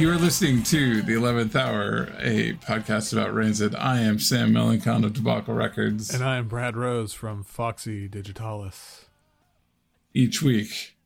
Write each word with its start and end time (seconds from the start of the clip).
You 0.00 0.10
are 0.10 0.16
listening 0.16 0.62
to 0.62 1.02
The 1.02 1.12
11th 1.12 1.54
Hour, 1.54 2.08
a 2.20 2.54
podcast 2.54 3.12
about 3.12 3.34
Rancid. 3.34 3.74
I 3.74 4.00
am 4.00 4.18
Sam 4.18 4.50
Melancon 4.50 5.04
of 5.04 5.12
Debacle 5.12 5.52
Records. 5.52 6.08
And 6.08 6.24
I 6.24 6.38
am 6.38 6.48
Brad 6.48 6.74
Rose 6.74 7.12
from 7.12 7.44
Foxy 7.44 8.08
Digitalis. 8.08 9.04
Each 10.14 10.40
week, 10.40 10.96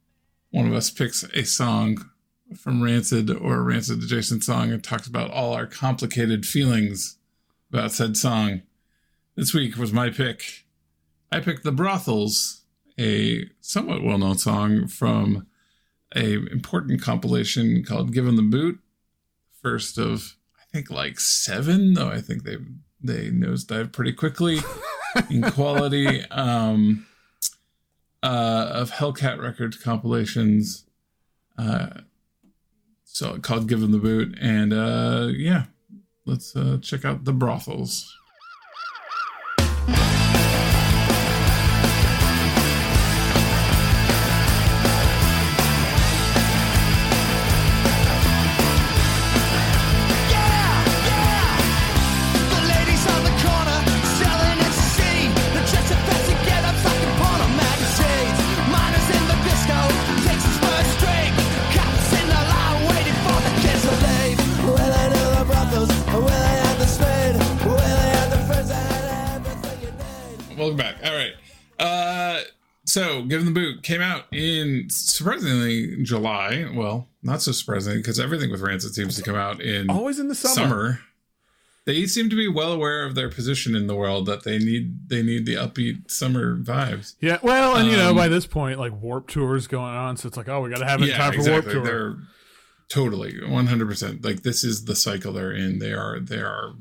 one 0.53 0.69
of 0.69 0.73
us 0.73 0.91
picks 0.91 1.25
a 1.35 1.43
song 1.43 2.09
from 2.57 2.85
Rancid 2.85 3.31
or 3.31 3.57
a 3.57 3.63
Rancid 3.63 4.01
adjacent 4.01 4.45
song 4.45 4.71
and 4.71 4.85
talks 4.85 5.09
about 5.09 5.33
all 5.33 5.55
our 5.55 5.67
complicated 5.67 6.47
feelings 6.47 7.19
about 7.73 7.91
said 7.91 8.17
song. 8.17 8.63
This 9.35 9.53
week 9.53 9.77
was 9.77 9.93
my 9.93 10.09
pick. 10.09 10.67
I 11.33 11.41
picked 11.41 11.65
The 11.65 11.73
Brothels, 11.73 12.63
a 12.97 13.51
somewhat 13.61 14.05
well 14.05 14.19
known 14.19 14.39
song 14.39 14.87
from 14.87 15.49
a 16.15 16.35
important 16.35 17.03
compilation 17.03 17.83
called 17.83 18.13
Give 18.13 18.29
'Em 18.29 18.37
the 18.37 18.43
Boot 18.43 18.79
first 19.65 19.97
of 19.97 20.37
I 20.61 20.65
think 20.71 20.91
like 20.91 21.19
seven, 21.19 21.95
though 21.95 22.11
I 22.11 22.21
think 22.21 22.45
they 22.45 22.59
they 23.03 23.31
nosedive 23.31 23.93
pretty 23.93 24.13
quickly 24.13 24.59
in 25.31 25.43
quality 25.43 26.23
um, 26.31 27.07
uh, 28.23 28.69
of 28.73 28.91
Hellcat 28.91 29.41
Records 29.41 29.77
compilations. 29.77 30.85
Uh, 31.57 31.89
so 33.05 33.39
called 33.39 33.69
"Give 33.69 33.83
'Em 33.83 33.93
the 33.93 33.99
Boot," 33.99 34.37
and 34.41 34.73
uh, 34.73 35.29
yeah, 35.33 35.65
let's 36.27 36.55
uh, 36.55 36.79
check 36.83 37.05
out 37.05 37.25
the 37.25 37.33
brothels. 37.33 38.15
Came 73.85 74.01
out 74.01 74.25
in 74.33 74.89
surprisingly 74.89 76.03
July. 76.03 76.67
Well, 76.75 77.07
not 77.23 77.43
so 77.43 77.53
surprisingly 77.53 77.99
because 77.99 78.19
everything 78.19 78.51
with 78.51 78.63
Rancid 78.63 78.95
seems 78.95 79.15
to 79.17 79.23
come 79.23 79.37
out 79.37 79.61
in 79.61 79.91
always 79.91 80.19
in 80.19 80.29
the 80.29 80.35
summer. 80.35 80.55
summer. 80.55 81.01
They 81.85 82.07
seem 82.07 82.31
to 82.31 82.37
be 82.37 82.49
well 82.49 82.73
aware 82.73 83.05
of 83.05 83.15
their 83.15 83.29
position 83.29 83.75
in 83.75 83.87
the 83.87 83.95
world 83.95 84.25
that 84.25 84.43
they 84.43 84.57
need 84.57 85.11
they 85.11 85.23
need 85.23 85.45
the 85.45 85.57
upbeat 85.57 86.11
summer 86.11 86.57
vibes. 86.57 87.15
Yeah, 87.21 87.37
well, 87.43 87.77
and 87.77 87.91
you 87.91 87.99
know, 87.99 88.15
by 88.15 88.29
this 88.29 88.47
point, 88.47 88.79
like 88.79 88.93
Warped 89.03 89.31
Tour's 89.31 89.67
going 89.67 89.95
on, 89.95 90.17
so 90.17 90.29
it's 90.29 90.39
like, 90.39 90.49
oh, 90.49 90.63
we 90.63 90.71
got 90.71 90.79
to 90.79 90.87
have 90.87 91.03
it 91.03 91.11
in 91.11 91.15
time 91.15 91.33
for 91.33 91.39
exactly. 91.41 91.53
Warped 91.53 91.71
Tour. 91.71 91.85
They're 91.85 92.17
totally 92.89 93.35
one 93.47 93.67
hundred 93.67 93.89
percent. 93.89 94.25
Like 94.25 94.43
this 94.43 94.65
is 94.65 94.87
the 94.87 94.97
cycle 94.97 95.35
they're 95.35 95.53
in. 95.53 95.79
They 95.79 95.93
are 95.93 96.19
they 96.21 96.39
are 96.39 96.73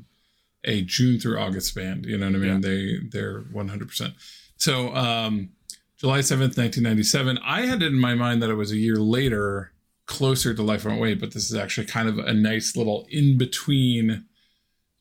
a 0.64 0.80
June 0.80 1.20
through 1.20 1.38
August 1.38 1.74
band. 1.74 2.06
You 2.06 2.16
know 2.16 2.28
what 2.28 2.36
I 2.36 2.38
mean? 2.38 2.62
Yeah. 2.62 2.68
They 2.68 2.98
they're 3.10 3.40
one 3.52 3.68
hundred 3.68 3.88
percent. 3.88 4.14
So 4.56 4.94
um, 4.94 5.50
July 5.96 6.20
seventh, 6.20 6.56
nineteen 6.56 6.82
ninety 6.82 7.02
seven. 7.02 7.38
I 7.44 7.62
had 7.62 7.82
it 7.82 7.92
in 7.92 8.00
my 8.00 8.14
mind 8.14 8.42
that 8.42 8.50
it 8.50 8.54
was 8.54 8.72
a 8.72 8.76
year 8.76 8.96
later, 8.96 9.72
closer 10.06 10.52
to 10.52 10.62
Life 10.62 10.84
Won't 10.84 11.00
Wait, 11.00 11.20
but 11.20 11.32
this 11.32 11.50
is 11.50 11.56
actually 11.56 11.86
kind 11.86 12.08
of 12.08 12.18
a 12.18 12.34
nice 12.34 12.76
little 12.76 13.06
in 13.10 13.38
between, 13.38 14.24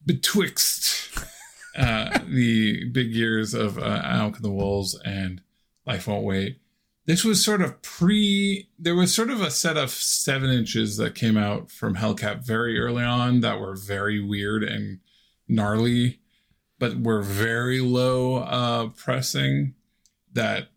betwixt 0.06 1.10
uh, 1.78 2.20
the 2.28 2.86
big 2.90 3.12
years 3.12 3.54
of 3.54 3.78
uh, 3.78 4.02
Out 4.04 4.34
Come 4.34 4.42
the 4.44 4.52
Wolves 4.52 5.00
and 5.04 5.42
Life 5.86 6.08
Won't 6.08 6.26
Wait. 6.26 6.60
This 7.06 7.26
was 7.26 7.44
sort 7.44 7.62
of 7.62 7.82
pre. 7.82 8.70
There 8.80 8.96
was 8.96 9.14
sort 9.14 9.30
of 9.30 9.42
a 9.42 9.52
set 9.52 9.78
of 9.78 9.90
seven 9.90 10.50
inches 10.50 10.98
that 10.98 11.16
came 11.16 11.38
out 11.38 11.70
from 11.70 11.96
Hellcat 11.96 12.46
very 12.46 12.80
early 12.80 13.04
on 13.04 13.42
that 13.42 13.60
were 13.60 13.76
very 13.76 14.22
weird 14.22 14.64
and 14.64 15.00
gnarly, 15.48 16.20
but 16.80 17.00
were 17.00 17.22
very 17.22 17.82
low 17.82 18.38
uh, 18.38 18.88
pressing 18.90 19.74
that 20.32 20.70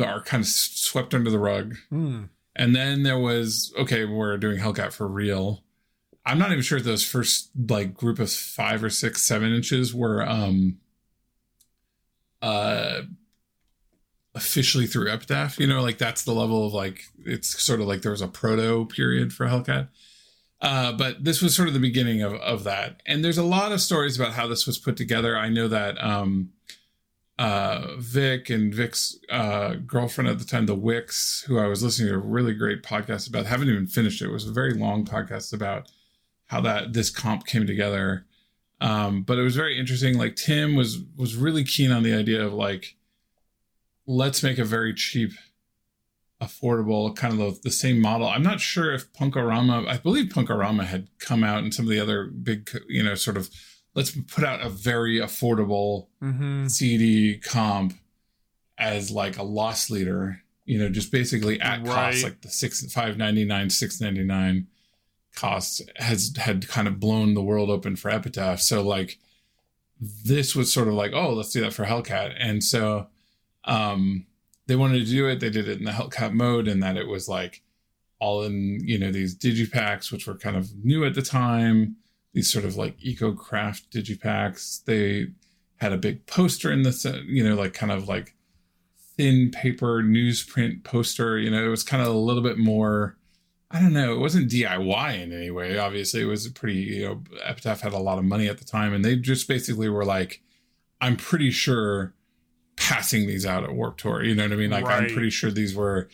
are 0.00 0.22
kind 0.22 0.42
of 0.42 0.48
swept 0.48 1.14
under 1.14 1.30
the 1.30 1.38
rug. 1.38 1.76
Hmm. 1.88 2.24
And 2.54 2.76
then 2.76 3.02
there 3.02 3.18
was 3.18 3.72
okay, 3.78 4.04
we're 4.04 4.36
doing 4.36 4.58
Hellcat 4.58 4.92
for 4.92 5.08
real. 5.08 5.64
I'm 6.24 6.38
not 6.38 6.52
even 6.52 6.62
sure 6.62 6.78
if 6.78 6.84
those 6.84 7.04
first 7.04 7.50
like 7.68 7.94
group 7.94 8.18
of 8.18 8.30
five 8.30 8.84
or 8.84 8.90
six, 8.90 9.22
seven 9.22 9.52
inches 9.52 9.94
were 9.94 10.26
um 10.26 10.78
uh 12.40 13.02
officially 14.34 14.86
through 14.86 15.10
Epitaph. 15.10 15.58
You 15.58 15.66
know, 15.66 15.82
like 15.82 15.98
that's 15.98 16.24
the 16.24 16.32
level 16.32 16.66
of 16.66 16.72
like 16.72 17.02
it's 17.24 17.62
sort 17.62 17.80
of 17.80 17.86
like 17.86 18.02
there 18.02 18.12
was 18.12 18.22
a 18.22 18.28
proto 18.28 18.86
period 18.86 19.32
for 19.32 19.46
Hellcat. 19.46 19.88
Uh, 20.60 20.92
but 20.92 21.24
this 21.24 21.42
was 21.42 21.56
sort 21.56 21.66
of 21.66 21.74
the 21.74 21.80
beginning 21.80 22.22
of, 22.22 22.34
of 22.34 22.62
that. 22.62 23.02
And 23.04 23.24
there's 23.24 23.38
a 23.38 23.42
lot 23.42 23.72
of 23.72 23.80
stories 23.80 24.16
about 24.18 24.34
how 24.34 24.46
this 24.46 24.64
was 24.64 24.78
put 24.78 24.96
together. 24.96 25.36
I 25.36 25.48
know 25.48 25.66
that 25.66 26.02
um, 26.02 26.50
uh, 27.38 27.96
Vic 27.98 28.50
and 28.50 28.74
Vic's 28.74 29.18
uh, 29.30 29.74
girlfriend 29.86 30.30
at 30.30 30.38
the 30.38 30.44
time, 30.44 30.66
the 30.66 30.74
Wicks, 30.74 31.44
who 31.46 31.58
I 31.58 31.66
was 31.66 31.82
listening 31.82 32.08
to 32.08 32.14
a 32.14 32.18
really 32.18 32.54
great 32.54 32.82
podcast 32.82 33.28
about, 33.28 33.46
haven't 33.46 33.68
even 33.68 33.86
finished 33.86 34.22
it. 34.22 34.26
It 34.26 34.32
was 34.32 34.46
a 34.46 34.52
very 34.52 34.74
long 34.74 35.04
podcast 35.04 35.52
about 35.52 35.90
how 36.46 36.60
that 36.60 36.92
this 36.92 37.10
comp 37.10 37.46
came 37.46 37.66
together. 37.66 38.26
Um, 38.80 39.22
but 39.22 39.38
it 39.38 39.42
was 39.42 39.56
very 39.56 39.78
interesting. 39.78 40.18
Like 40.18 40.36
Tim 40.36 40.74
was 40.74 40.98
was 41.16 41.36
really 41.36 41.64
keen 41.64 41.90
on 41.92 42.02
the 42.02 42.12
idea 42.14 42.44
of 42.44 42.52
like, 42.52 42.96
let's 44.06 44.42
make 44.42 44.58
a 44.58 44.64
very 44.64 44.92
cheap 44.92 45.32
affordable 46.42 47.14
kind 47.14 47.32
of 47.32 47.38
the, 47.38 47.60
the 47.62 47.70
same 47.70 48.00
model. 48.00 48.26
I'm 48.26 48.42
not 48.42 48.60
sure 48.60 48.92
if 48.92 49.12
Punkorama, 49.12 49.86
I 49.86 49.98
believe 49.98 50.32
Punkorama 50.32 50.84
had 50.84 51.08
come 51.20 51.44
out 51.44 51.62
and 51.62 51.72
some 51.72 51.86
of 51.86 51.90
the 51.90 52.00
other 52.00 52.24
big, 52.24 52.68
you 52.88 53.02
know, 53.02 53.14
sort 53.14 53.36
of 53.36 53.48
let's 53.94 54.10
put 54.10 54.44
out 54.44 54.60
a 54.60 54.68
very 54.68 55.18
affordable 55.18 56.06
Mm-hmm. 56.22 56.68
CD 56.68 57.38
comp 57.38 57.94
as 58.78 59.10
like 59.10 59.38
a 59.38 59.42
loss 59.42 59.90
leader, 59.90 60.40
you 60.64 60.78
know, 60.78 60.88
just 60.88 61.10
basically 61.10 61.60
at 61.60 61.84
cost, 61.84 62.22
like 62.22 62.40
the 62.42 62.48
six, 62.48 62.84
five 62.92 63.16
ninety 63.16 63.44
nine, 63.44 63.70
six 63.70 64.00
ninety 64.00 64.22
nine 64.22 64.68
costs 65.34 65.80
has 65.96 66.32
had 66.36 66.68
kind 66.68 66.86
of 66.86 67.00
blown 67.00 67.34
the 67.34 67.42
world 67.42 67.70
open 67.70 67.96
for 67.96 68.10
Epitaph. 68.10 68.60
So 68.60 68.82
like 68.82 69.18
this 70.00 70.54
was 70.54 70.72
sort 70.72 70.88
of 70.88 70.94
like, 70.94 71.12
oh, 71.12 71.32
let's 71.32 71.50
do 71.52 71.60
that 71.62 71.72
for 71.72 71.84
Hellcat. 71.84 72.34
And 72.38 72.62
so 72.62 73.08
um 73.64 74.26
they 74.68 74.76
wanted 74.76 75.04
to 75.04 75.10
do 75.10 75.28
it. 75.28 75.40
They 75.40 75.50
did 75.50 75.68
it 75.68 75.78
in 75.78 75.84
the 75.84 75.90
Hellcat 75.90 76.32
mode, 76.32 76.68
and 76.68 76.82
that 76.84 76.96
it 76.96 77.08
was 77.08 77.28
like 77.28 77.62
all 78.20 78.44
in 78.44 78.78
you 78.84 78.96
know 78.96 79.10
these 79.10 79.36
digipacks, 79.36 80.12
which 80.12 80.26
were 80.26 80.36
kind 80.36 80.56
of 80.56 80.72
new 80.84 81.04
at 81.04 81.14
the 81.14 81.22
time. 81.22 81.96
These 82.32 82.52
sort 82.52 82.64
of 82.64 82.76
like 82.76 82.96
eco 83.00 83.32
craft 83.32 83.90
digipacks. 83.90 84.84
They 84.84 85.28
had 85.76 85.92
a 85.92 85.98
big 85.98 86.26
poster 86.26 86.72
in 86.72 86.82
the 86.82 87.22
you 87.26 87.46
know 87.46 87.54
like 87.54 87.74
kind 87.74 87.92
of 87.92 88.08
like 88.08 88.34
thin 89.16 89.50
paper 89.50 90.02
newsprint 90.02 90.84
poster. 90.84 91.38
You 91.38 91.50
know, 91.50 91.64
it 91.64 91.68
was 91.68 91.82
kind 91.82 92.02
of 92.02 92.08
a 92.08 92.18
little 92.18 92.42
bit 92.42 92.58
more. 92.58 93.16
I 93.70 93.80
don't 93.80 93.92
know. 93.92 94.14
It 94.14 94.18
wasn't 94.18 94.50
DIY 94.50 95.22
in 95.22 95.32
any 95.32 95.50
way. 95.50 95.78
Obviously, 95.78 96.20
it 96.20 96.26
was 96.26 96.46
pretty. 96.48 96.80
You 96.80 97.04
know, 97.04 97.22
Epitaph 97.42 97.80
had 97.80 97.92
a 97.92 97.98
lot 97.98 98.18
of 98.18 98.24
money 98.24 98.48
at 98.48 98.58
the 98.58 98.64
time, 98.64 98.92
and 98.92 99.04
they 99.04 99.16
just 99.16 99.48
basically 99.48 99.88
were 99.88 100.04
like, 100.04 100.42
"I'm 101.00 101.16
pretty 101.16 101.50
sure." 101.50 102.14
passing 102.76 103.26
these 103.26 103.46
out 103.46 103.64
at 103.64 103.74
Warped 103.74 104.00
Tour. 104.00 104.24
You 104.24 104.34
know 104.34 104.44
what 104.44 104.52
I 104.52 104.56
mean? 104.56 104.70
Like 104.70 104.86
I'm 104.86 105.08
pretty 105.08 105.30
sure 105.30 105.50
these 105.50 105.74
were 105.74 106.08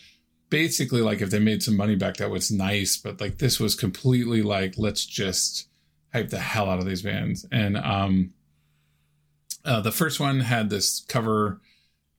basically 0.49 1.01
like 1.01 1.21
if 1.21 1.29
they 1.29 1.39
made 1.39 1.63
some 1.63 1.77
money 1.77 1.95
back, 1.95 2.17
that 2.17 2.29
was 2.29 2.51
nice. 2.51 2.97
But 2.97 3.19
like 3.19 3.37
this 3.37 3.59
was 3.59 3.75
completely 3.75 4.41
like 4.41 4.75
let's 4.77 5.05
just 5.05 5.68
hype 6.13 6.29
the 6.29 6.39
hell 6.39 6.69
out 6.69 6.79
of 6.79 6.85
these 6.85 7.01
bands. 7.01 7.45
And 7.51 7.77
um, 7.77 8.33
uh, 9.65 9.81
the 9.81 9.91
first 9.91 10.19
one 10.19 10.41
had 10.41 10.69
this 10.69 11.05
cover. 11.07 11.61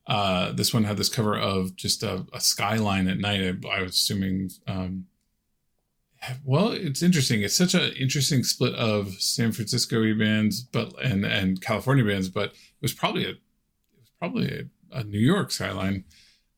Uh, 0.07 0.51
this 0.51 0.73
one 0.73 0.83
had 0.83 0.97
this 0.97 1.09
cover 1.09 1.37
of 1.37 1.75
just 1.75 2.03
a, 2.03 2.25
a 2.33 2.41
skyline 2.41 3.07
at 3.07 3.19
night. 3.19 3.41
I, 3.41 3.67
I 3.77 3.81
was 3.81 3.91
assuming. 3.91 4.49
Um, 4.67 5.05
well, 6.43 6.71
it's 6.71 7.01
interesting. 7.01 7.41
It's 7.41 7.57
such 7.57 7.73
an 7.73 7.93
interesting 7.99 8.43
split 8.43 8.75
of 8.75 9.13
San 9.19 9.51
Francisco 9.51 10.01
bands, 10.17 10.61
but 10.61 10.93
and 11.03 11.25
and 11.25 11.61
California 11.61 12.05
bands, 12.05 12.29
but 12.29 12.49
it 12.51 12.81
was 12.81 12.93
probably 12.93 13.25
a 13.25 13.29
it 13.29 13.39
was 13.99 14.09
probably 14.19 14.47
a, 14.91 14.99
a 14.99 15.03
New 15.03 15.19
York 15.19 15.51
skyline 15.51 16.03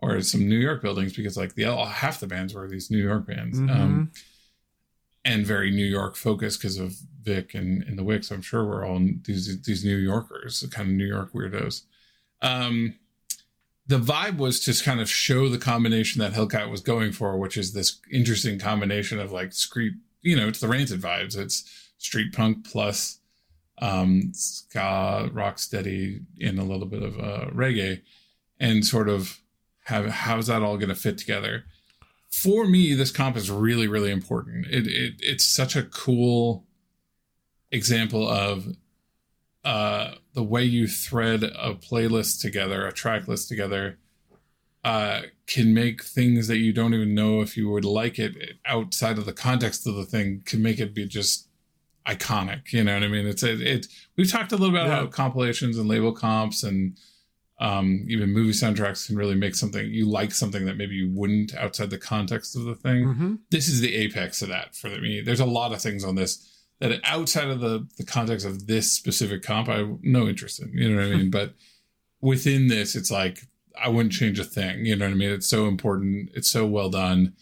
or 0.02 0.20
some 0.22 0.48
New 0.50 0.58
York 0.58 0.82
buildings 0.82 1.14
because 1.16 1.38
like 1.38 1.56
the 1.56 1.64
half 1.86 2.20
the 2.20 2.28
bands 2.28 2.54
were 2.54 2.68
these 2.68 2.92
New 2.92 3.02
York 3.02 3.26
bands 3.26 3.58
Mm-hmm. 3.58 3.70
um, 3.82 4.12
and 5.26 5.46
very 5.46 5.72
New 5.72 5.86
York 5.86 6.16
focused 6.16 6.60
because 6.60 6.78
of 6.78 6.96
Vic 7.22 7.54
and, 7.54 7.84
and 7.84 7.98
the 7.98 8.04
Wicks. 8.04 8.32
I'm 8.32 8.42
sure 8.42 8.66
we're 8.66 8.86
all 8.86 9.00
these 9.24 9.62
these 9.64 9.86
New 9.86 9.98
Yorkers, 9.98 10.66
kind 10.72 10.90
of 10.90 10.96
New 10.96 11.08
York 11.08 11.34
weirdos. 11.34 11.84
Um, 12.42 12.96
the 13.86 14.00
vibe 14.00 14.38
was 14.38 14.60
to 14.62 14.84
kind 14.84 15.02
of 15.02 15.10
show 15.10 15.50
the 15.50 15.58
combination 15.58 16.20
that 16.20 16.34
Hellcat 16.34 16.70
was 16.70 16.82
going 16.82 17.12
for, 17.12 17.38
which 17.38 17.58
is 17.58 17.74
this 17.74 18.00
interesting 18.12 18.60
combination 18.60 19.20
of 19.20 19.32
like 19.32 19.54
street 19.54 19.94
you 20.24 20.36
know, 20.36 20.48
it's 20.48 20.60
the 20.60 20.68
rancid 20.68 21.02
vibes. 21.02 21.38
It's 21.38 21.92
street 21.98 22.34
punk 22.34 22.66
plus 22.66 23.20
um, 23.80 24.32
ska, 24.34 25.30
rock 25.32 25.60
steady, 25.60 26.22
and 26.42 26.58
a 26.58 26.64
little 26.64 26.88
bit 26.88 27.04
of 27.04 27.20
uh, 27.20 27.46
reggae, 27.52 28.02
and 28.60 28.86
sort 28.86 29.10
of 29.10 29.40
have 29.86 30.08
how's 30.08 30.48
that 30.48 30.64
all 30.64 30.78
going 30.78 30.90
to 30.90 30.96
fit 30.96 31.18
together? 31.18 31.66
For 32.34 32.66
me, 32.66 32.96
this 32.96 33.12
comp 33.12 33.38
is 33.38 33.52
really, 33.52 33.88
really 33.88 34.10
important. 34.10 34.66
It, 34.66 34.88
it 34.88 35.14
it's 35.20 35.46
such 35.46 35.76
a 35.76 35.84
cool 35.84 36.66
example 37.72 38.28
of 38.28 38.76
uh, 39.64 40.16
the 40.34 40.42
way 40.42 40.64
you 40.64 40.88
thread 40.88 41.44
a 41.44 41.76
playlist 41.76 42.42
together, 42.42 42.88
a 42.88 42.92
track 42.92 43.28
list 43.28 43.50
together, 43.50 44.00
uh, 44.84 45.22
can 45.46 45.76
make 45.76 46.04
things 46.04 46.48
that 46.48 46.58
you 46.58 46.74
don't 46.74 46.96
even 46.96 47.14
know 47.14 47.42
if 47.42 47.56
you 47.56 47.70
would 47.70 47.86
like 47.86 48.18
it 48.18 48.36
outside 48.66 49.20
of 49.20 49.28
the 49.28 49.34
context 49.34 49.86
of 49.86 49.94
the 49.94 50.04
thing 50.04 50.42
can 50.44 50.62
make 50.62 50.80
it 50.80 50.96
be 50.96 51.06
just 51.06 51.48
iconic. 52.08 52.74
You 52.74 52.84
know 52.84 52.96
what 52.96 53.04
I 53.04 53.10
mean? 53.10 53.28
It's 53.28 53.44
it. 53.44 53.62
it 53.62 53.88
we've 54.18 54.32
talked 54.32 54.52
a 54.52 54.56
little 54.56 54.74
bit 54.74 54.82
about 54.82 54.92
yeah. 54.92 55.00
how 55.02 55.08
compilations 55.08 55.78
and 55.78 55.88
label 55.88 56.12
comps 56.12 56.64
and 56.64 56.98
um, 57.64 58.06
even 58.10 58.34
movie 58.34 58.52
soundtracks 58.52 59.08
can 59.08 59.16
really 59.16 59.36
make 59.36 59.56
something 59.56 59.90
you 59.90 60.06
like 60.06 60.34
something 60.34 60.66
that 60.66 60.76
maybe 60.76 60.96
you 60.96 61.10
wouldn't 61.10 61.56
outside 61.56 61.90
the 61.90 61.98
context 61.98 62.58
of 62.58 62.66
the 62.66 62.76
thing. 62.76 63.06
Mm-hmm. 63.06 63.36
This 63.52 63.70
is 63.70 63.80
the 63.80 63.96
apex 63.96 64.42
of 64.42 64.50
that 64.50 64.76
for 64.76 64.90
me. 64.90 65.22
There's 65.22 65.40
a 65.40 65.46
lot 65.46 65.72
of 65.72 65.82
things 65.82 66.04
on 66.04 66.16
this 66.16 66.62
that 66.82 67.00
outside 67.06 67.48
of 67.48 67.62
the 67.62 67.88
the 67.98 68.04
context 68.04 68.46
of 68.46 68.68
this 68.68 68.92
specific 68.92 69.44
comp, 69.44 69.70
I 69.70 69.78
have 69.78 69.98
no 70.02 70.28
interest 70.28 70.62
in. 70.62 70.74
You 70.74 70.90
know 70.90 70.98
what 70.98 71.14
I 71.14 71.16
mean? 71.16 71.30
but 71.32 71.54
within 72.20 72.68
this, 72.68 72.98
it's 72.98 73.10
like 73.10 73.48
I 73.82 73.88
wouldn't 73.88 74.14
change 74.14 74.40
a 74.40 74.44
thing. 74.44 74.86
You 74.86 74.98
know 74.98 75.06
what 75.06 75.14
I 75.14 75.16
mean? 75.16 75.32
It's 75.32 75.48
so 75.48 75.68
important. 75.68 76.32
It's 76.34 76.52
so 76.52 76.66
well 76.66 76.90
done. 76.90 77.34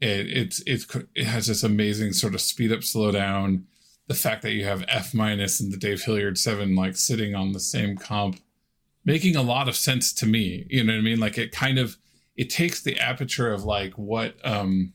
It 0.00 0.32
it's 0.34 0.62
it's 0.66 0.86
it 1.14 1.26
has 1.26 1.46
this 1.46 1.62
amazing 1.62 2.14
sort 2.14 2.34
of 2.34 2.40
speed 2.40 2.72
up, 2.72 2.82
slow 2.82 3.12
down. 3.12 3.66
The 4.06 4.14
fact 4.14 4.40
that 4.42 4.52
you 4.52 4.64
have 4.64 4.82
F 4.88 5.12
minus 5.12 5.60
and 5.60 5.70
the 5.70 5.76
Dave 5.76 6.04
Hillyard 6.04 6.38
seven 6.38 6.74
like 6.74 6.96
sitting 6.96 7.34
on 7.34 7.52
the 7.52 7.60
same 7.60 7.98
comp, 7.98 8.40
making 9.04 9.36
a 9.36 9.42
lot 9.42 9.68
of 9.68 9.76
sense 9.76 10.12
to 10.14 10.26
me. 10.26 10.66
You 10.68 10.84
know 10.84 10.92
what 10.92 11.00
I 11.00 11.02
mean? 11.02 11.20
Like 11.20 11.38
it 11.38 11.52
kind 11.52 11.78
of 11.78 11.96
it 12.36 12.50
takes 12.50 12.82
the 12.82 12.98
aperture 12.98 13.52
of 13.52 13.64
like 13.64 13.94
what 13.94 14.36
um 14.44 14.92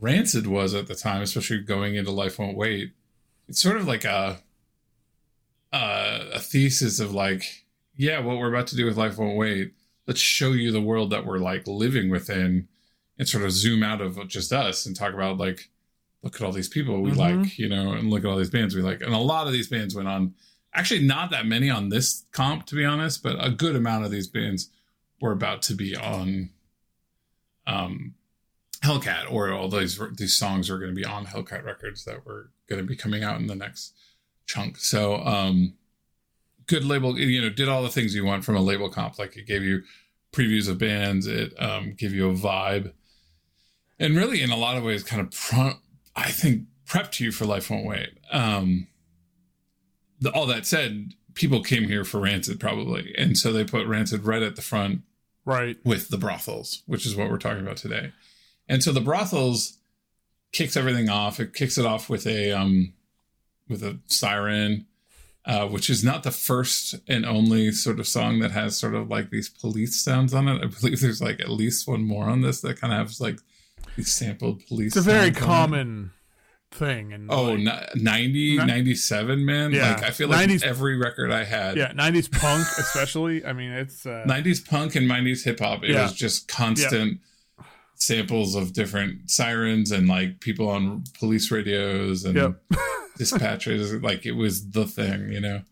Rancid 0.00 0.48
was 0.48 0.74
at 0.74 0.88
the 0.88 0.96
time, 0.96 1.22
especially 1.22 1.60
going 1.60 1.94
into 1.94 2.10
Life 2.10 2.38
Won't 2.38 2.56
Wait. 2.56 2.92
It's 3.48 3.62
sort 3.62 3.76
of 3.76 3.86
like 3.86 4.04
a 4.04 4.40
uh, 5.72 6.24
a 6.34 6.38
thesis 6.38 7.00
of 7.00 7.14
like 7.14 7.64
yeah, 7.96 8.18
what 8.20 8.38
we're 8.38 8.52
about 8.52 8.66
to 8.68 8.76
do 8.76 8.86
with 8.86 8.96
Life 8.96 9.18
Won't 9.18 9.36
Wait, 9.36 9.72
let's 10.06 10.20
show 10.20 10.52
you 10.52 10.72
the 10.72 10.80
world 10.80 11.10
that 11.10 11.24
we're 11.24 11.38
like 11.38 11.66
living 11.66 12.10
within 12.10 12.68
and 13.18 13.28
sort 13.28 13.44
of 13.44 13.52
zoom 13.52 13.82
out 13.82 14.00
of 14.00 14.26
just 14.28 14.52
us 14.52 14.86
and 14.86 14.96
talk 14.96 15.14
about 15.14 15.38
like, 15.38 15.70
look 16.22 16.34
at 16.36 16.42
all 16.42 16.52
these 16.52 16.68
people 16.68 17.00
we 17.00 17.10
mm-hmm. 17.10 17.42
like, 17.42 17.58
you 17.58 17.68
know, 17.68 17.92
and 17.92 18.10
look 18.10 18.24
at 18.24 18.30
all 18.30 18.36
these 18.36 18.50
bands 18.50 18.74
we 18.74 18.82
like. 18.82 19.00
And 19.02 19.14
a 19.14 19.18
lot 19.18 19.46
of 19.46 19.52
these 19.52 19.68
bands 19.68 19.94
went 19.94 20.08
on, 20.08 20.34
actually, 20.74 21.04
not 21.04 21.30
that 21.30 21.46
many 21.46 21.70
on 21.70 21.88
this 21.88 22.24
comp, 22.32 22.66
to 22.66 22.74
be 22.74 22.84
honest, 22.84 23.22
but 23.22 23.36
a 23.44 23.50
good 23.50 23.76
amount 23.76 24.04
of 24.04 24.10
these 24.10 24.26
bands 24.26 24.70
were 25.20 25.32
about 25.32 25.62
to 25.62 25.74
be 25.74 25.96
on 25.96 26.50
um, 27.66 28.14
Hellcat, 28.82 29.30
or 29.30 29.52
all 29.52 29.68
these 29.68 30.00
these 30.16 30.36
songs 30.36 30.68
are 30.68 30.78
going 30.78 30.90
to 30.90 31.00
be 31.00 31.04
on 31.04 31.26
Hellcat 31.26 31.64
records 31.64 32.04
that 32.04 32.26
were 32.26 32.50
going 32.68 32.80
to 32.80 32.86
be 32.86 32.96
coming 32.96 33.22
out 33.22 33.40
in 33.40 33.46
the 33.46 33.54
next 33.54 33.94
chunk. 34.46 34.78
So, 34.78 35.16
um, 35.16 35.74
good 36.66 36.84
label, 36.84 37.18
you 37.18 37.40
know, 37.40 37.50
did 37.50 37.68
all 37.68 37.82
the 37.82 37.88
things 37.88 38.14
you 38.14 38.24
want 38.24 38.44
from 38.44 38.56
a 38.56 38.60
label 38.60 38.90
comp. 38.90 39.18
Like 39.18 39.36
it 39.36 39.46
gave 39.46 39.62
you 39.62 39.82
previews 40.32 40.68
of 40.68 40.78
bands, 40.78 41.26
it 41.26 41.52
um, 41.62 41.94
gave 41.96 42.12
you 42.12 42.28
a 42.28 42.34
vibe, 42.34 42.92
and 44.02 44.16
really, 44.16 44.42
in 44.42 44.50
a 44.50 44.56
lot 44.56 44.76
of 44.76 44.82
ways, 44.82 45.04
kind 45.04 45.22
of, 45.22 45.78
I 46.16 46.30
think, 46.32 46.64
prepped 46.88 47.20
you 47.20 47.30
for 47.30 47.44
Life 47.44 47.70
Won't 47.70 47.86
Wait. 47.86 48.18
Um, 48.32 48.88
the, 50.22 50.30
all 50.32 50.46
that 50.46 50.66
said, 50.66 51.14
people 51.34 51.62
came 51.62 51.84
here 51.84 52.04
for 52.04 52.20
Rancid 52.20 52.60
probably, 52.60 53.14
and 53.16 53.36
so 53.36 53.52
they 53.52 53.64
put 53.64 53.86
Rancid 53.86 54.24
right 54.24 54.42
at 54.42 54.56
the 54.56 54.62
front, 54.62 55.02
right, 55.44 55.76
with 55.84 56.08
the 56.08 56.18
brothels, 56.18 56.82
which 56.86 57.06
is 57.06 57.16
what 57.16 57.30
we're 57.30 57.38
talking 57.38 57.62
about 57.62 57.76
today. 57.76 58.12
And 58.68 58.82
so 58.82 58.92
the 58.92 59.00
brothels 59.00 59.78
kicks 60.52 60.76
everything 60.76 61.08
off. 61.08 61.40
It 61.40 61.54
kicks 61.54 61.78
it 61.78 61.86
off 61.86 62.08
with 62.08 62.26
a 62.26 62.52
um, 62.52 62.94
with 63.68 63.82
a 63.82 63.98
siren 64.06 64.86
uh, 65.44 65.66
which 65.66 65.90
is 65.90 66.04
not 66.04 66.22
the 66.22 66.30
first 66.30 66.94
and 67.08 67.26
only 67.26 67.72
sort 67.72 67.98
of 67.98 68.06
song 68.06 68.38
that 68.38 68.52
has 68.52 68.76
sort 68.76 68.94
of 68.94 69.10
like 69.10 69.30
these 69.30 69.48
police 69.48 70.00
sounds 70.00 70.32
on 70.32 70.46
it. 70.48 70.62
I 70.62 70.66
believe 70.66 71.00
there's 71.00 71.20
like 71.20 71.40
at 71.40 71.50
least 71.50 71.88
one 71.88 72.04
more 72.04 72.28
on 72.28 72.42
this 72.42 72.60
that 72.60 72.80
kind 72.80 72.92
of 72.92 73.08
has 73.08 73.20
like 73.20 73.40
these 73.96 74.12
sampled 74.12 74.64
police. 74.66 74.96
It's 74.96 75.04
a 75.04 75.10
very 75.10 75.32
common 75.32 76.12
thing. 76.74 77.12
And 77.12 77.30
oh, 77.30 77.52
like, 77.52 77.96
90, 77.96 78.56
97, 78.56 79.44
man. 79.44 79.72
Yeah, 79.72 79.94
like 79.94 80.04
I 80.04 80.10
feel 80.10 80.28
like 80.28 80.48
90s, 80.48 80.64
every 80.64 80.96
record 80.96 81.30
I 81.30 81.44
had. 81.44 81.76
Yeah, 81.76 81.92
90s 81.92 82.30
punk, 82.30 82.66
especially. 82.78 83.44
I 83.44 83.52
mean, 83.52 83.72
it's 83.72 84.06
uh, 84.06 84.24
90s 84.26 84.68
punk 84.68 84.94
and 84.96 85.10
90s 85.10 85.44
hip 85.44 85.60
hop. 85.60 85.84
It 85.84 85.90
yeah. 85.90 86.02
was 86.02 86.12
just 86.12 86.48
constant. 86.48 87.12
Yeah. 87.12 87.64
Samples 87.94 88.56
of 88.56 88.72
different 88.72 89.30
sirens 89.30 89.92
and 89.92 90.08
like 90.08 90.40
people 90.40 90.68
on 90.68 91.04
police 91.20 91.52
radios 91.52 92.24
and 92.24 92.34
yep. 92.34 92.60
dispatchers 93.18 94.02
like 94.02 94.26
it 94.26 94.32
was 94.32 94.70
the 94.70 94.86
thing 94.86 95.30
you 95.30 95.40
know 95.40 95.62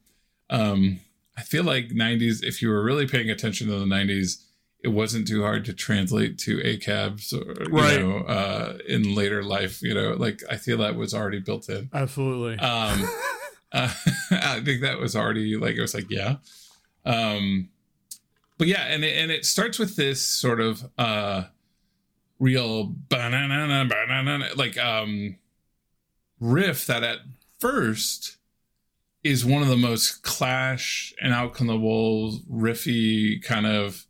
um 0.48 1.00
i 1.36 1.42
feel 1.42 1.64
like 1.64 1.88
90s 1.88 2.44
if 2.44 2.62
you 2.62 2.68
were 2.68 2.84
really 2.84 3.08
paying 3.08 3.30
attention 3.30 3.66
to 3.66 3.78
the 3.78 3.84
90s 3.84 4.44
it 4.82 4.88
wasn't 4.88 5.28
too 5.28 5.42
hard 5.42 5.64
to 5.66 5.72
translate 5.72 6.38
to 6.38 6.60
acabs 6.64 7.32
or 7.32 7.54
right. 7.70 8.00
you 8.00 8.08
know 8.08 8.18
uh 8.18 8.78
in 8.88 9.14
later 9.14 9.42
life 9.42 9.82
you 9.82 9.94
know 9.94 10.12
like 10.12 10.42
i 10.50 10.56
feel 10.56 10.78
that 10.78 10.96
was 10.96 11.14
already 11.14 11.40
built 11.40 11.68
in. 11.68 11.90
Absolutely. 11.92 12.58
Um 12.58 13.08
uh, 13.72 13.92
i 14.30 14.60
think 14.60 14.82
that 14.82 14.98
was 14.98 15.14
already 15.14 15.56
like 15.56 15.76
it 15.76 15.80
was 15.80 15.94
like 15.94 16.10
yeah. 16.10 16.36
Um 17.04 17.70
but 18.58 18.68
yeah 18.68 18.82
and 18.82 19.04
it, 19.04 19.16
and 19.16 19.30
it 19.30 19.44
starts 19.44 19.78
with 19.78 19.96
this 19.96 20.22
sort 20.22 20.60
of 20.60 20.90
uh 20.98 21.44
real 22.38 22.94
banana 23.08 23.86
banana 23.86 24.48
like 24.56 24.78
um 24.78 25.36
riff 26.40 26.86
that 26.86 27.02
at 27.02 27.18
first 27.58 28.38
is 29.22 29.44
one 29.44 29.60
of 29.60 29.68
the 29.68 29.76
most 29.76 30.22
clash 30.22 31.12
and 31.20 31.34
out 31.34 31.52
come 31.52 31.66
the 31.66 31.76
wolves 31.76 32.40
riffy 32.50 33.42
kind 33.42 33.66
of 33.66 34.06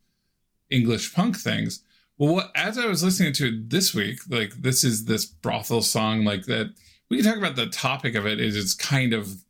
English 0.71 1.15
punk 1.15 1.37
things. 1.37 1.83
Well, 2.19 2.35
what, 2.35 2.53
as 2.55 2.77
I 2.79 2.87
was 2.87 3.03
listening 3.03 3.33
to 3.35 3.49
it 3.49 3.71
this 3.71 3.95
week, 3.95 4.21
like 4.29 4.55
this 4.63 4.85
is 4.85 5.07
this 5.07 5.25
brothel 5.25 5.83
song, 5.83 6.25
like 6.25 6.45
that. 6.47 6.75
We 7.09 7.17
can 7.17 7.27
talk 7.27 7.39
about 7.39 7.57
the 7.57 7.67
topic 7.67 8.15
of 8.15 8.27
it. 8.27 8.41
Is 8.41 8.57
it's 8.57 8.75
kind 8.75 9.13
of 9.13 9.45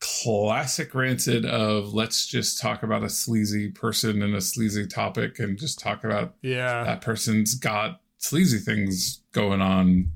classic 0.00 0.94
rancid 0.94 1.44
of 1.44 1.94
let's 1.94 2.26
just 2.26 2.60
talk 2.60 2.82
about 2.82 3.02
a 3.02 3.08
sleazy 3.08 3.70
person 3.70 4.22
and 4.22 4.34
a 4.34 4.40
sleazy 4.40 4.86
topic 4.86 5.38
and 5.38 5.58
just 5.58 5.78
talk 5.78 6.04
about 6.04 6.34
yeah 6.42 6.84
that 6.84 7.00
person's 7.00 7.54
got 7.54 8.02
sleazy 8.18 8.58
things 8.58 9.22
going 9.32 9.62
on 9.62 10.10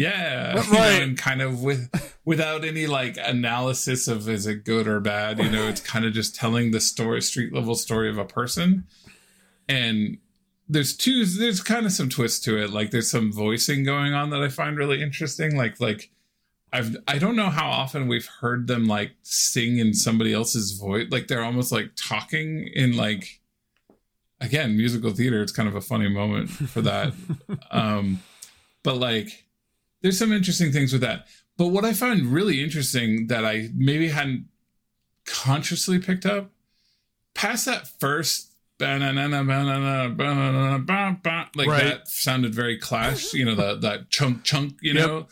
yeah, 0.00 0.54
right. 0.54 0.64
You 0.66 0.72
know, 0.72 1.02
and 1.02 1.18
kind 1.18 1.42
of 1.42 1.62
with 1.62 2.16
without 2.24 2.64
any 2.64 2.86
like 2.86 3.18
analysis 3.22 4.08
of 4.08 4.28
is 4.30 4.46
it 4.46 4.64
good 4.64 4.88
or 4.88 4.98
bad. 4.98 5.38
You 5.38 5.50
know, 5.50 5.68
it's 5.68 5.82
kind 5.82 6.06
of 6.06 6.14
just 6.14 6.34
telling 6.34 6.70
the 6.70 6.80
story, 6.80 7.20
street 7.20 7.52
level 7.52 7.74
story 7.74 8.08
of 8.08 8.16
a 8.16 8.24
person. 8.24 8.86
And 9.70 10.18
there's 10.68 10.96
two. 10.96 11.24
There's 11.24 11.62
kind 11.62 11.86
of 11.86 11.92
some 11.92 12.08
twist 12.08 12.42
to 12.44 12.60
it. 12.60 12.70
Like 12.70 12.90
there's 12.90 13.10
some 13.10 13.32
voicing 13.32 13.84
going 13.84 14.14
on 14.14 14.30
that 14.30 14.42
I 14.42 14.48
find 14.48 14.76
really 14.76 15.00
interesting. 15.00 15.56
Like 15.56 15.80
like 15.80 16.10
I've 16.72 16.96
I 17.06 17.18
don't 17.18 17.36
know 17.36 17.50
how 17.50 17.70
often 17.70 18.08
we've 18.08 18.26
heard 18.26 18.66
them 18.66 18.86
like 18.86 19.12
sing 19.22 19.78
in 19.78 19.94
somebody 19.94 20.32
else's 20.32 20.72
voice. 20.72 21.06
Like 21.10 21.28
they're 21.28 21.44
almost 21.44 21.70
like 21.70 21.92
talking 21.94 22.68
in 22.74 22.96
like 22.96 23.40
again 24.40 24.76
musical 24.76 25.12
theater. 25.12 25.40
It's 25.40 25.52
kind 25.52 25.68
of 25.68 25.76
a 25.76 25.80
funny 25.80 26.08
moment 26.08 26.50
for 26.50 26.82
that. 26.82 27.12
um, 27.70 28.20
but 28.82 28.96
like 28.96 29.44
there's 30.02 30.18
some 30.18 30.32
interesting 30.32 30.72
things 30.72 30.92
with 30.92 31.02
that. 31.02 31.26
But 31.56 31.68
what 31.68 31.84
I 31.84 31.92
find 31.92 32.26
really 32.26 32.60
interesting 32.60 33.28
that 33.28 33.44
I 33.44 33.68
maybe 33.72 34.08
hadn't 34.08 34.46
consciously 35.26 36.00
picked 36.00 36.26
up 36.26 36.50
past 37.34 37.66
that 37.66 37.86
first 38.00 38.49
like 41.56 41.68
right. 41.68 41.84
that 41.84 42.08
sounded 42.08 42.54
very 42.54 42.78
clash 42.78 43.32
you 43.32 43.44
know 43.44 43.54
the 43.54 43.76
that 43.76 44.10
chunk 44.10 44.42
chunk 44.44 44.74
you 44.80 44.94
know 44.94 45.18
yep. 45.18 45.28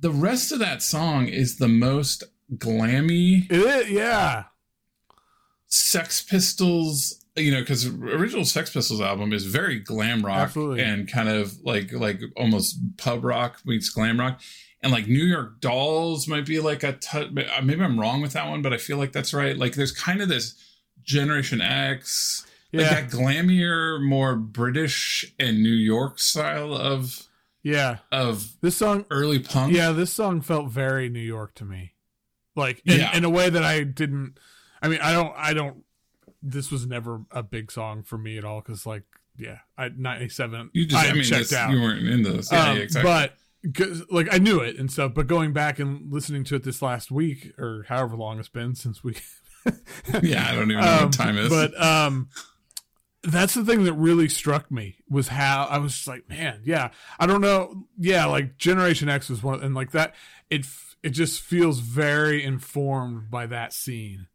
the 0.00 0.10
rest 0.10 0.52
of 0.52 0.58
that 0.58 0.82
song 0.82 1.26
is 1.26 1.58
the 1.58 1.68
most 1.68 2.24
glammy 2.56 3.50
it 3.50 3.90
yeah 3.90 4.44
sex 5.66 6.22
pistols 6.22 7.24
you 7.36 7.50
know 7.50 7.60
because 7.60 7.86
original 7.86 8.44
sex 8.44 8.70
pistols 8.72 9.00
album 9.00 9.32
is 9.32 9.46
very 9.46 9.78
glam 9.78 10.24
rock 10.24 10.48
Absolutely. 10.48 10.82
and 10.82 11.10
kind 11.10 11.28
of 11.28 11.54
like 11.62 11.92
like 11.92 12.20
almost 12.36 12.78
pub 12.98 13.24
rock 13.24 13.60
meets 13.64 13.88
glam 13.88 14.20
rock 14.20 14.40
and 14.82 14.92
like 14.92 15.08
new 15.08 15.24
york 15.24 15.60
dolls 15.60 16.28
might 16.28 16.44
be 16.44 16.60
like 16.60 16.82
a 16.82 16.98
maybe 17.62 17.82
i'm 17.82 17.98
wrong 17.98 18.20
with 18.20 18.34
that 18.34 18.48
one 18.48 18.60
but 18.60 18.72
i 18.72 18.76
feel 18.76 18.98
like 18.98 19.12
that's 19.12 19.32
right 19.32 19.56
like 19.56 19.74
there's 19.74 19.92
kind 19.92 20.20
of 20.20 20.28
this 20.28 20.54
generation 21.04 21.60
x 21.60 22.46
yeah. 22.70 22.82
like 22.82 23.10
that 23.10 23.16
glamier 23.16 24.00
more 24.02 24.34
british 24.36 25.32
and 25.38 25.62
new 25.62 25.68
york 25.68 26.18
style 26.18 26.72
of 26.74 27.28
Yeah. 27.62 27.98
of 28.10 28.52
This 28.60 28.76
song 28.76 29.04
early 29.10 29.38
punk. 29.38 29.72
Yeah, 29.74 29.92
this 29.92 30.12
song 30.12 30.40
felt 30.40 30.68
very 30.70 31.08
New 31.08 31.20
York 31.20 31.54
to 31.56 31.64
me. 31.64 31.92
Like 32.56 32.82
in, 32.84 32.98
Yeah. 33.00 33.16
in 33.16 33.24
a 33.24 33.30
way 33.30 33.48
that 33.50 33.62
I 33.62 33.84
didn't 33.84 34.38
I 34.82 34.88
mean, 34.88 34.98
I 35.00 35.12
don't 35.12 35.32
I 35.36 35.52
don't 35.54 35.84
this 36.42 36.72
was 36.72 36.86
never 36.86 37.20
a 37.30 37.42
big 37.42 37.70
song 37.70 38.02
for 38.02 38.18
me 38.18 38.36
at 38.36 38.44
all 38.44 38.60
cuz 38.62 38.84
like 38.84 39.04
yeah, 39.38 39.58
I 39.78 39.88
97 39.96 40.70
you 40.72 40.86
just. 40.86 41.04
I 41.04 41.10
I, 41.10 41.12
mean, 41.12 41.22
checked 41.22 41.52
out. 41.52 41.70
you 41.72 41.80
weren't 41.80 42.06
in 42.06 42.22
this. 42.22 42.50
Yeah, 42.52 42.70
Um, 42.70 42.76
yeah, 42.76 42.82
exactly. 42.82 43.10
But 43.10 43.36
like 44.10 44.28
I 44.34 44.38
knew 44.38 44.58
it 44.58 44.76
and 44.76 44.90
stuff, 44.90 45.14
but 45.14 45.26
going 45.28 45.52
back 45.52 45.78
and 45.78 46.12
listening 46.12 46.42
to 46.44 46.56
it 46.56 46.64
this 46.64 46.82
last 46.82 47.10
week 47.12 47.52
or 47.58 47.84
however 47.88 48.16
long 48.16 48.40
it's 48.40 48.48
been 48.48 48.74
since 48.74 49.04
we 49.04 49.14
yeah, 50.22 50.46
I 50.48 50.54
don't 50.54 50.70
even 50.70 50.84
know 50.84 50.92
um, 50.98 51.04
what 51.04 51.12
time 51.12 51.38
is. 51.38 51.48
But 51.48 51.80
um, 51.80 52.28
that's 53.22 53.54
the 53.54 53.64
thing 53.64 53.84
that 53.84 53.92
really 53.94 54.28
struck 54.28 54.70
me 54.70 54.96
was 55.08 55.28
how 55.28 55.66
I 55.70 55.78
was 55.78 55.92
just 55.94 56.08
like, 56.08 56.28
man, 56.28 56.60
yeah, 56.64 56.90
I 57.18 57.26
don't 57.26 57.40
know, 57.40 57.84
yeah, 57.98 58.24
like 58.26 58.58
Generation 58.58 59.08
X 59.08 59.28
was 59.28 59.42
one, 59.42 59.62
and 59.62 59.74
like 59.74 59.92
that, 59.92 60.14
it 60.50 60.66
it 61.02 61.10
just 61.10 61.40
feels 61.40 61.80
very 61.80 62.42
informed 62.44 63.30
by 63.30 63.46
that 63.46 63.72
scene. 63.72 64.26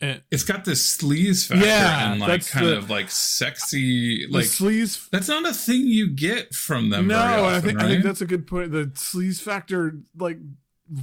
And 0.00 0.22
it's 0.30 0.42
got 0.42 0.64
this 0.64 0.96
sleaze 0.98 1.46
factor 1.46 1.64
Yeah, 1.64 2.12
and 2.12 2.20
like 2.20 2.46
kind 2.48 2.66
the- 2.66 2.76
of 2.78 2.90
like 2.90 3.10
sexy, 3.10 4.26
like 4.28 4.44
sleaze. 4.44 5.08
that's 5.10 5.28
not 5.28 5.48
a 5.48 5.52
thing 5.54 5.86
you 5.86 6.10
get 6.10 6.52
from 6.54 6.90
them. 6.90 7.06
No, 7.06 7.16
often, 7.16 7.44
I 7.54 7.60
think 7.60 7.78
right? 7.78 7.86
I 7.86 7.88
think 7.88 8.04
that's 8.04 8.20
a 8.20 8.26
good 8.26 8.46
point. 8.46 8.72
The 8.72 8.86
sleaze 8.94 9.40
factor, 9.40 9.96
like 10.18 10.38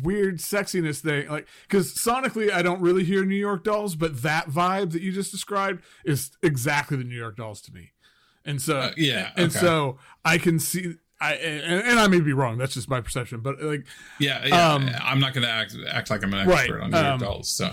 weird 0.03 0.37
sexiness 0.37 0.99
thing, 0.99 1.27
like 1.27 1.47
because 1.63 1.93
sonically 1.93 2.51
I 2.51 2.61
don't 2.61 2.81
really 2.81 3.03
hear 3.03 3.25
New 3.25 3.35
York 3.35 3.63
Dolls, 3.63 3.95
but 3.95 4.21
that 4.21 4.49
vibe 4.49 4.91
that 4.91 5.01
you 5.01 5.11
just 5.11 5.31
described 5.31 5.83
is 6.05 6.31
exactly 6.43 6.97
the 6.97 7.03
New 7.03 7.17
York 7.17 7.37
Dolls 7.37 7.61
to 7.61 7.73
me. 7.73 7.91
And 8.45 8.61
so 8.61 8.77
Uh, 8.77 8.91
yeah, 8.97 9.31
and 9.35 9.51
so 9.51 9.97
I 10.25 10.37
can 10.37 10.59
see 10.59 10.95
I 11.19 11.33
and, 11.33 11.83
and 11.83 11.99
I 11.99 12.07
may 12.07 12.19
be 12.19 12.33
wrong. 12.33 12.57
That's 12.57 12.73
just 12.73 12.89
my 12.89 13.01
perception, 13.01 13.41
but 13.41 13.61
like, 13.61 13.85
yeah, 14.19 14.45
yeah. 14.45 14.73
um, 14.73 14.89
I'm 15.01 15.19
not 15.19 15.33
going 15.33 15.45
to 15.45 15.51
act 15.51 15.75
act 15.89 16.09
like 16.09 16.23
I'm 16.23 16.33
an 16.33 16.47
Right, 16.47 16.61
expert 16.61 16.81
on 16.81 16.91
New 16.91 16.97
York 16.97 17.09
um, 17.09 17.19
Dolls. 17.19 17.49
So 17.49 17.71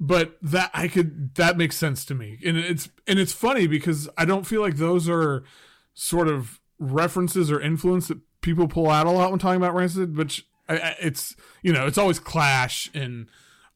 but 0.00 0.38
that 0.42 0.70
I 0.72 0.88
could 0.88 1.34
that 1.34 1.56
makes 1.56 1.76
sense 1.76 2.04
to 2.06 2.14
me, 2.14 2.38
and 2.44 2.56
it's 2.56 2.88
and 3.06 3.18
it's 3.18 3.32
funny 3.32 3.66
because 3.66 4.08
I 4.16 4.24
don't 4.24 4.46
feel 4.46 4.62
like 4.62 4.76
those 4.76 5.08
are 5.08 5.44
sort 5.94 6.28
of 6.28 6.60
references 6.78 7.50
or 7.50 7.60
influence 7.60 8.08
that 8.08 8.18
people 8.40 8.68
pull 8.68 8.88
out 8.88 9.06
a 9.06 9.10
lot 9.10 9.30
when 9.30 9.38
talking 9.38 9.56
about 9.56 9.74
Rancid, 9.74 10.16
which 10.16 10.46
it's 10.68 11.34
you 11.62 11.72
know 11.72 11.86
it's 11.86 11.98
always 11.98 12.18
Clash 12.18 12.90
and 12.94 13.28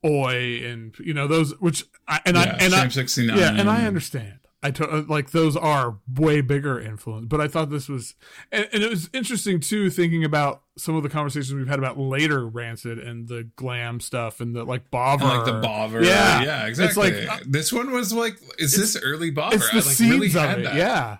Oi 0.04 0.60
and 0.64 0.94
you 0.98 1.14
know 1.14 1.26
those 1.26 1.58
which 1.60 1.84
I, 2.08 2.20
and 2.26 2.36
yeah, 2.36 2.56
I 2.60 2.64
and 2.64 2.74
I 2.74 2.88
69. 2.88 3.38
yeah, 3.38 3.54
and 3.58 3.70
I 3.70 3.86
understand. 3.86 4.38
I 4.64 4.70
to, 4.70 5.04
like 5.08 5.32
those 5.32 5.56
are 5.56 5.98
way 6.14 6.40
bigger 6.40 6.80
influence, 6.80 7.26
but 7.26 7.40
I 7.40 7.48
thought 7.48 7.68
this 7.70 7.88
was, 7.88 8.14
and, 8.52 8.68
and 8.72 8.84
it 8.84 8.88
was 8.90 9.10
interesting 9.12 9.58
too, 9.58 9.90
thinking 9.90 10.22
about 10.22 10.62
some 10.78 10.94
of 10.94 11.02
the 11.02 11.08
conversations 11.08 11.52
we've 11.52 11.66
had 11.66 11.80
about 11.80 11.98
later 11.98 12.46
Rancid 12.46 13.00
and 13.00 13.26
the 13.26 13.50
glam 13.56 13.98
stuff 13.98 14.40
and 14.40 14.54
the 14.54 14.62
like 14.62 14.88
Bobber, 14.88 15.24
And 15.24 15.36
like 15.38 15.46
the 15.46 15.60
bobber. 15.60 16.04
Yeah. 16.04 16.44
Yeah, 16.44 16.66
It's 16.68 16.78
exactly. 16.78 17.26
like, 17.26 17.40
uh, 17.40 17.44
this 17.44 17.72
one 17.72 17.90
was 17.90 18.12
like, 18.12 18.36
is 18.58 18.76
this 18.76 18.96
early 19.02 19.32
bobber? 19.32 19.56
It's 19.56 19.66
the 19.66 19.72
I 19.72 19.80
like 19.80 19.84
seeds 19.84 20.10
really 20.12 20.26
of 20.28 20.58
it, 20.60 20.62
that. 20.62 20.74
yeah, 20.76 21.18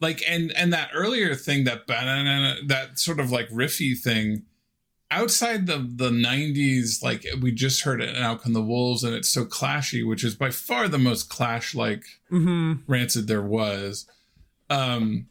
Like 0.00 0.20
and 0.28 0.50
and 0.56 0.72
that 0.72 0.90
earlier 0.92 1.36
thing, 1.36 1.62
that 1.62 1.86
that 1.86 2.90
sort 2.98 3.20
of 3.20 3.30
like 3.30 3.48
riffy 3.50 3.96
thing, 3.96 4.46
outside 5.12 5.66
the 5.66 5.78
the 5.78 6.10
'90s, 6.10 7.02
like 7.02 7.26
we 7.40 7.52
just 7.52 7.82
heard 7.82 8.00
it 8.00 8.08
in 8.08 8.22
Out 8.22 8.42
Come 8.42 8.52
the 8.52 8.62
Wolves, 8.62 9.04
and 9.04 9.14
it's 9.14 9.28
so 9.28 9.44
clashy, 9.44 10.06
which 10.06 10.24
is 10.24 10.34
by 10.34 10.50
far 10.50 10.88
the 10.88 10.98
most 10.98 11.28
clash 11.28 11.74
like 11.74 12.04
hmm 12.28 12.74
rancid 12.86 13.28
there 13.28 13.42
was. 13.42 14.06
Um, 14.70 15.26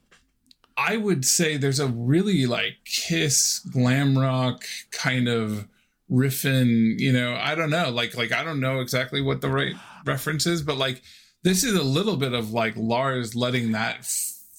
I 0.77 0.97
would 0.97 1.25
say 1.25 1.57
there's 1.57 1.79
a 1.79 1.87
really 1.87 2.45
like 2.45 2.77
Kiss 2.85 3.59
glam 3.59 4.17
rock 4.17 4.63
kind 4.91 5.27
of 5.27 5.67
riffing. 6.09 6.99
You 6.99 7.11
know, 7.11 7.35
I 7.35 7.55
don't 7.55 7.69
know, 7.69 7.89
like 7.89 8.15
like 8.15 8.31
I 8.31 8.43
don't 8.43 8.59
know 8.59 8.79
exactly 8.79 9.21
what 9.21 9.41
the 9.41 9.49
right 9.49 9.75
reference 10.05 10.45
is, 10.45 10.61
but 10.61 10.77
like 10.77 11.01
this 11.43 11.63
is 11.63 11.73
a 11.73 11.83
little 11.83 12.17
bit 12.17 12.33
of 12.33 12.51
like 12.53 12.75
Lars 12.77 13.35
letting 13.35 13.71
that 13.71 14.05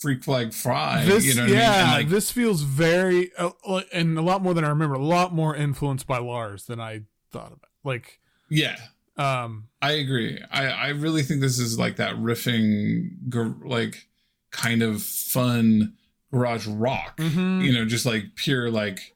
freak 0.02 0.22
flag 0.24 0.52
fry. 0.52 1.04
This, 1.04 1.24
you 1.24 1.34
know, 1.34 1.46
yeah, 1.46 1.72
I 1.72 1.84
mean? 1.84 1.92
Like 1.94 2.08
this 2.08 2.30
feels 2.30 2.62
very, 2.62 3.34
uh, 3.38 3.50
uh, 3.66 3.82
and 3.92 4.18
a 4.18 4.22
lot 4.22 4.42
more 4.42 4.52
than 4.52 4.64
I 4.64 4.68
remember. 4.68 4.96
A 4.96 5.04
lot 5.04 5.32
more 5.32 5.54
influenced 5.56 6.06
by 6.06 6.18
Lars 6.18 6.66
than 6.66 6.80
I 6.80 7.02
thought 7.30 7.52
about. 7.52 7.70
Like, 7.84 8.20
yeah. 8.50 8.76
um, 9.16 9.68
I 9.80 9.92
agree. 9.92 10.38
I, 10.50 10.66
I 10.66 10.88
really 10.88 11.22
think 11.22 11.40
this 11.40 11.58
is 11.58 11.78
like 11.78 11.96
that 11.96 12.16
riffing, 12.16 13.28
gar- 13.28 13.56
like 13.64 14.08
kind 14.50 14.82
of 14.82 15.02
fun 15.02 15.94
garage 16.32 16.66
rock. 16.66 17.16
mhm. 17.18 17.62
You 17.64 17.72
know, 17.72 17.84
just 17.84 18.04
like 18.04 18.24
pure 18.36 18.70
like 18.70 19.14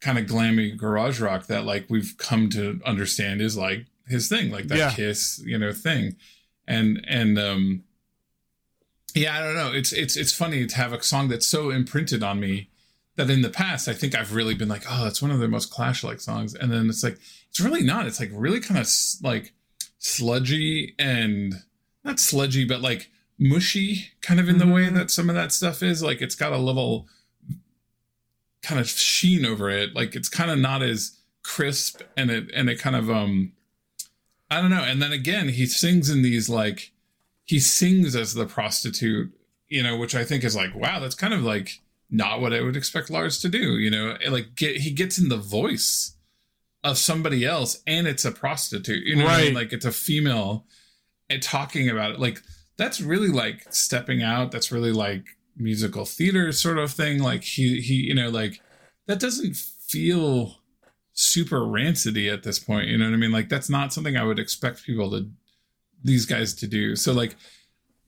kind 0.00 0.18
of 0.18 0.26
glammy 0.26 0.76
garage 0.76 1.20
rock 1.20 1.46
that 1.46 1.64
like 1.64 1.86
we've 1.88 2.14
come 2.18 2.48
to 2.50 2.80
understand 2.84 3.40
is 3.40 3.56
like 3.56 3.86
his 4.06 4.28
thing, 4.28 4.50
like 4.50 4.68
that 4.68 4.78
Yeah. 4.78 4.90
Kiss, 4.92 5.40
you 5.44 5.58
know, 5.58 5.72
thing. 5.72 6.16
And 6.66 7.04
and 7.08 7.38
um, 7.38 7.84
yeah, 9.14 9.36
I 9.36 9.40
don't 9.40 9.54
know. 9.54 9.72
It's 9.72 9.92
it's 9.92 10.16
it's 10.16 10.32
funny 10.32 10.66
to 10.66 10.76
have 10.76 10.92
a 10.92 11.02
song 11.02 11.28
that's 11.28 11.46
so 11.46 11.70
imprinted 11.70 12.22
on 12.22 12.40
me 12.40 12.70
that 13.16 13.30
in 13.30 13.42
the 13.42 13.50
past 13.50 13.88
I 13.88 13.94
think 13.94 14.14
I've 14.14 14.34
really 14.34 14.54
been 14.54 14.68
like, 14.68 14.84
oh, 14.88 15.04
that's 15.04 15.22
one 15.22 15.30
of 15.30 15.38
their 15.38 15.48
most 15.48 15.70
Clash 15.70 16.04
like 16.04 16.20
songs, 16.20 16.54
and 16.54 16.70
then 16.70 16.88
it's 16.88 17.02
like 17.02 17.18
it's 17.50 17.60
really 17.60 17.82
not. 17.82 18.06
It's 18.06 18.20
like 18.20 18.30
really 18.32 18.60
kind 18.60 18.78
of 18.78 18.88
like 19.22 19.52
sludgy 19.98 20.94
and 20.98 21.54
not 22.04 22.20
sludgy, 22.20 22.64
but 22.64 22.80
like 22.80 23.10
mushy, 23.38 24.08
kind 24.20 24.40
of 24.40 24.48
in 24.48 24.58
the 24.58 24.66
way 24.66 24.88
that 24.88 25.10
some 25.10 25.28
of 25.28 25.34
that 25.34 25.52
stuff 25.52 25.82
is. 25.82 26.02
Like 26.02 26.20
it's 26.20 26.34
got 26.34 26.52
a 26.52 26.58
little 26.58 27.08
kind 28.62 28.80
of 28.80 28.88
sheen 28.88 29.46
over 29.46 29.70
it. 29.70 29.94
Like 29.94 30.14
it's 30.14 30.28
kind 30.28 30.50
of 30.50 30.58
not 30.58 30.82
as 30.82 31.18
crisp, 31.42 32.02
and 32.16 32.30
it 32.30 32.50
and 32.54 32.68
it 32.68 32.78
kind 32.78 32.96
of 32.96 33.10
um, 33.10 33.52
I 34.50 34.60
don't 34.60 34.70
know. 34.70 34.84
And 34.84 35.00
then 35.00 35.12
again, 35.12 35.48
he 35.48 35.66
sings 35.66 36.10
in 36.10 36.22
these 36.22 36.48
like 36.48 36.92
he 37.48 37.58
sings 37.58 38.14
as 38.14 38.34
the 38.34 38.44
prostitute, 38.44 39.32
you 39.68 39.82
know, 39.82 39.96
which 39.96 40.14
I 40.14 40.22
think 40.22 40.44
is 40.44 40.54
like 40.54 40.74
wow, 40.74 41.00
that's 41.00 41.14
kind 41.14 41.32
of 41.32 41.42
like 41.42 41.80
not 42.10 42.40
what 42.40 42.52
I 42.52 42.60
would 42.60 42.76
expect 42.76 43.10
Lars 43.10 43.40
to 43.40 43.48
do. 43.48 43.78
You 43.78 43.90
know, 43.90 44.16
And, 44.22 44.32
like 44.32 44.54
get 44.54 44.76
he 44.76 44.90
gets 44.90 45.18
in 45.18 45.30
the 45.30 45.38
voice 45.38 46.14
of 46.84 46.98
somebody 46.98 47.44
else, 47.46 47.82
and 47.86 48.06
it's 48.06 48.26
a 48.26 48.32
prostitute. 48.32 49.04
You 49.06 49.16
know, 49.16 49.24
what 49.24 49.34
I 49.34 49.42
mean? 49.44 49.54
Like 49.54 49.72
it's 49.72 49.86
a 49.86 49.92
female 49.92 50.66
and 51.30 51.42
talking 51.42 51.88
about 51.88 52.12
it. 52.12 52.20
Like 52.20 52.42
that's 52.76 53.00
really 53.00 53.28
like 53.28 53.66
stepping 53.70 54.22
out. 54.22 54.52
That's 54.52 54.70
really 54.70 54.92
like 54.92 55.24
musical 55.56 56.04
theater 56.04 56.52
sort 56.52 56.78
of 56.78 56.92
thing. 56.92 57.22
Like 57.22 57.44
he 57.44 57.80
he 57.80 57.94
you 57.94 58.14
know 58.14 58.28
like 58.28 58.60
that 59.06 59.20
doesn't 59.20 59.56
feel 59.56 60.56
super 61.14 61.60
rancidy 61.60 62.30
at 62.30 62.42
this 62.42 62.58
point. 62.58 62.88
You 62.88 62.98
know 62.98 63.06
what 63.06 63.14
I 63.14 63.16
mean? 63.16 63.32
Like 63.32 63.48
that's 63.48 63.70
not 63.70 63.94
something 63.94 64.18
I 64.18 64.24
would 64.24 64.38
expect 64.38 64.84
people 64.84 65.10
to 65.12 65.30
these 66.02 66.26
guys 66.26 66.54
to 66.54 66.66
do. 66.66 66.96
So 66.96 67.12
like 67.12 67.36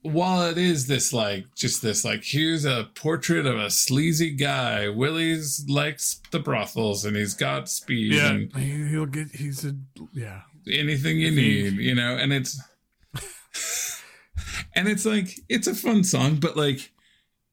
while 0.03 0.49
it 0.49 0.57
is 0.57 0.87
this 0.87 1.13
like 1.13 1.45
just 1.55 1.81
this 1.81 2.03
like 2.03 2.23
here's 2.23 2.65
a 2.65 2.89
portrait 2.95 3.45
of 3.45 3.57
a 3.57 3.69
sleazy 3.69 4.31
guy 4.31 4.89
willie's 4.89 5.63
likes 5.69 6.19
the 6.31 6.39
brothels 6.39 7.05
and 7.05 7.15
he's 7.15 7.35
got 7.35 7.69
speed 7.69 8.13
yeah, 8.13 8.31
and 8.31 8.55
he, 8.55 8.87
he'll 8.89 9.05
get. 9.05 9.29
He's 9.29 9.63
a 9.63 9.75
yeah. 10.11 10.41
anything 10.67 11.19
you 11.19 11.31
need 11.31 11.73
you 11.73 11.93
know 11.93 12.15
and 12.15 12.33
it's 12.33 12.59
and 14.75 14.87
it's 14.87 15.05
like 15.05 15.39
it's 15.49 15.67
a 15.67 15.75
fun 15.75 16.03
song 16.03 16.37
but 16.37 16.57
like 16.57 16.91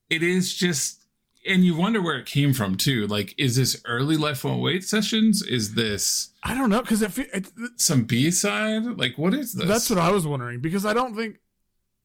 it 0.09 0.23
is 0.23 0.53
just 0.53 0.98
and 1.47 1.63
you 1.63 1.75
wonder 1.75 2.01
where 2.01 2.17
it 2.17 2.25
came 2.25 2.53
from 2.53 2.75
too 2.75 3.07
like 3.07 3.33
is 3.37 3.55
this 3.55 3.81
early 3.85 4.17
life 4.17 4.43
won't 4.43 4.61
wait 4.61 4.83
sessions 4.83 5.41
is 5.41 5.73
this 5.73 6.29
I 6.43 6.53
don't 6.53 6.69
know 6.69 6.81
because 6.81 7.01
it, 7.01 7.11
fe- 7.11 7.29
it, 7.33 7.47
some 7.77 8.03
b-side 8.03 8.83
like 8.97 9.17
what 9.17 9.33
is 9.33 9.53
this 9.53 9.67
that's 9.67 9.89
what 9.89 9.99
I 9.99 10.11
was 10.11 10.27
wondering 10.27 10.59
because 10.59 10.85
I 10.85 10.93
don't 10.93 11.15
think 11.15 11.37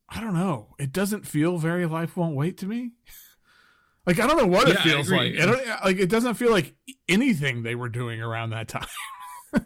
I 0.09 0.21
don't 0.21 0.35
know. 0.35 0.75
It 0.79 0.93
doesn't 0.93 1.27
feel 1.27 1.57
very 1.59 1.87
life 1.87 2.17
won't 2.17 2.37
wait 2.37 2.59
to 2.59 2.67
me. 2.67 2.93
Like 4.07 4.21
I 4.21 4.27
don't 4.27 4.37
know 4.37 4.47
what 4.47 4.69
it 4.69 4.75
Yeah, 4.75 4.81
I 4.81 4.83
feels 4.83 5.11
like. 5.11 5.33
I 5.41 5.47
don't 5.47 5.67
like 5.83 5.99
it 5.99 6.11
doesn't 6.11 6.35
feel 6.35 6.51
like 6.51 6.75
anything 7.09 7.63
they 7.63 7.75
were 7.75 7.89
doing 7.89 8.21
around 8.21 8.51
that 8.51 8.69
time. 8.69 8.87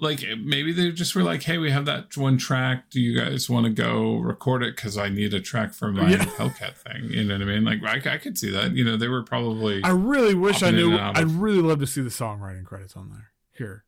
like 0.00 0.22
maybe 0.44 0.72
they 0.72 0.92
just 0.92 1.14
were 1.16 1.22
like 1.24 1.42
hey 1.42 1.58
we 1.58 1.70
have 1.70 1.84
that 1.86 2.16
one 2.16 2.38
track 2.38 2.88
do 2.90 3.00
you 3.00 3.18
guys 3.18 3.50
want 3.50 3.64
to 3.66 3.70
go 3.70 4.16
record 4.18 4.62
it 4.62 4.76
because 4.76 4.96
i 4.96 5.08
need 5.08 5.34
a 5.34 5.40
track 5.40 5.74
for 5.74 5.90
my 5.90 6.10
Yeah. 6.10 6.18
hellcat 6.24 6.76
thing 6.76 7.10
you 7.10 7.24
know 7.24 7.34
what 7.34 7.42
i 7.42 7.44
mean 7.46 7.64
like 7.64 7.82
I, 7.84 8.14
I 8.14 8.18
could 8.18 8.38
see 8.38 8.50
that 8.50 8.72
you 8.72 8.84
know 8.84 8.96
they 8.96 9.08
were 9.08 9.22
probably 9.24 9.82
I 9.82 9.90
really 9.90 10.34
wish 10.34 10.62
I 10.62 10.70
knew. 10.70 10.96
I'd 10.96 11.26
really 11.30 11.60
love 11.62 11.80
to 11.80 11.86
see 11.86 12.00
the 12.00 12.10
songwriting 12.10 12.64
credits 12.64 12.96
on 12.96 13.10
there. 13.10 13.30
Here, 13.56 13.84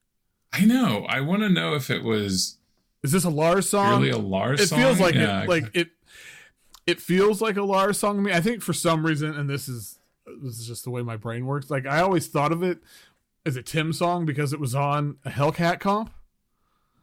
i 0.53 0.65
know 0.65 1.05
i 1.09 1.21
want 1.21 1.43
to 1.43 1.49
know 1.49 1.75
if 1.75 1.91
it 1.91 2.03
was 2.03 2.59
is 3.05 3.13
this 3.13 3.25
a 3.25 3.31
Lars 3.31 3.69
song? 3.69 4.01
really 4.01 4.11
a 4.11 4.19
lars 4.19 4.61
it 4.61 4.69
song 4.69 4.79
feels 4.81 4.99
like 5.01 5.15
yeah, 5.15 5.45
it, 5.45 5.49
like 5.49 5.65
it. 5.75 5.91
It 6.87 7.01
feels 7.01 7.41
like 7.41 7.57
a 7.57 7.63
Lars 7.63 7.99
song 7.99 8.17
to 8.17 8.23
me. 8.23 8.33
I 8.33 8.41
think 8.41 8.63
for 8.63 8.73
some 8.73 9.07
reason, 9.07 9.33
and 9.35 9.49
this 9.49 9.69
is 9.69 9.99
this 10.43 10.59
is 10.59 10.67
just 10.67 10.83
the 10.83 10.91
way 10.91 11.03
my 11.03 11.17
brain 11.17 11.47
works. 11.47 11.71
Like 11.71 11.87
I 11.87 12.01
always 12.01 12.27
thought 12.27 12.51
of 12.53 12.63
it 12.65 12.79
as 13.47 13.57
it 13.57 13.67
Tim 13.67 13.93
song 13.93 14.27
because 14.27 14.53
it 14.53 14.61
was 14.61 14.75
on 14.75 15.17
a 15.25 15.31
Hellcat 15.31 15.81
comp, 15.81 16.13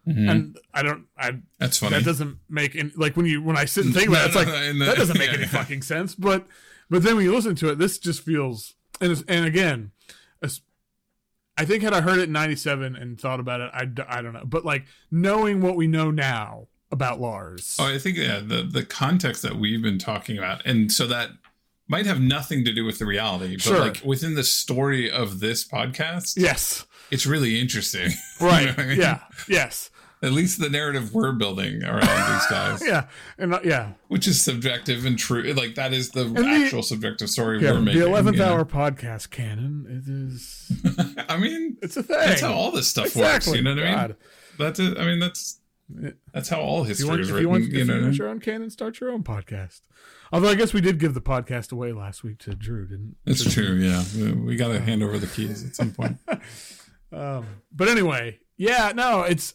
Mhm. 0.07 0.29
and 0.31 0.59
I 0.73 0.83
don't. 0.83 1.05
I 1.17 1.39
that's 1.59 1.77
funny 1.79 1.95
that 1.95 2.05
doesn't 2.05 2.37
make 2.49 2.75
any 2.75 2.91
like 2.95 3.17
when 3.17 3.25
you 3.25 3.41
when 3.41 3.57
I 3.57 3.65
sit 3.65 3.85
and 3.85 3.93
think 3.93 4.07
about 4.09 4.23
it, 4.23 4.27
it's 4.27 4.35
like 4.35 4.47
no, 4.47 4.55
in 4.61 4.79
the- 4.79 4.85
that 4.85 4.97
doesn't 4.97 5.17
make 5.17 5.27
yeah, 5.31 5.33
any 5.35 5.43
yeah. 5.43 5.49
fucking 5.49 5.81
sense. 5.81 6.15
But 6.15 6.47
But 6.89 7.03
then 7.03 7.15
when 7.17 7.25
you 7.25 7.33
listen 7.35 7.55
to 7.55 7.69
it, 7.69 7.75
this 7.79 7.97
just 7.97 8.21
feels 8.23 8.75
and 9.01 9.11
it's, 9.11 9.23
and 9.27 9.45
again, 9.45 9.91
I 11.59 11.65
think 11.65 11.81
had 11.81 11.93
I 11.93 12.01
heard 12.01 12.19
it 12.19 12.23
in 12.23 12.31
'97 12.33 12.95
and 12.95 13.19
thought 13.19 13.39
about 13.39 13.61
it, 13.61 13.71
I 13.73 13.87
I 14.07 14.21
don't 14.21 14.33
know. 14.33 14.45
But 14.45 14.63
like 14.63 14.85
knowing 15.09 15.59
what 15.59 15.75
we 15.75 15.87
know 15.87 16.11
now 16.11 16.67
about 16.91 17.19
Lars, 17.19 17.75
Oh, 17.79 17.85
I 17.93 17.97
think 17.97 18.15
yeah, 18.17 18.39
the 18.39 18.61
the 18.63 18.85
context 18.85 19.41
that 19.41 19.55
we've 19.55 19.81
been 19.81 19.97
talking 19.97 20.37
about, 20.37 20.63
and 20.65 20.91
so 20.91 21.07
that 21.07 21.31
might 21.87 22.05
have 22.05 22.19
nothing 22.19 22.65
to 22.65 22.73
do 22.73 22.83
with 22.85 22.99
the 22.99 23.05
reality, 23.05 23.55
but 23.55 23.61
Sure. 23.61 23.79
like 23.79 24.01
within 24.03 24.35
the 24.35 24.43
story 24.43 25.09
of 25.09 25.39
this 25.39 25.65
podcast, 25.67 26.33
yes, 26.37 26.85
it's 27.11 27.25
really 27.25 27.59
interesting. 27.59 28.11
right, 28.41 28.61
You 28.61 28.67
know 28.67 28.73
I 28.77 28.85
mean? 28.85 28.99
yeah, 28.99 29.19
yes, 29.47 29.89
At 30.21 30.31
least 30.33 30.59
the 30.59 30.69
narrative 30.69 31.13
we're 31.13 31.31
building 31.33 31.83
around 31.83 32.33
these 32.33 32.45
guys, 32.49 32.83
yeah, 32.85 33.07
and 33.37 33.53
uh, 33.53 33.59
yeah, 33.63 33.91
which 34.07 34.27
is 34.27 34.41
subjective 34.41 35.05
and 35.05 35.17
true. 35.17 35.43
Like 35.53 35.75
that 35.75 35.93
is 35.93 36.09
the 36.11 36.25
actual 36.63 36.83
subjective 36.83 37.29
story 37.29 37.61
yeah. 37.61 37.71
we're 37.73 37.81
making. 37.81 38.01
The 38.01 38.07
eleventh 38.07 38.37
you 38.37 38.43
know? 38.43 38.53
hour 38.53 38.65
podcast 38.65 39.29
canon. 39.29 39.85
It 39.87 40.09
is. 40.11 40.71
I 41.29 41.37
mean, 41.37 41.77
It's 41.81 41.95
a 41.97 42.03
thing. 42.03 42.17
that's 42.17 42.41
how 42.41 42.53
all 42.53 42.71
this 42.71 42.87
stuff 42.87 43.05
exactly. 43.07 43.51
works. 43.51 43.57
You 43.57 43.61
know 43.63 43.75
what 43.75 43.83
I 43.83 44.07
mean? 44.07 44.15
That's 44.59 44.79
it. 44.79 44.97
I 44.97 45.05
mean, 45.05 45.19
that's 45.19 45.59
that's 46.33 46.49
how 46.49 46.59
all 46.59 46.83
history 46.83 47.05
you 47.05 47.09
want, 47.09 47.21
is 47.21 47.29
if 47.29 47.35
written. 47.35 47.43
you 47.43 47.49
want, 47.49 47.63
you 47.71 47.85
know 47.85 48.07
you 48.07 48.11
your 48.11 48.27
own 48.27 48.39
canon, 48.39 48.69
start 48.69 48.99
your 48.99 49.11
own 49.11 49.23
podcast. 49.23 49.81
Although 50.31 50.49
I 50.49 50.55
guess 50.55 50.73
we 50.73 50.81
did 50.81 50.99
give 50.99 51.13
the 51.13 51.21
podcast 51.21 51.71
away 51.71 51.93
last 51.93 52.23
week 52.23 52.39
to 52.39 52.55
Drew, 52.55 52.87
didn't? 52.87 53.15
It's 53.25 53.53
true. 53.53 53.75
Yeah, 53.75 54.03
we, 54.15 54.31
we 54.33 54.55
got 54.55 54.69
to 54.69 54.79
hand 54.79 55.01
over 55.01 55.17
the 55.17 55.27
keys 55.27 55.65
at 55.65 55.75
some 55.75 55.91
point. 55.91 56.17
Um, 57.09 57.61
but 57.71 57.87
anyway, 57.87 58.39
yeah, 58.57 58.91
no, 58.93 59.21
it's 59.21 59.53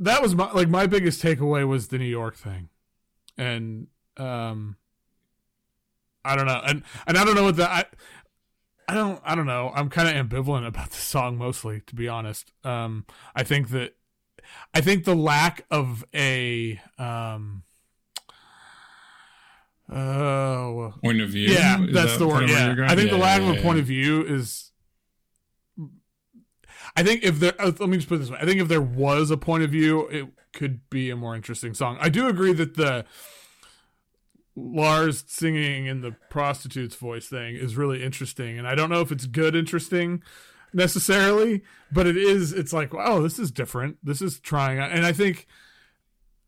that 0.00 0.22
was 0.22 0.34
my 0.34 0.50
like 0.52 0.68
my 0.68 0.86
biggest 0.86 1.22
takeaway 1.22 1.66
was 1.66 1.88
the 1.88 1.98
New 1.98 2.06
York 2.06 2.36
thing, 2.36 2.70
and 3.36 3.88
um, 4.16 4.76
I 6.24 6.36
don't 6.36 6.46
know, 6.46 6.60
and 6.64 6.82
and 7.06 7.18
I 7.18 7.24
don't 7.24 7.34
know 7.34 7.44
what 7.44 7.56
the 7.56 7.70
I. 7.70 7.84
I 8.90 8.94
don't. 8.94 9.20
I 9.22 9.34
don't 9.34 9.44
know. 9.44 9.70
I'm 9.74 9.90
kind 9.90 10.08
of 10.08 10.28
ambivalent 10.28 10.66
about 10.66 10.88
the 10.88 10.96
song, 10.96 11.36
mostly, 11.36 11.82
to 11.88 11.94
be 11.94 12.08
honest. 12.08 12.54
Um, 12.64 13.04
I 13.36 13.42
think 13.42 13.68
that, 13.68 13.94
I 14.74 14.80
think 14.80 15.04
the 15.04 15.14
lack 15.14 15.64
of 15.70 16.04
a, 16.14 16.80
um, 16.98 17.62
oh, 19.90 20.94
Point 21.02 21.20
of 21.20 21.30
view. 21.30 21.48
yeah, 21.48 21.82
Is 21.82 21.94
that's 21.94 22.12
that 22.12 22.18
the 22.18 22.28
word. 22.28 22.48
Yeah. 22.48 22.86
I 22.88 22.94
think 22.94 23.10
the 23.10 23.18
lack 23.18 23.40
yeah, 23.40 23.48
of 23.48 23.54
a 23.54 23.56
yeah, 23.56 23.62
point 23.62 23.78
of 23.78 23.86
view 23.86 24.24
is. 24.24 24.70
I 26.96 27.02
think 27.02 27.22
if 27.22 27.38
there, 27.38 27.54
uh, 27.60 27.70
let 27.78 27.88
me 27.88 27.96
just 27.96 28.08
put 28.08 28.16
it 28.16 28.18
this 28.18 28.30
way. 28.30 28.38
I 28.40 28.44
think 28.44 28.60
if 28.60 28.68
there 28.68 28.80
was 28.82 29.30
a 29.30 29.36
point 29.36 29.62
of 29.62 29.70
view, 29.70 30.08
it 30.08 30.26
could 30.52 30.88
be 30.90 31.10
a 31.10 31.16
more 31.16 31.36
interesting 31.36 31.74
song. 31.74 31.96
I 32.00 32.08
do 32.08 32.28
agree 32.28 32.52
that 32.54 32.74
the 32.74 33.04
Lars 34.56 35.24
singing 35.28 35.86
in 35.86 36.00
the 36.00 36.16
prostitute's 36.30 36.96
voice 36.96 37.28
thing 37.28 37.54
is 37.54 37.76
really 37.76 38.02
interesting, 38.02 38.58
and 38.58 38.66
I 38.66 38.74
don't 38.74 38.90
know 38.90 39.00
if 39.00 39.12
it's 39.12 39.26
good 39.26 39.54
interesting 39.54 40.22
necessarily, 40.72 41.62
but 41.92 42.06
it 42.06 42.16
is. 42.16 42.52
It's 42.52 42.72
like, 42.72 42.94
oh, 42.94 43.22
this 43.22 43.38
is 43.38 43.50
different. 43.50 43.98
This 44.02 44.20
is 44.22 44.38
trying, 44.40 44.78
and 44.78 45.04
I 45.06 45.12
think, 45.12 45.46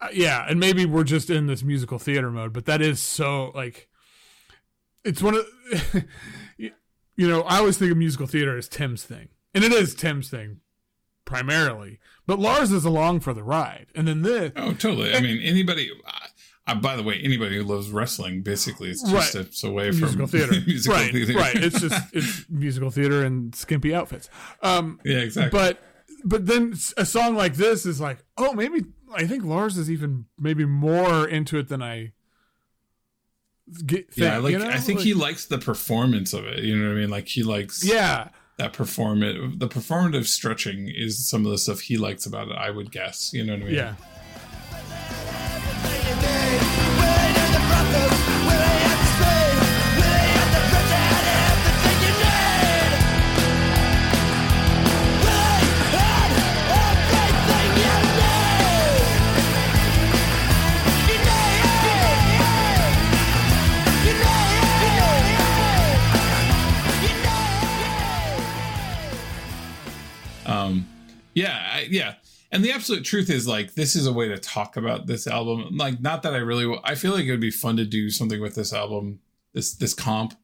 uh, 0.00 0.08
yeah, 0.12 0.46
and 0.48 0.58
maybe 0.60 0.84
we're 0.84 1.04
just 1.04 1.30
in 1.30 1.46
this 1.46 1.62
musical 1.62 1.98
theater 1.98 2.30
mode, 2.30 2.52
but 2.52 2.66
that 2.66 2.80
is 2.80 3.00
so 3.00 3.52
like 3.54 3.88
it's 5.04 5.22
one 5.22 5.34
of 5.34 5.46
you 6.58 6.70
you 7.16 7.28
know 7.28 7.42
i 7.42 7.58
always 7.58 7.78
think 7.78 7.90
of 7.90 7.96
musical 7.96 8.26
theater 8.26 8.56
as 8.56 8.68
tim's 8.68 9.02
thing 9.04 9.28
and 9.54 9.64
it 9.64 9.72
is 9.72 9.94
tim's 9.94 10.28
thing 10.28 10.60
primarily 11.24 11.98
but 12.26 12.38
lars 12.38 12.72
is 12.72 12.84
along 12.84 13.20
for 13.20 13.32
the 13.32 13.42
ride 13.42 13.86
and 13.94 14.06
then 14.06 14.22
this 14.22 14.52
Oh, 14.56 14.72
totally. 14.72 15.14
I 15.14 15.20
mean, 15.20 15.40
anybody. 15.42 15.90
Uh, 16.70 16.74
by 16.74 16.96
the 16.96 17.02
way, 17.02 17.20
anybody 17.22 17.56
who 17.56 17.62
loves 17.64 17.90
wrestling 17.90 18.42
basically 18.42 18.90
it's 18.90 19.02
just 19.02 19.14
Right. 19.14 19.24
steps 19.24 19.64
away 19.64 19.90
from 19.90 20.00
musical 20.00 20.26
theater 20.26 20.52
musical 20.66 20.94
right 20.98 21.12
theater. 21.12 21.34
right 21.34 21.56
it's 21.56 21.80
just 21.80 22.02
it's 22.14 22.44
musical 22.48 22.90
theater 22.90 23.24
and 23.24 23.54
skimpy 23.54 23.94
outfits 23.94 24.28
um 24.62 25.00
yeah, 25.04 25.18
exactly. 25.18 25.58
but 25.58 25.82
but 26.24 26.46
then 26.46 26.74
a 26.96 27.04
song 27.06 27.34
like 27.34 27.54
this 27.54 27.86
is 27.86 28.00
like 28.00 28.18
oh 28.38 28.52
maybe 28.52 28.84
i 29.14 29.26
think 29.26 29.44
lars 29.44 29.76
is 29.78 29.90
even 29.90 30.26
maybe 30.38 30.64
more 30.64 31.26
into 31.26 31.58
it 31.58 31.68
than 31.68 31.82
i 31.82 32.12
get 33.86 34.06
yeah, 34.16 34.38
like 34.38 34.52
you 34.52 34.58
know? 34.58 34.68
I 34.68 34.78
think 34.78 34.98
Like- 34.98 35.06
he 35.06 35.14
likes 35.14 35.46
the 35.46 35.58
performance 35.58 36.32
of 36.32 36.44
it. 36.44 36.64
You 36.64 36.76
know 36.76 36.88
what 36.88 36.96
I 36.96 37.00
mean? 37.00 37.10
Like 37.10 37.28
he 37.28 37.42
likes 37.42 37.84
yeah 37.84 38.30
that 38.58 38.72
perform 38.72 39.20
The 39.20 39.68
performative 39.68 40.26
stretching 40.26 40.88
is 40.94 41.28
some 41.30 41.46
of 41.46 41.52
the 41.52 41.58
stuff 41.58 41.80
he 41.80 41.96
likes 41.96 42.26
about 42.26 42.48
it. 42.48 42.56
I 42.58 42.70
would 42.70 42.90
guess. 42.92 43.32
You 43.32 43.44
know 43.44 43.54
what 43.54 43.62
I 43.62 43.66
mean? 43.66 43.74
yeah 43.74 43.94
Um, 46.22 46.70
And 72.52 72.64
the 72.64 72.72
absolute 72.72 73.04
truth 73.04 73.30
is, 73.30 73.46
like, 73.46 73.74
this 73.74 73.94
is 73.94 74.06
a 74.06 74.12
way 74.12 74.28
to 74.28 74.36
talk 74.38 74.76
about 74.76 75.06
this 75.06 75.26
album. 75.26 75.76
Like, 75.76 76.00
not 76.00 76.22
that 76.24 76.34
I 76.34 76.38
really, 76.38 76.78
I 76.82 76.94
feel 76.96 77.12
like 77.12 77.24
it 77.24 77.30
would 77.30 77.40
be 77.40 77.50
fun 77.50 77.76
to 77.76 77.84
do 77.84 78.10
something 78.10 78.40
with 78.40 78.54
this 78.56 78.72
album, 78.72 79.20
this 79.52 79.72
this 79.74 79.94
comp, 79.94 80.34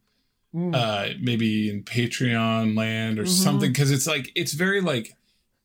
Mm. 0.55 0.75
uh, 0.75 1.15
maybe 1.21 1.69
in 1.69 1.83
Patreon 1.83 2.77
land 2.77 3.19
or 3.19 3.25
Mhm. 3.25 3.29
something, 3.29 3.73
because 3.73 3.91
it's 3.91 4.07
like 4.07 4.31
it's 4.35 4.53
very 4.55 4.81
like 4.81 5.17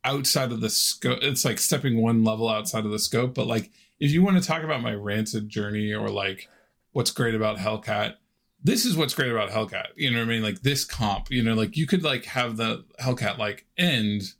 outside 0.03 0.51
of 0.51 0.59
the 0.59 0.69
scope. 0.69 1.19
It's 1.21 1.45
like 1.45 1.59
stepping 1.59 2.01
one 2.01 2.23
level 2.23 2.49
outside 2.49 2.83
of 2.85 2.91
the 2.91 2.99
scope. 2.99 3.35
But 3.35 3.45
like, 3.47 3.71
if 3.99 4.11
you 4.11 4.23
want 4.23 4.41
to 4.41 4.43
talk 4.45 4.63
about 4.63 4.81
my 4.81 4.93
rancid 4.95 5.47
journey 5.47 5.93
or 5.93 6.09
like 6.09 6.49
what's 6.91 7.11
great 7.11 7.35
about 7.35 7.57
Hellcat, 7.59 8.15
this 8.63 8.83
is 8.83 8.97
what's 8.97 9.13
great 9.13 9.31
about 9.31 9.51
Hellcat. 9.51 9.87
You 9.95 10.09
know 10.11 10.17
what 10.17 10.25
I 10.25 10.29
mean? 10.29 10.43
Like 10.43 10.63
this 10.63 10.83
comp, 10.83 11.31
you 11.31 11.43
know, 11.43 11.53
like 11.53 11.77
you 11.77 11.85
could 11.85 12.03
like 12.03 12.25
have 12.25 12.57
the 12.57 12.83
Hellcat 12.99 13.37
like 13.37 13.65
end 13.77 14.33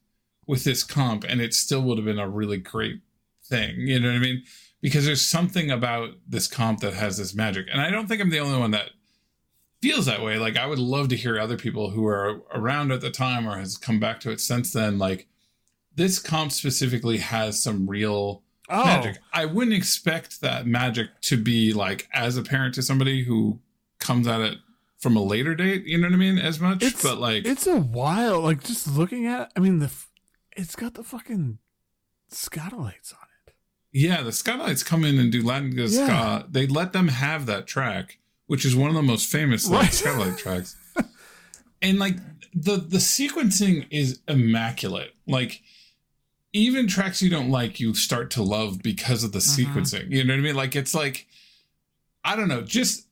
with 0.48 0.64
this 0.64 0.84
comp 0.84 1.24
and 1.24 1.40
it 1.42 1.54
still 1.54 1.82
would 1.82 1.98
have 1.98 2.06
been 2.06 2.20
a 2.20 2.28
really 2.30 2.58
great 2.58 3.02
thing. 3.46 3.76
You 3.82 4.00
know 4.00 4.10
what 4.10 4.16
I 4.18 4.20
mean? 4.20 4.44
Because 4.82 5.06
there's 5.06 5.22
something 5.26 5.70
about 5.70 6.12
this 6.28 6.48
comp 6.48 6.80
that 6.80 6.94
has 6.96 7.18
this 7.18 7.36
magic. 7.36 7.68
And 7.72 7.80
I 7.82 7.90
don't 7.92 8.08
think 8.08 8.22
I'm 8.22 8.30
the 8.32 8.40
only 8.40 8.60
one 8.60 8.72
that 8.72 8.90
feels 9.82 10.06
that 10.08 10.22
way. 10.24 10.38
Like 10.38 10.58
I 10.58 10.66
would 10.66 10.80
love 10.80 11.10
to 11.10 11.16
hear 11.16 11.40
other 11.40 11.58
people 11.58 11.92
who 11.92 12.06
are 12.08 12.42
around 12.54 12.92
at 12.92 13.02
the 13.02 13.12
time 13.12 13.48
or 13.48 13.58
has 13.58 13.78
come 13.78 14.00
back 14.00 14.20
to 14.22 14.32
it 14.32 14.40
since 14.40 14.74
then. 14.74 14.98
Like 14.98 15.28
this 15.96 16.20
comp 16.20 16.52
specifically 16.52 17.18
has 17.18 17.62
some 17.62 17.88
real 17.90 18.42
oh 18.70 18.84
magic. 18.86 19.18
I 19.34 19.46
wouldn't 19.46 19.76
expect 19.76 20.42
that 20.42 20.66
magic 20.66 21.10
to 21.24 21.38
be 21.38 21.74
like 21.74 22.08
as 22.14 22.38
apparent 22.38 22.74
to 22.76 22.82
somebody 22.82 23.24
who 23.24 23.60
comes 24.00 24.28
at 24.28 24.42
it 24.42 24.58
from 24.98 25.16
a 25.16 25.24
later 25.24 25.54
date. 25.56 25.86
You 25.86 25.98
know 26.00 26.08
what 26.08 26.14
I 26.14 26.18
mean? 26.18 26.38
As 26.40 26.60
much, 26.60 26.82
It's- 26.84 27.02
but 27.04 27.20
like, 27.20 27.46
It's 27.46 27.68
a 27.68 27.78
while. 27.80 28.42
Like 28.42 28.64
just 28.64 28.88
looking 28.88 29.26
at. 29.28 29.52
I 29.56 29.60
mean, 29.60 29.80
the 29.80 29.92
it's 30.62 30.76
got 30.76 30.94
the 30.94 31.04
fucking 31.04 31.58
Skatalites 32.32 33.14
on 33.14 33.28
it. 33.48 33.54
yeah, 33.92 34.22
the 34.22 34.30
Skatalites 34.32 34.86
come 34.86 35.04
in 35.04 35.20
and 35.20 35.32
do 35.32 35.44
Latin 35.44 35.74
Yeah. 35.76 35.88
ska. 35.88 36.48
They 36.50 36.68
let 36.68 36.94
them 36.94 37.10
have 37.10 37.46
that 37.48 37.68
track, 37.68 38.20
which 38.48 38.64
is 38.66 38.76
one 38.76 38.90
of 38.90 38.96
the 38.96 39.02
most 39.02 39.30
famous 39.30 39.68
like, 39.70 39.82
Right. 39.84 39.92
Skatalite 39.92 40.38
tracks. 40.44 40.76
And 41.82 42.00
like 42.00 42.16
the 42.54 42.78
the 42.78 42.98
sequencing 43.00 43.88
is 43.90 44.20
immaculate. 44.28 45.16
Like 45.28 45.62
even 46.54 46.88
tracks 46.88 47.22
you 47.22 47.30
don't 47.30 47.50
like, 47.50 47.80
you 47.80 47.94
start 47.94 48.30
to 48.32 48.44
love 48.44 48.82
because 48.84 49.24
of 49.24 49.32
the 49.32 49.40
Mhm. 49.40 49.66
sequencing. 49.74 50.12
You 50.12 50.24
know 50.24 50.34
what 50.34 50.40
I 50.40 50.44
mean? 50.44 50.56
Like 50.56 50.76
it's 50.76 50.94
like 50.94 51.28
I 52.24 52.36
don't 52.36 52.48
know. 52.50 52.62
Just 52.62 53.08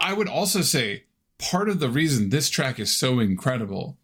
I 0.00 0.14
would 0.14 0.28
also 0.28 0.62
say 0.62 1.04
part 1.38 1.68
of 1.68 1.80
the 1.80 1.88
reason 1.90 2.30
this 2.30 2.48
track 2.48 2.80
is 2.80 2.94
so 2.96 3.18
incredible 3.20 3.98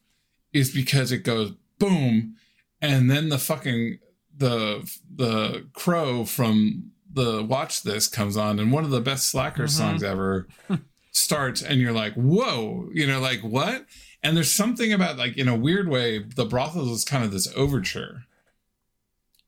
is 0.52 0.70
because 0.70 1.12
it 1.12 1.18
goes 1.24 1.52
boom, 1.78 2.36
and 2.80 3.10
then 3.10 3.28
the 3.28 3.38
fucking 3.38 3.98
the 4.36 4.90
the 5.14 5.66
crow 5.72 6.24
from 6.24 6.92
the 7.12 7.42
watch 7.42 7.82
this 7.82 8.06
comes 8.08 8.36
on, 8.36 8.58
and 8.58 8.72
one 8.72 8.84
of 8.84 8.90
the 8.90 9.00
best 9.00 9.28
slacker 9.28 9.64
Mhm. 9.64 9.70
songs 9.70 10.02
ever 10.02 10.46
starts, 11.12 11.60
and 11.62 11.80
you're 11.80 11.92
like, 11.92 12.14
whoa, 12.14 12.88
you 12.94 13.06
know, 13.06 13.20
like 13.20 13.40
what? 13.40 13.86
And 14.22 14.36
there's 14.36 14.52
something 14.52 14.92
about 14.92 15.18
like 15.18 15.36
in 15.36 15.48
a 15.48 15.56
weird 15.56 15.88
way, 15.88 16.18
the 16.18 16.44
brothel 16.44 16.92
is 16.92 17.04
kind 17.04 17.24
of 17.24 17.32
this 17.32 17.48
overture 17.56 18.24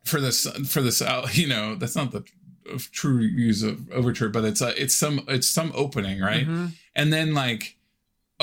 for 0.04 0.20
this 0.20 0.46
for 0.68 0.82
this 0.82 1.00
uh, 1.00 1.28
you 1.32 1.46
know 1.46 1.74
that's 1.76 1.94
not 1.96 2.10
the 2.10 2.24
true 2.92 3.18
use 3.20 3.62
of 3.62 3.90
overture 3.92 4.28
but 4.28 4.44
it's 4.44 4.60
a 4.60 4.80
it's 4.82 4.94
some 4.96 5.20
it's 5.28 5.48
some 5.48 5.72
opening 5.74 6.20
right 6.20 6.46
Mhm. 6.46 6.72
and 6.94 7.12
then 7.12 7.34
like 7.34 7.76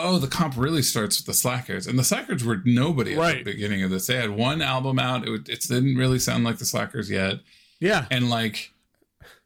oh 0.01 0.17
the 0.19 0.27
comp 0.27 0.55
really 0.57 0.81
starts 0.81 1.19
with 1.19 1.25
the 1.25 1.33
slackers 1.33 1.87
and 1.87 1.97
the 1.97 2.03
slackers 2.03 2.43
were 2.43 2.61
nobody 2.65 3.13
at 3.13 3.19
Right. 3.19 3.37
the 3.45 3.51
beginning 3.51 3.83
of 3.83 3.89
this 3.89 4.07
they 4.07 4.15
had 4.15 4.31
one 4.31 4.61
album 4.61 4.99
out 4.99 5.27
it, 5.27 5.49
it 5.49 5.61
didn't 5.61 5.95
really 5.95 6.19
sound 6.19 6.43
like 6.43 6.57
the 6.57 6.65
slackers 6.65 7.09
yet 7.09 7.39
Yeah. 7.79 8.05
and 8.09 8.29
like 8.29 8.71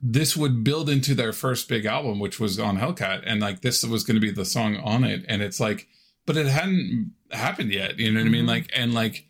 this 0.05 0.35
would 0.35 0.65
build 0.65 0.89
into 0.89 1.15
their 1.15 1.31
first 1.31 1.69
big 1.69 1.85
album, 1.85 2.19
which 2.19 2.37
was 2.37 2.59
on 2.59 2.77
Hellcat, 2.77 3.23
and 3.25 3.39
like 3.39 3.61
this 3.61 3.83
was 3.85 4.03
going 4.03 4.15
to 4.15 4.21
be 4.21 4.31
the 4.31 4.43
song 4.43 4.75
on 4.77 5.05
it, 5.05 5.23
and 5.29 5.41
it's 5.41 5.61
like, 5.61 5.87
but 6.25 6.35
it 6.35 6.45
hadn't 6.45 7.13
happened 7.31 7.71
yet. 7.71 7.97
You 7.97 8.11
know 8.11 8.19
what 8.19 8.25
mm-hmm. 8.25 8.27
I 8.27 8.31
mean? 8.31 8.41
Mm-hmm. 8.41 8.49
Like, 8.49 8.71
and 8.75 8.93
like, 8.93 9.27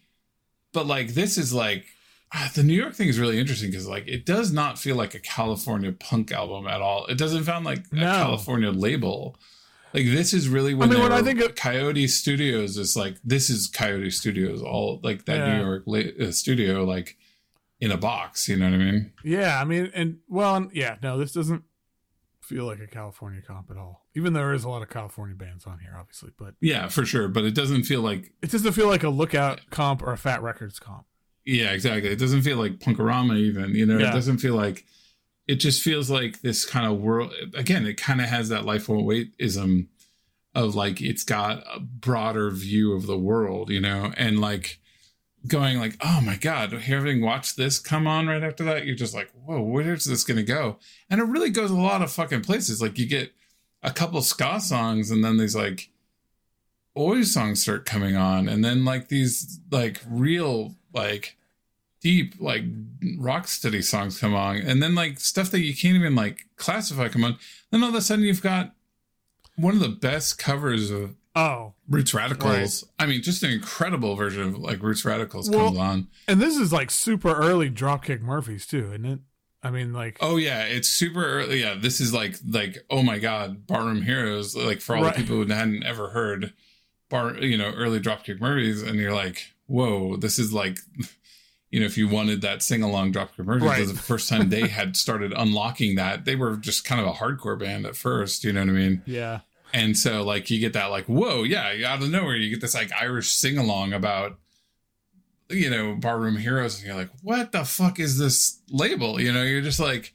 but 0.74 0.88
like 0.88 1.10
this 1.10 1.38
is 1.38 1.54
like 1.54 1.86
ah, 2.34 2.52
the 2.56 2.64
New 2.64 2.74
York 2.74 2.94
thing 2.96 3.08
is 3.08 3.20
really 3.20 3.40
interesting 3.40 3.70
because 3.70 3.88
like 3.88 4.08
it 4.08 4.26
does 4.26 4.52
not 4.52 4.80
feel 4.80 4.96
like 4.96 5.14
a 5.14 5.20
California 5.20 5.92
punk 5.92 6.32
album 6.32 6.68
at 6.68 6.82
all. 6.82 7.06
It 7.06 7.18
doesn't 7.18 7.44
sound 7.44 7.66
like 7.66 7.92
no. 7.94 8.02
a 8.02 8.16
California 8.16 8.72
label. 8.72 9.38
Like 9.94 10.06
this 10.06 10.34
is 10.34 10.50
really 10.50 10.74
when 10.74 10.90
I 10.90 10.94
mean 10.94 11.04
when 11.04 11.12
I 11.12 11.22
think 11.22 11.40
of 11.40 11.56
Coyote 11.56 12.08
Studios 12.08 12.78
is 12.78 12.96
like 12.96 13.18
this 13.24 13.50
is 13.50 13.68
Coyote 13.68 14.10
Studios 14.10 14.62
all 14.62 15.00
like 15.04 15.26
that 15.26 15.38
yeah. 15.38 15.58
New 15.58 15.66
York 15.66 15.84
la- 15.86 16.28
uh, 16.28 16.32
studio 16.32 16.84
like 16.84 17.18
in 17.80 17.92
a 17.92 17.98
box. 17.98 18.48
You 18.48 18.58
know 18.58 18.66
what 18.66 18.76
I 18.76 18.78
mean? 18.78 19.14
Yeah, 19.24 19.60
I 19.60 19.66
mean, 19.66 19.92
and 19.94 20.20
well, 20.28 20.70
yeah, 20.74 20.96
no, 21.04 21.18
this 21.18 21.34
doesn't 21.34 21.64
feel 22.42 22.66
like 22.66 22.80
a 22.80 22.88
California 22.88 23.42
comp 23.46 23.70
at 23.70 23.78
all. 23.78 24.06
Even 24.16 24.34
though 24.34 24.40
there 24.40 24.54
is 24.54 24.64
a 24.64 24.70
lot 24.70 24.82
of 24.82 24.90
California 24.90 25.36
bands 25.36 25.66
on 25.66 25.80
here, 25.80 25.96
obviously, 26.00 26.32
but 26.38 26.56
yeah, 26.60 26.88
for 26.88 27.06
sure. 27.06 27.28
But 27.28 27.44
it 27.44 27.54
doesn't 27.54 27.84
feel 27.84 28.02
like 28.02 28.32
it 28.42 28.52
doesn't 28.52 28.74
feel 28.74 28.88
like 28.88 29.04
a 29.04 29.10
Lookout 29.10 29.62
comp 29.70 30.02
or 30.02 30.12
a 30.12 30.18
Fat 30.18 30.42
Records 30.42 30.80
comp. 30.80 31.06
Yeah, 31.46 31.72
exactly. 31.72 32.10
It 32.10 32.20
doesn't 32.20 32.42
feel 32.42 32.58
like 32.58 32.80
Punkorama 32.80 33.38
even. 33.38 33.76
You 33.76 33.86
know, 33.86 33.98
yeah. 33.98 34.10
it 34.10 34.14
doesn't 34.14 34.40
feel 34.40 34.56
like. 34.56 34.86
It 35.48 35.56
just 35.56 35.82
feels 35.82 36.10
like 36.10 36.42
this 36.42 36.66
kind 36.66 36.86
of 36.86 37.00
world. 37.00 37.34
Again, 37.54 37.86
it 37.86 37.98
kind 37.98 38.22
of 38.22 38.28
has 38.28 38.50
that 38.50 38.66
life 38.66 38.88
won't 38.88 39.06
wait 39.06 39.34
ism 39.38 39.90
of 40.56 40.76
like 40.76 41.02
it's 41.02 41.24
got 41.24 41.64
a 41.74 41.80
broader 41.80 42.50
view 42.52 42.94
of 42.94 43.08
the 43.08 43.18
world, 43.18 43.70
you 43.70 43.82
know, 43.82 44.14
and 44.16 44.40
like 44.40 44.80
going 45.48 45.80
like, 45.80 45.98
oh 46.02 46.22
my 46.22 46.36
god, 46.36 46.72
having 46.72 47.22
watched 47.22 47.58
this 47.58 47.80
come 47.80 48.08
on 48.08 48.28
right 48.28 48.44
after 48.44 48.64
that, 48.64 48.86
you're 48.86 48.96
just 48.96 49.14
like, 49.14 49.32
whoa, 49.32 49.62
where's 49.62 50.06
this 50.06 50.24
gonna 50.24 50.44
go? 50.44 50.78
And 51.10 51.20
it 51.20 51.26
really 51.26 51.50
goes 51.50 51.72
a 51.72 51.76
lot 51.76 52.02
of 52.02 52.12
fucking 52.12 52.42
places. 52.42 52.82
Like 52.82 52.98
you 52.98 53.06
get 53.06 53.34
a 53.82 53.92
couple 53.92 54.22
ska 54.22 54.62
songs, 54.62 55.12
and 55.12 55.24
then 55.24 55.38
these 55.38 55.56
like 55.56 55.90
oi 56.98 57.24
songs 57.24 57.62
start 57.62 57.86
coming 57.86 58.16
on, 58.16 58.48
and 58.48 58.64
then 58.64 58.86
like 58.86 59.10
these 59.10 59.60
like 59.72 60.02
real 60.08 60.76
like 60.94 61.38
deep 62.04 62.36
like 62.40 62.64
rock 63.18 63.48
steady 63.48 63.82
songs 63.82 64.20
come 64.20 64.36
on, 64.36 64.58
and 64.58 64.84
then 64.84 64.94
like 64.94 65.20
stuff 65.20 65.50
that 65.52 65.62
you 65.62 65.76
can't 65.76 65.96
even 65.96 66.14
like 66.14 66.46
classify 66.58 67.08
come 67.08 67.24
on. 67.24 67.38
Then 67.72 67.82
all 67.82 67.90
of 67.90 67.96
a 67.96 68.02
sudden 68.02 68.26
you've 68.26 68.44
got 68.44 68.74
one 69.56 69.74
of 69.74 69.80
the 69.80 69.90
best 69.90 70.38
covers 70.38 70.92
of 70.92 71.16
Oh, 71.36 71.74
Roots 71.90 72.14
Radicals. 72.14 72.84
Right. 72.84 73.06
I 73.06 73.08
mean, 73.08 73.24
just 73.24 73.42
an 73.42 73.50
incredible 73.50 74.16
version 74.16 74.44
of 74.44 74.60
like 74.60 74.84
Roots 74.84 75.04
Radicals 75.04 75.50
well, 75.50 75.68
comes 75.68 75.80
on. 75.80 76.08
And 76.28 76.40
this 76.40 76.58
is 76.58 76.72
like 76.72 76.92
super 76.92 77.34
early 77.34 77.72
Dropkick 77.72 78.22
Murphys 78.22 78.68
too, 78.68 78.90
isn't 78.90 79.06
it? 79.06 79.20
I 79.64 79.72
mean, 79.72 79.94
like 79.94 80.18
oh 80.22 80.38
yeah, 80.38 80.66
it's 80.66 80.88
super 80.88 81.26
early. 81.26 81.62
Yeah, 81.62 81.76
this 81.80 82.00
is 82.00 82.14
like 82.14 82.36
like 82.48 82.86
oh 82.90 83.02
my 83.02 83.18
god, 83.18 83.66
Barroom 83.66 84.04
Heroes. 84.04 84.56
Like 84.56 84.80
for 84.80 84.96
all 84.96 85.04
right. 85.04 85.16
the 85.16 85.22
people 85.22 85.38
who 85.38 85.52
hadn't 85.52 85.84
ever 85.84 86.10
heard 86.10 86.54
bar, 87.10 87.36
you 87.38 87.58
know, 87.58 87.72
early 87.72 88.00
Dropkick 88.00 88.40
Murphys, 88.40 88.84
and 88.84 89.00
you're 89.00 89.14
like, 89.14 89.54
whoa, 89.66 90.18
this 90.18 90.38
is 90.38 90.54
like. 90.54 90.78
You 91.74 91.80
know, 91.80 91.88
if 91.88 91.98
you 91.98 92.08
wanted 92.08 92.42
that 92.42 92.62
sing 92.62 92.84
along 92.84 93.14
Dropkick 93.14 93.46
Murphys, 93.46 93.68
right. 93.68 93.88
the 93.88 93.96
first 93.96 94.30
time 94.30 94.50
they 94.50 94.68
had 94.68 94.96
started 95.06 95.34
unlocking 95.36 95.96
that, 95.96 96.24
they 96.24 96.36
were 96.36 96.56
just 96.56 96.86
kind 96.86 97.02
of 97.02 97.08
a 97.08 97.14
hardcore 97.14 97.58
band 97.58 97.88
at 97.88 97.96
first. 97.96 98.44
You 98.44 98.54
know 98.54 98.60
what 98.60 98.70
I 98.70 98.74
mean? 98.74 99.02
Yeah. 99.08 99.40
And 99.74 99.98
so 99.98 100.22
like 100.22 100.52
you 100.52 100.60
get 100.60 100.74
that 100.74 100.92
like, 100.92 101.06
whoa, 101.06 101.42
yeah, 101.42 101.74
out 101.88 102.04
of 102.04 102.12
nowhere, 102.12 102.36
you 102.36 102.52
get 102.52 102.62
this 102.62 102.76
like 102.76 102.92
Irish 102.94 103.32
sing 103.32 103.58
along 103.58 103.92
about 103.92 104.38
you 105.50 105.70
know, 105.70 105.96
barroom 105.96 106.38
heroes, 106.38 106.78
and 106.78 106.86
you're 106.86 106.96
like, 106.96 107.10
what 107.22 107.52
the 107.52 107.66
fuck 107.66 108.00
is 108.00 108.20
this 108.20 108.62
label? 108.70 109.20
You 109.20 109.34
know, 109.34 109.42
you're 109.42 109.62
just 109.62 109.80
like, 109.80 110.14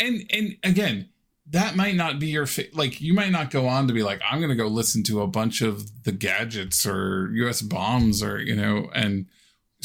and 0.00 0.28
and 0.32 0.56
again, 0.64 1.08
that 1.50 1.76
might 1.76 1.94
not 1.94 2.18
be 2.18 2.26
your 2.26 2.46
fa- 2.46 2.64
like 2.72 3.00
you 3.00 3.14
might 3.14 3.30
not 3.30 3.52
go 3.52 3.68
on 3.68 3.86
to 3.86 3.94
be 3.94 4.02
like 4.02 4.20
i'm 4.28 4.38
going 4.40 4.50
to 4.50 4.56
go 4.56 4.66
listen 4.66 5.04
to 5.04 5.22
a 5.22 5.28
bunch 5.28 5.62
of 5.62 6.02
the 6.02 6.10
gadgets 6.10 6.84
or 6.84 7.30
us 7.48 7.62
bombs 7.62 8.22
or 8.22 8.40
you 8.40 8.56
know 8.56 8.90
and 8.94 9.26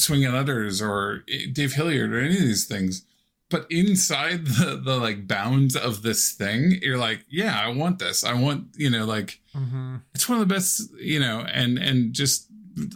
swinging 0.01 0.33
utters 0.33 0.81
or 0.81 1.23
dave 1.51 1.73
hillyard 1.73 2.13
or 2.13 2.19
any 2.19 2.35
of 2.35 2.41
these 2.41 2.65
things. 2.65 3.05
But 3.49 3.67
inside 3.69 4.45
the 4.45 4.81
the 4.83 4.97
like 4.97 5.27
bounds 5.27 5.75
of 5.75 6.03
this 6.03 6.31
thing 6.31 6.79
you're 6.81 6.97
like 6.97 7.25
yeah 7.29 7.59
i 7.61 7.67
want 7.67 7.99
this. 7.99 8.23
I 8.23 8.33
want 8.33 8.67
you 8.75 8.89
know 8.89 9.05
like 9.05 9.39
mm-hmm. 9.53 9.97
it's 10.15 10.27
one 10.29 10.41
of 10.41 10.47
the 10.47 10.53
best 10.53 10.81
you 10.97 11.19
know 11.19 11.41
and 11.41 11.77
and 11.77 12.13
just 12.13 12.47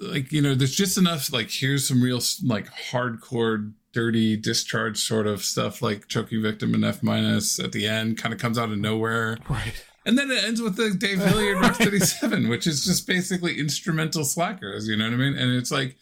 like 0.02 0.32
you 0.32 0.42
know 0.42 0.56
there's 0.56 0.76
just 0.76 0.98
enough 0.98 1.32
like 1.32 1.50
here's 1.52 1.88
some 1.88 2.02
real 2.02 2.22
like 2.44 2.68
hardcore 2.92 3.74
dirty 3.92 4.36
discharge 4.36 4.98
sort 4.98 5.28
of 5.28 5.42
stuff 5.42 5.82
like 5.82 6.08
choking 6.08 6.42
victim 6.42 6.74
and 6.74 6.84
f 6.84 7.02
minus 7.02 7.60
at 7.60 7.72
the 7.72 7.88
end 7.88 8.18
kind 8.18 8.34
of 8.34 8.40
comes 8.40 8.58
out 8.58 8.70
of 8.70 8.78
nowhere. 8.78 9.38
Right. 9.50 9.86
And 10.06 10.18
then 10.18 10.30
it 10.30 10.44
ends 10.44 10.62
with 10.62 10.76
the 10.76 10.92
dave 10.92 11.20
hillyard 11.20 11.58
rock 11.62 11.76
37 11.76 12.48
which 12.48 12.68
is 12.68 12.86
just 12.86 13.08
basically 13.08 13.60
instrumental 13.60 14.24
slackers 14.24 14.88
you 14.88 14.96
know 14.96 15.06
what 15.06 15.14
i 15.14 15.18
mean? 15.18 15.38
And 15.38 15.56
it's 15.56 15.72
like 15.72 15.98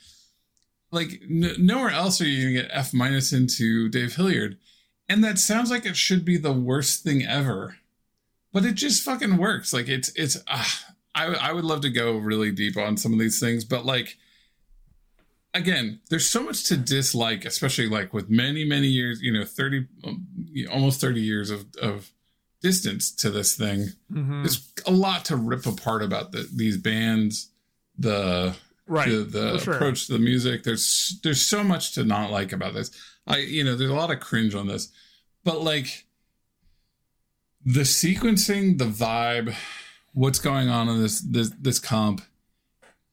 like 0.94 1.22
n- 1.30 1.56
nowhere 1.58 1.90
else 1.90 2.22
are 2.22 2.26
you 2.26 2.44
gonna 2.44 2.68
get 2.68 2.72
F 2.74 2.94
minus 2.94 3.34
into 3.34 3.90
Dave 3.90 4.16
Hillyard, 4.16 4.58
and 5.10 5.24
that 5.24 5.40
sounds 5.40 5.70
like 5.70 5.86
it 5.86 5.98
should 5.98 6.24
be 6.24 6.38
the 6.38 6.54
worst 6.54 7.04
thing 7.04 7.26
ever, 7.26 7.78
but 8.52 8.64
it 8.64 8.76
just 8.76 9.04
fucking 9.04 9.38
works. 9.38 9.74
Like 9.74 9.90
it's 9.90 10.10
it's. 10.16 10.38
Uh, 10.48 10.64
I 11.16 11.26
I 11.26 11.52
would 11.52 11.66
love 11.66 11.82
to 11.82 11.90
go 11.90 12.18
really 12.18 12.52
deep 12.52 12.78
on 12.78 12.98
some 12.98 13.14
of 13.14 13.20
these 13.20 13.40
things, 13.40 13.66
but 13.66 13.86
like 13.86 14.18
again, 15.54 16.00
there's 16.10 16.28
so 16.28 16.44
much 16.44 16.64
to 16.66 16.78
dislike, 16.78 17.46
especially 17.46 17.88
like 17.88 18.14
with 18.14 18.30
many 18.30 18.66
many 18.66 18.88
years, 18.88 19.22
you 19.22 19.32
know, 19.32 19.46
thirty 19.46 19.88
um, 20.04 20.28
almost 20.72 21.00
thirty 21.00 21.22
years 21.22 21.50
of 21.50 21.66
of 21.82 22.12
distance 22.62 23.12
to 23.12 23.30
this 23.30 23.56
thing. 23.56 23.90
Mm-hmm. 24.12 24.44
There's 24.44 24.72
a 24.86 24.92
lot 24.92 25.26
to 25.26 25.36
rip 25.36 25.66
apart 25.66 26.02
about 26.02 26.32
the, 26.32 26.50
these 26.54 26.78
bands, 26.78 27.50
the 27.98 28.56
right 28.94 29.10
the, 29.10 29.24
the 29.24 29.60
sure. 29.60 29.74
approach 29.74 30.08
to 30.08 30.14
the 30.14 30.20
music. 30.20 30.64
There's 30.64 31.20
there's 31.24 31.42
so 31.42 31.64
much 31.64 31.94
to 31.94 32.04
not 32.04 32.32
like 32.32 32.54
about 32.54 32.74
this. 32.74 32.92
I 33.28 33.38
you 33.38 33.64
know 33.64 33.76
there's 33.76 33.92
a 33.92 33.96
lot 33.96 34.12
of 34.12 34.20
cringe 34.20 34.56
on 34.56 34.68
this 34.68 34.90
but 35.44 35.62
like 35.62 36.06
the 37.66 37.82
sequencing 37.82 38.78
the 38.78 38.86
vibe 38.86 39.54
what's 40.14 40.40
going 40.40 40.70
on 40.70 40.90
in 40.90 41.02
this 41.02 41.22
this 41.22 41.52
this 41.60 41.80
comp 41.80 42.22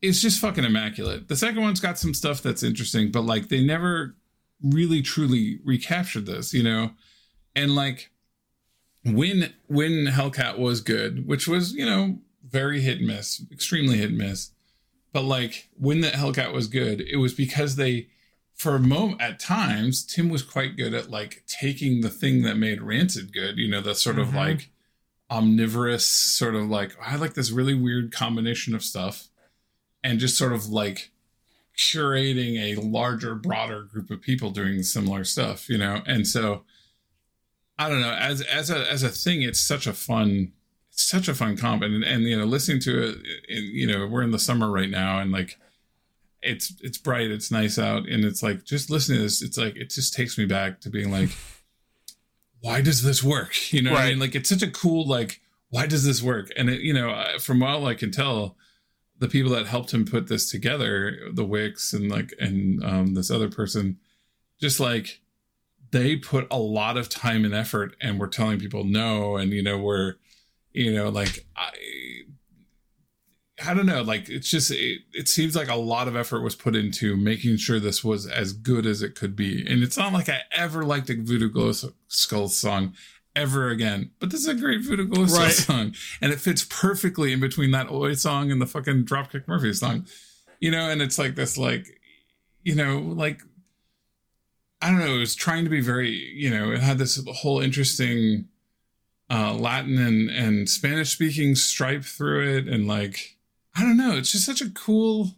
is 0.03 0.23
just 0.23 0.40
fucking 0.40 0.64
immaculate. 0.64 1.29
The 1.29 1.37
second 1.37 1.62
one's 1.62 1.81
got 1.81 1.99
some 1.99 2.14
stuff 2.14 2.43
that's 2.43 2.62
interesting 2.62 3.11
but 3.11 3.23
like 3.23 3.49
they 3.49 3.64
never 3.64 4.16
really 4.62 5.03
truly 5.03 5.59
recaptured 5.64 6.27
this 6.27 6.53
you 6.53 6.62
know? 6.62 6.93
And 7.55 7.75
like 7.75 8.11
when 9.05 9.53
when 9.66 10.07
hellcat 10.07 10.59
was 10.59 10.81
good 10.81 11.27
which 11.27 11.49
was 11.49 11.73
you 11.73 11.87
know 11.87 12.19
very 12.47 12.81
hit 12.81 12.99
and 12.99 13.07
miss 13.07 13.43
extremely 13.51 13.97
hit 13.97 14.11
and 14.11 14.19
miss 14.19 14.51
but 15.12 15.25
like 15.25 15.68
when 15.77 16.01
the 16.01 16.09
Hellcat 16.09 16.53
was 16.53 16.66
good, 16.66 17.01
it 17.01 17.16
was 17.16 17.35
because 17.35 17.77
they, 17.77 18.09
for 18.55 18.75
a 18.75 18.81
moment, 18.81 19.20
at 19.20 19.40
times, 19.40 20.05
Tim 20.05 20.29
was 20.29 20.42
quite 20.42 20.77
good 20.77 20.94
at 20.94 21.11
like 21.11 21.44
taking 21.46 22.01
the 22.01 22.11
thing 22.11 22.42
that 22.42 22.57
made 22.57 22.83
Rancid 22.83 23.33
good. 23.33 23.59
You 23.59 23.68
know, 23.68 23.81
the 23.81 23.94
sort 23.94 24.16
mm-hmm. 24.16 24.29
of 24.29 24.35
like 24.35 24.70
omnivorous 25.31 26.05
sort 26.07 26.55
of 26.55 26.68
like 26.68 26.96
I 27.01 27.16
like 27.16 27.35
this 27.35 27.51
really 27.51 27.75
weird 27.75 28.12
combination 28.12 28.75
of 28.75 28.85
stuff, 28.85 29.29
and 30.05 30.20
just 30.20 30.38
sort 30.38 30.53
of 30.53 30.68
like 30.68 31.11
curating 31.77 32.59
a 32.59 32.81
larger, 32.81 33.35
broader 33.35 33.83
group 33.83 34.11
of 34.11 34.20
people 34.20 34.51
doing 34.51 34.83
similar 34.83 35.25
stuff. 35.25 35.68
You 35.68 35.79
know, 35.79 36.03
and 36.07 36.27
so 36.27 36.64
I 37.79 37.88
don't 37.88 38.01
know 38.01 38.12
as 38.12 38.42
as 38.42 38.70
a 38.70 38.88
as 38.90 39.03
a 39.03 39.09
thing, 39.09 39.42
it's 39.42 39.61
such 39.61 39.88
a 39.88 39.92
fun 39.92 40.53
such 41.03 41.29
a 41.29 41.35
fun 41.35 41.57
comp 41.57 41.83
and 41.83 42.03
and 42.05 42.25
you 42.25 42.39
know 42.39 42.45
listening 42.45 42.81
to 42.81 43.11
it 43.11 43.17
you 43.49 43.87
know 43.87 44.07
we're 44.07 44.23
in 44.23 44.31
the 44.31 44.39
summer 44.39 44.71
right 44.71 44.91
now 44.91 45.19
and 45.19 45.33
like 45.33 45.59
it's 46.43 46.73
it's 46.81 46.99
bright 46.99 47.31
it's 47.31 47.51
nice 47.51 47.79
out 47.79 48.09
and 48.09 48.25
it's 48.25 48.43
like 48.43 48.65
just 48.65 48.91
listening 48.91 49.19
to 49.19 49.25
this 49.25 49.43
it's 49.43 49.59
like 49.59 49.77
it 49.77 49.91
just 49.91 50.15
takes 50.15 50.39
me 50.39 50.47
back 50.47 50.81
to 50.81 50.91
being 50.91 51.11
like 51.11 51.31
why 52.61 52.83
does 52.83 53.03
this 53.03 53.23
work? 53.23 53.55
You 53.73 53.83
know 53.83 53.93
right. 53.93 54.07
i 54.07 54.11
mean? 54.11 54.19
Like 54.19 54.35
it's 54.35 54.49
such 54.49 54.63
a 54.63 54.71
cool 54.71 55.07
like 55.07 55.41
why 55.71 55.87
does 55.87 56.05
this 56.05 56.23
work? 56.23 56.51
And 56.57 56.69
it 56.69 56.81
you 56.81 56.93
know 56.93 57.25
from 57.39 57.63
all 57.63 57.87
i 57.87 57.95
can 57.95 58.11
tell 58.11 58.57
the 59.19 59.29
people 59.29 59.53
that 59.53 59.67
helped 59.67 59.93
him 59.93 60.05
put 60.05 60.29
this 60.29 60.51
together 60.51 61.17
the 61.33 61.45
wicks 61.45 61.93
and 61.93 62.11
like 62.11 62.33
and 62.41 62.83
um, 62.83 63.15
this 63.15 63.31
other 63.31 63.51
person 63.51 63.99
just 64.61 64.81
like 64.81 65.21
they 65.91 66.17
put 66.17 66.47
a 66.51 66.59
lot 66.59 66.97
of 66.97 67.09
time 67.09 67.45
and 67.45 67.55
effort 67.55 67.95
and 68.01 68.19
we're 68.19 68.27
telling 68.27 68.59
people 68.59 68.83
no 68.83 69.37
and 69.37 69.53
you 69.53 69.63
know 69.63 69.79
we're 69.79 70.15
you 70.73 70.93
know 70.93 71.09
like 71.09 71.47
i 71.57 71.71
i 73.67 73.75
don't 73.75 73.87
know 73.87 74.03
like 74.03 74.29
it's 74.29 74.49
just 74.49 74.71
it, 74.71 75.01
it 75.13 75.29
seems 75.29 75.57
like 75.57 75.69
a 75.69 75.75
lot 75.75 76.09
of 76.09 76.17
effort 76.17 76.41
was 76.41 76.55
put 76.55 76.77
into 76.77 77.17
making 77.17 77.57
sure 77.57 77.81
this 77.81 78.05
was 78.05 78.27
as 78.27 78.53
good 78.53 78.87
as 78.87 79.03
it 79.03 79.15
could 79.15 79.37
be. 79.37 79.67
And 79.67 79.83
it's 79.83 79.97
not 79.97 80.13
like 80.13 80.29
i 80.29 80.41
ever 80.53 80.85
liked 80.85 81.11
a 81.11 81.15
voodoo 81.15 81.51
glow 81.51 81.73
skull 82.09 82.49
song 82.49 82.95
ever 83.37 83.69
again 83.69 84.11
but 84.19 84.31
this 84.31 84.41
is 84.41 84.49
a 84.49 84.55
great 84.55 84.83
voodoo 84.83 85.07
glow 85.07 85.27
skull 85.27 85.45
right. 85.45 85.53
song. 85.53 85.95
And 86.21 86.33
it 86.33 86.41
fits 86.41 86.65
perfectly 86.65 87.33
in 87.33 87.41
between 87.41 87.71
that 87.73 87.91
oi 87.91 88.15
song 88.15 88.51
and 88.51 88.61
the 88.61 88.67
fucking 88.67 89.05
dropkick 89.05 89.47
murphy 89.47 89.73
song 89.73 90.07
you 90.61 90.71
know? 90.71 90.91
And 90.91 91.01
it's 91.03 91.19
like 91.19 91.35
this 91.35 91.59
like 91.59 91.87
you 92.63 92.75
know 92.75 92.99
like 92.99 93.43
I 94.83 94.91
don't 94.91 95.01
know, 95.01 95.15
it 95.15 95.19
was 95.19 95.35
trying 95.35 95.65
to 95.65 95.71
be 95.71 95.83
very, 95.83 96.11
you 96.11 96.49
know, 96.49 96.73
it 96.73 96.81
had 96.81 96.99
this 96.99 97.23
whole 97.29 97.61
interesting 97.61 98.49
uh, 99.31 99.55
Latin 99.55 99.99
and, 99.99 100.29
and 100.31 100.69
Spanish 100.69 101.11
speaking 101.11 101.55
stripe 101.55 102.03
through 102.05 102.57
it. 102.57 102.66
And 102.69 102.87
like, 102.87 103.37
I 103.77 103.83
don't 103.83 103.97
know, 103.97 104.16
it's 104.16 104.33
just 104.33 104.45
such 104.45 104.61
a 104.61 104.71
cool, 104.71 105.31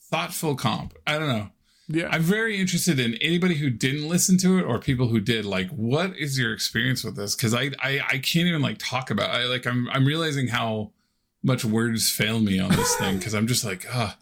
thoughtful 0.00 0.54
comp. 0.56 0.94
I 1.06 1.18
don't 1.18 1.28
know. 1.28 1.48
Yeah. 1.90 2.08
I'm 2.10 2.20
very 2.22 2.60
interested 2.60 3.00
in 3.00 3.14
anybody 3.14 3.54
who 3.54 3.70
didn't 3.70 4.06
listen 4.06 4.36
to 4.38 4.58
it 4.58 4.62
or 4.64 4.78
people 4.78 5.08
who 5.08 5.20
did. 5.20 5.46
Like, 5.46 5.70
what 5.70 6.14
is 6.18 6.38
your 6.38 6.52
experience 6.52 7.02
with 7.02 7.16
this? 7.16 7.34
Because 7.34 7.54
I, 7.54 7.70
I 7.82 8.00
I 8.06 8.18
can't 8.18 8.46
even 8.46 8.60
like 8.60 8.76
talk 8.78 9.10
about. 9.10 9.30
I 9.30 9.44
like 9.44 9.66
I'm 9.66 9.88
I'm 9.88 10.04
realizing 10.04 10.48
how 10.48 10.90
much 11.42 11.64
words 11.64 12.10
fail 12.10 12.40
me 12.40 12.58
on 12.58 12.70
this 12.72 12.94
thing 12.96 13.16
because 13.16 13.32
I'm 13.34 13.46
just 13.46 13.64
like, 13.64 13.86
ah. 13.90 14.18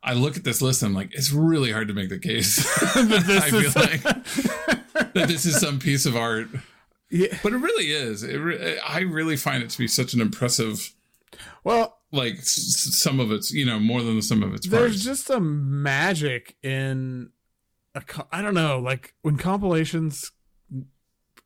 I 0.00 0.12
look 0.12 0.36
at 0.36 0.44
this 0.44 0.62
list 0.62 0.82
and 0.82 0.90
I'm 0.90 0.94
like, 0.94 1.12
it's 1.12 1.32
really 1.32 1.72
hard 1.72 1.88
to 1.88 1.94
make 1.94 2.08
the 2.08 2.20
case. 2.20 2.56
This 2.94 3.28
I 3.28 3.50
feel 3.50 3.60
is- 3.60 3.76
like 3.76 4.02
that 5.14 5.24
this 5.28 5.44
is 5.44 5.58
some 5.58 5.78
piece 5.80 6.06
of 6.06 6.14
art, 6.16 6.48
yeah. 7.10 7.38
but 7.42 7.52
it 7.52 7.58
really 7.58 7.86
is. 7.92 8.22
It 8.22 8.36
re- 8.36 8.78
I 8.80 9.00
really 9.00 9.36
find 9.36 9.62
it 9.62 9.70
to 9.70 9.78
be 9.78 9.88
such 9.88 10.14
an 10.14 10.20
impressive, 10.20 10.92
Well, 11.64 11.98
like 12.12 12.36
s- 12.38 12.96
some 12.98 13.20
of 13.20 13.30
its, 13.32 13.52
you 13.52 13.64
know, 13.64 13.78
more 13.78 14.02
than 14.02 14.16
the 14.16 14.22
sum 14.22 14.42
of 14.42 14.54
its 14.54 14.66
parts 14.66 14.80
there's 14.80 14.92
parts. 14.92 15.04
just 15.04 15.30
a 15.30 15.40
magic 15.40 16.56
in 16.62 17.30
a 17.94 18.00
co- 18.00 18.28
I 18.32 18.42
don't 18.42 18.54
know, 18.54 18.78
like 18.78 19.14
when 19.22 19.36
compilations 19.36 20.30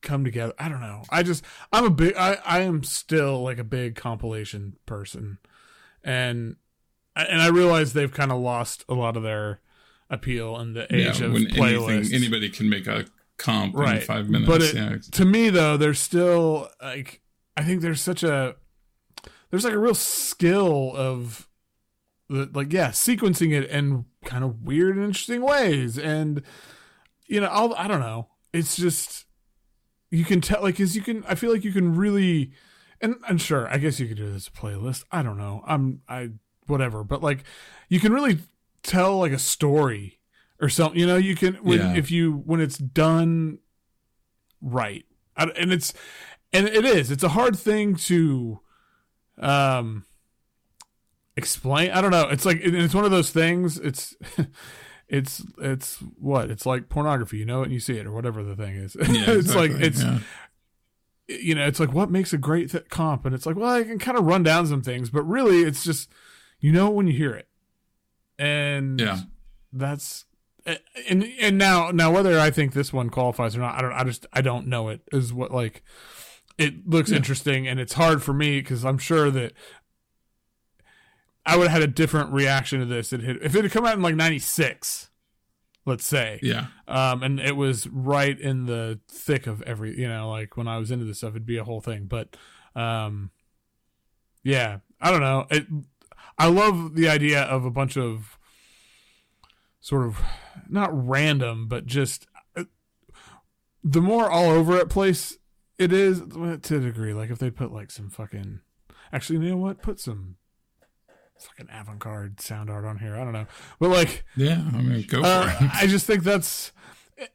come 0.01 0.25
together. 0.25 0.53
I 0.59 0.68
don't 0.68 0.81
know. 0.81 1.03
I 1.11 1.22
just 1.22 1.44
I'm 1.72 1.85
a 1.85 1.90
big 1.90 2.14
I 2.16 2.38
I 2.44 2.61
am 2.61 2.83
still 2.83 3.42
like 3.42 3.59
a 3.59 3.64
big 3.64 3.94
compilation 3.94 4.77
person. 4.87 5.38
And 6.03 6.57
and 7.14 7.40
I 7.40 7.48
realize 7.48 7.92
they've 7.92 8.12
kind 8.12 8.33
of 8.33 8.40
lost 8.40 8.85
a 8.88 8.94
lot 8.94 9.16
of 9.16 9.22
their 9.22 9.61
appeal 10.11 10.59
in 10.59 10.72
the 10.75 10.92
age 10.94 11.20
yeah, 11.20 11.27
of 11.27 11.33
when 11.33 11.44
playlists. 11.46 11.88
anything, 11.90 12.14
anybody 12.14 12.51
can 12.51 12.68
make 12.68 12.87
a 12.88 13.05
comp 13.42 13.74
in 13.74 13.81
Right. 13.81 14.02
five 14.02 14.28
minutes. 14.28 14.48
But 14.48 14.62
it- 14.62 14.74
yeah, 14.74 14.96
to 15.12 15.24
me 15.24 15.50
though 15.50 15.76
there's 15.76 15.98
still 15.98 16.68
like 16.81 17.20
i 17.57 17.62
think 17.62 17.81
there's 17.83 18.00
such 18.00 18.22
a 18.22 18.57
there's 19.50 19.64
like 19.64 19.74
a 19.74 19.78
real 19.78 19.94
skill 19.94 20.92
of 20.94 21.48
the 22.28 22.48
like 22.55 22.72
yeah 22.72 22.88
sequencing 22.88 23.52
it 23.52 23.68
in 23.68 24.07
kind 24.24 24.42
of 24.44 24.62
weird 24.62 24.96
and 24.96 25.05
interesting 25.05 25.42
ways. 25.42 25.98
And 25.98 26.42
you 27.26 27.40
know 27.40 27.48
I'll, 27.48 27.74
i 27.74 27.87
don't 27.88 28.00
know. 28.00 28.28
It's 28.52 28.76
just 28.76 29.26
you 30.11 30.24
can 30.24 30.40
tell 30.40 30.62
like 30.62 30.74
because 30.76 30.94
you 30.96 31.02
can 31.02 31.24
i 31.28 31.35
feel 31.35 31.50
like 31.52 31.64
you 31.64 31.72
can 31.72 31.94
really 31.96 32.52
and 33.00 33.16
and 33.28 33.40
sure 33.40 33.66
i 33.68 33.78
guess 33.78 33.98
you 34.00 34.07
could 34.09 34.16
do 34.16 34.31
this 34.33 34.48
playlist. 34.48 35.05
I 35.12 35.22
don't 35.22 35.37
know. 35.38 35.62
I'm 35.66 36.00
i 36.09 36.31
whatever. 36.66 37.05
But 37.05 37.22
like 37.22 37.44
you 37.88 38.00
can 38.00 38.12
really 38.12 38.38
tell 38.83 39.18
like 39.18 39.33
a 39.33 39.38
story 39.38 40.18
or 40.62 40.68
something 40.70 40.98
you 40.98 41.07
know 41.07 41.16
you 41.16 41.35
can 41.37 41.55
when 41.57 41.79
Yeah. 41.81 41.94
if 41.94 42.11
you 42.11 42.33
when 42.46 42.61
it's 42.61 42.79
done 42.79 43.59
right 44.62 45.05
I, 45.37 45.44
and 45.59 45.72
it's 45.72 45.92
and 46.53 46.66
it 46.68 46.85
is 46.87 47.11
it's 47.11 47.22
a 47.25 47.31
hard 47.31 47.59
thing 47.59 47.96
to 47.96 48.61
um 49.38 50.05
explain 51.37 51.90
i 51.90 52.01
don't 52.01 52.11
know 52.11 52.29
it's 52.29 52.44
like 52.44 52.59
it- 52.59 52.75
it's 52.75 52.94
one 52.94 53.05
of 53.05 53.11
those 53.11 53.31
things 53.31 53.79
it's 53.79 54.14
it's 55.09 55.42
it's 55.59 55.96
what 56.18 56.51
it's 56.51 56.64
like 56.66 56.88
pornography 56.88 57.38
you 57.38 57.44
know 57.44 57.62
it 57.62 57.64
and 57.64 57.72
you 57.72 57.81
see 57.81 57.96
it 57.98 58.07
or 58.07 58.12
whatever 58.12 58.42
the 58.42 58.55
thing 58.57 58.77
is 58.77 58.94
yeah, 59.01 59.25
it's 59.31 59.55
like 59.55 59.70
it's 59.72 60.03
yeah. 60.03 60.18
you 61.29 61.55
know 61.55 61.66
it's 61.66 61.81
like 61.81 61.92
what 61.92 62.11
makes 62.11 62.33
a 62.33 62.38
great 62.38 62.70
th- 62.70 62.88
comp 62.90 63.25
and 63.25 63.35
it's 63.35 63.46
like 63.46 63.57
well 63.57 63.70
i 63.75 63.83
can 63.83 63.98
kind 63.98 64.18
of 64.18 64.25
run 64.25 64.42
down 64.42 64.66
some 64.66 64.83
things 64.83 65.11
but 65.11 65.22
really 65.22 65.62
it's 65.62 65.83
just 65.85 66.11
you 66.61 66.70
know 66.70 66.90
when 66.90 67.07
you 67.07 67.14
hear 67.14 67.33
it 67.35 67.48
and 68.38 69.01
Yeah. 69.01 69.20
that's 69.72 70.27
and 71.09 71.25
and 71.40 71.59
now 71.59 71.90
now 71.90 72.12
whether 72.12 72.38
i 72.38 72.51
think 72.51 72.72
this 72.72 72.92
one 72.92 73.11
qualifies 73.11 73.57
or 73.57 73.61
not 73.61 73.77
i 73.77 73.83
don't 73.83 73.92
i 73.92 74.05
just 74.05 74.27
i 74.33 74.40
don't 74.40 74.66
know 74.66 74.88
it 74.88 75.01
is 75.12 75.33
what 75.33 75.51
like 75.51 75.83
it 76.59 76.88
looks 76.88 77.11
Yeah. 77.11 77.16
interesting 77.16 77.66
and 77.66 77.81
it's 77.81 77.94
hard 77.94 78.22
for 78.22 78.33
me 78.33 78.61
because 78.61 78.85
i'm 78.85 78.98
sure 78.98 79.31
that 79.31 79.53
i 81.44 81.57
would 81.57 81.68
have 81.68 81.81
had 81.81 81.88
a 81.88 81.92
different 81.92 82.33
reaction 82.33 82.81
to 82.81 82.87
this 82.87 83.12
if 83.12 83.22
it 83.22 83.38
if 83.42 83.55
it 83.55 83.64
had 83.64 83.72
come 83.72 83.85
out 83.87 83.94
in 83.94 84.03
like 84.03 84.14
96 84.14 85.11
let's 85.85 86.07
say 86.07 86.38
yeah. 86.42 86.66
um, 86.87 87.22
and 87.25 87.40
it 87.40 87.57
was 87.57 87.88
right 87.88 88.38
in 88.38 88.66
the 88.66 89.01
thick 89.09 89.48
of 89.48 89.62
every, 89.62 89.98
you 89.98 90.07
know, 90.07 90.31
like 90.31 90.57
when 90.57 90.68
I 90.68 90.79
was 90.79 90.92
into 90.92 91.05
this 91.05 91.18
stuff, 91.18 91.31
it'd 91.31 91.44
be 91.44 91.57
a 91.57 91.64
whole 91.64 91.81
thing. 91.81 92.05
But, 92.05 92.37
um, 92.77 93.33
yeah, 94.44 94.79
I 95.01 95.11
don't 95.11 95.22
know. 95.22 95.48
It, 95.51 95.66
I 96.38 96.46
love 96.46 96.94
the 96.94 97.09
idea 97.09 97.42
of 97.42 97.64
a 97.64 97.70
bunch 97.72 97.96
of 97.96 98.38
sort 99.83 100.07
of 100.07 100.23
not 100.71 100.90
random, 100.92 101.68
but 101.68 101.85
just 101.85 102.27
the 103.85 104.01
more 104.01 104.31
all 104.31 104.49
over 104.49 104.79
it 104.79 104.88
place 104.88 105.37
it 105.77 105.92
is 105.92 106.21
to 106.21 106.77
a 106.77 106.81
degree. 106.81 107.12
Like 107.12 107.31
if 107.31 107.38
they 107.38 107.51
put 107.51 107.73
like 107.73 107.90
some 107.90 108.09
fucking, 108.09 108.61
actually, 109.12 109.45
you 109.45 109.51
know 109.51 109.57
what? 109.57 109.83
Put 109.83 110.01
some 110.01 110.37
fucking 111.38 111.68
avant-garde 111.73 112.40
sound 112.40 112.71
art 112.71 112.85
on 112.85 112.99
here. 112.99 113.16
I 113.16 113.25
don't 113.25 113.33
know, 113.33 113.47
but 113.81 113.90
like 113.90 114.25
Yeah, 114.37 114.62
I 114.73 114.81
mean, 114.81 115.05
go 115.07 115.21
for 115.21 115.27
uh, 115.27 115.57
it. 115.61 115.71
I 115.75 115.87
just 115.87 116.07
think 116.07 116.23
that's. 116.23 116.73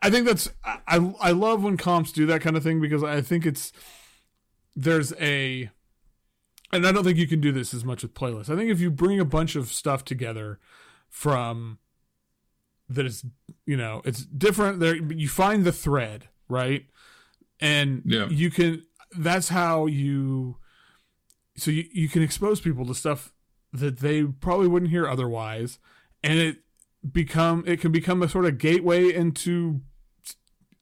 I 0.01 0.09
think 0.09 0.25
that's. 0.25 0.49
I 0.65 1.13
I 1.21 1.31
love 1.31 1.63
when 1.63 1.77
comps 1.77 2.11
do 2.11 2.25
that 2.27 2.41
kind 2.41 2.57
of 2.57 2.63
thing 2.63 2.79
because 2.79 3.03
I 3.03 3.21
think 3.21 3.45
it's 3.45 3.73
there's 4.75 5.11
a, 5.19 5.69
and 6.71 6.87
I 6.87 6.91
don't 6.91 7.03
think 7.03 7.17
you 7.17 7.27
can 7.27 7.41
do 7.41 7.51
this 7.51 7.73
as 7.73 7.83
much 7.83 8.03
with 8.03 8.13
playlists. 8.13 8.49
I 8.49 8.55
think 8.55 8.71
if 8.71 8.79
you 8.79 8.89
bring 8.89 9.19
a 9.19 9.25
bunch 9.25 9.55
of 9.55 9.67
stuff 9.67 10.05
together 10.05 10.59
from 11.09 11.79
that 12.89 13.05
is 13.05 13.25
you 13.65 13.75
know 13.77 14.01
it's 14.05 14.25
different 14.25 14.79
there 14.79 14.95
you 14.95 15.27
find 15.27 15.63
the 15.65 15.71
thread 15.71 16.29
right 16.49 16.85
and 17.59 18.01
Yeah. 18.05 18.27
you 18.29 18.49
can 18.49 18.83
that's 19.17 19.49
how 19.49 19.85
you 19.87 20.57
so 21.57 21.71
you, 21.71 21.85
you 21.91 22.07
can 22.07 22.21
expose 22.21 22.61
people 22.61 22.85
to 22.85 22.93
stuff 22.95 23.33
that 23.73 23.99
they 23.99 24.23
probably 24.23 24.67
wouldn't 24.67 24.91
hear 24.91 25.07
otherwise 25.07 25.79
and 26.23 26.39
it 26.39 26.57
become 27.11 27.63
it 27.67 27.79
can 27.81 27.91
become 27.91 28.21
a 28.23 28.29
sort 28.29 28.45
of 28.45 28.57
gateway 28.57 29.13
into 29.13 29.81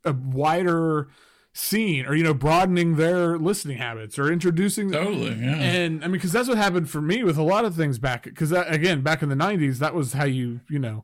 a 0.04 0.14
wider 0.14 1.08
scene 1.54 2.06
or 2.06 2.14
you 2.16 2.24
know 2.24 2.34
broadening 2.34 2.96
their 2.98 3.38
listening 3.40 3.78
habits 3.78 4.20
or 4.20 4.32
introducing 4.32 4.92
Totally, 4.92 5.30
yeah. 5.36 5.56
and 5.56 6.04
I 6.04 6.08
mean, 6.08 6.14
because 6.14 6.32
that's 6.32 6.48
what 6.50 6.58
happened 6.58 6.90
for 6.90 7.02
me 7.02 7.24
with 7.24 7.38
a 7.38 7.44
lot 7.44 7.64
of 7.66 7.76
things 7.76 7.98
back. 7.98 8.24
Because 8.24 8.52
again, 8.52 9.02
back 9.02 9.22
in 9.24 9.30
the 9.30 9.36
'90s, 9.36 9.78
that 9.80 9.94
was 9.96 10.14
how 10.14 10.26
you, 10.26 10.60
you 10.70 10.80
know, 10.80 11.04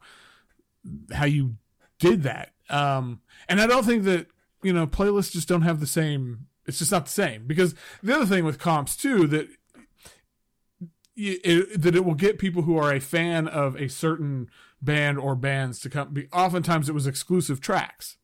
how 1.14 1.26
you 1.26 1.56
did 2.00 2.24
that. 2.24 2.54
Um, 2.70 3.22
and 3.50 3.62
I 3.62 3.68
don't 3.68 3.86
think 3.86 4.04
that 4.04 4.28
you 4.64 4.74
know 4.74 4.88
playlists 4.88 5.32
just 5.32 5.48
don't 5.48 5.64
have 5.64 5.80
the 5.80 5.88
same. 5.88 6.48
It's 6.66 6.80
just 6.80 6.92
not 6.92 7.06
the 7.06 7.12
same. 7.12 7.48
Because 7.48 7.76
the 8.04 8.16
other 8.16 8.26
thing 8.26 8.46
with 8.46 8.60
comps 8.60 8.96
too 8.96 9.28
that 9.28 9.50
it, 11.16 11.82
that 11.82 11.96
it 11.96 12.06
will 12.06 12.16
get 12.16 12.40
people 12.40 12.64
who 12.64 12.78
are 12.78 12.94
a 12.94 13.00
fan 13.00 13.48
of 13.48 13.76
a 13.76 13.88
certain 13.90 14.50
band 14.82 15.20
or 15.20 15.36
bands 15.36 15.80
to 15.82 15.90
come. 15.90 16.14
Be, 16.14 16.28
oftentimes, 16.32 16.90
it 16.90 16.94
was 16.94 17.08
exclusive 17.08 17.62
tracks. 17.62 18.18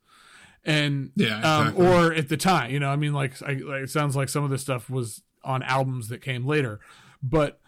And 0.63 1.11
Yeah, 1.15 1.35
um, 1.41 1.67
exactly. 1.67 1.87
or 1.87 2.13
at 2.13 2.29
the 2.29 2.37
time, 2.37 2.71
you 2.71 2.79
know, 2.79 2.89
I 2.89 2.95
mean, 2.95 3.13
like, 3.13 3.41
I, 3.41 3.53
like 3.53 3.83
it 3.83 3.89
sounds 3.89 4.15
like 4.15 4.29
some 4.29 4.43
of 4.43 4.49
this 4.49 4.61
stuff 4.61 4.89
was 4.89 5.21
on 5.43 5.63
albums 5.63 6.09
that 6.09 6.21
came 6.21 6.45
later, 6.45 6.79
but 7.21 7.59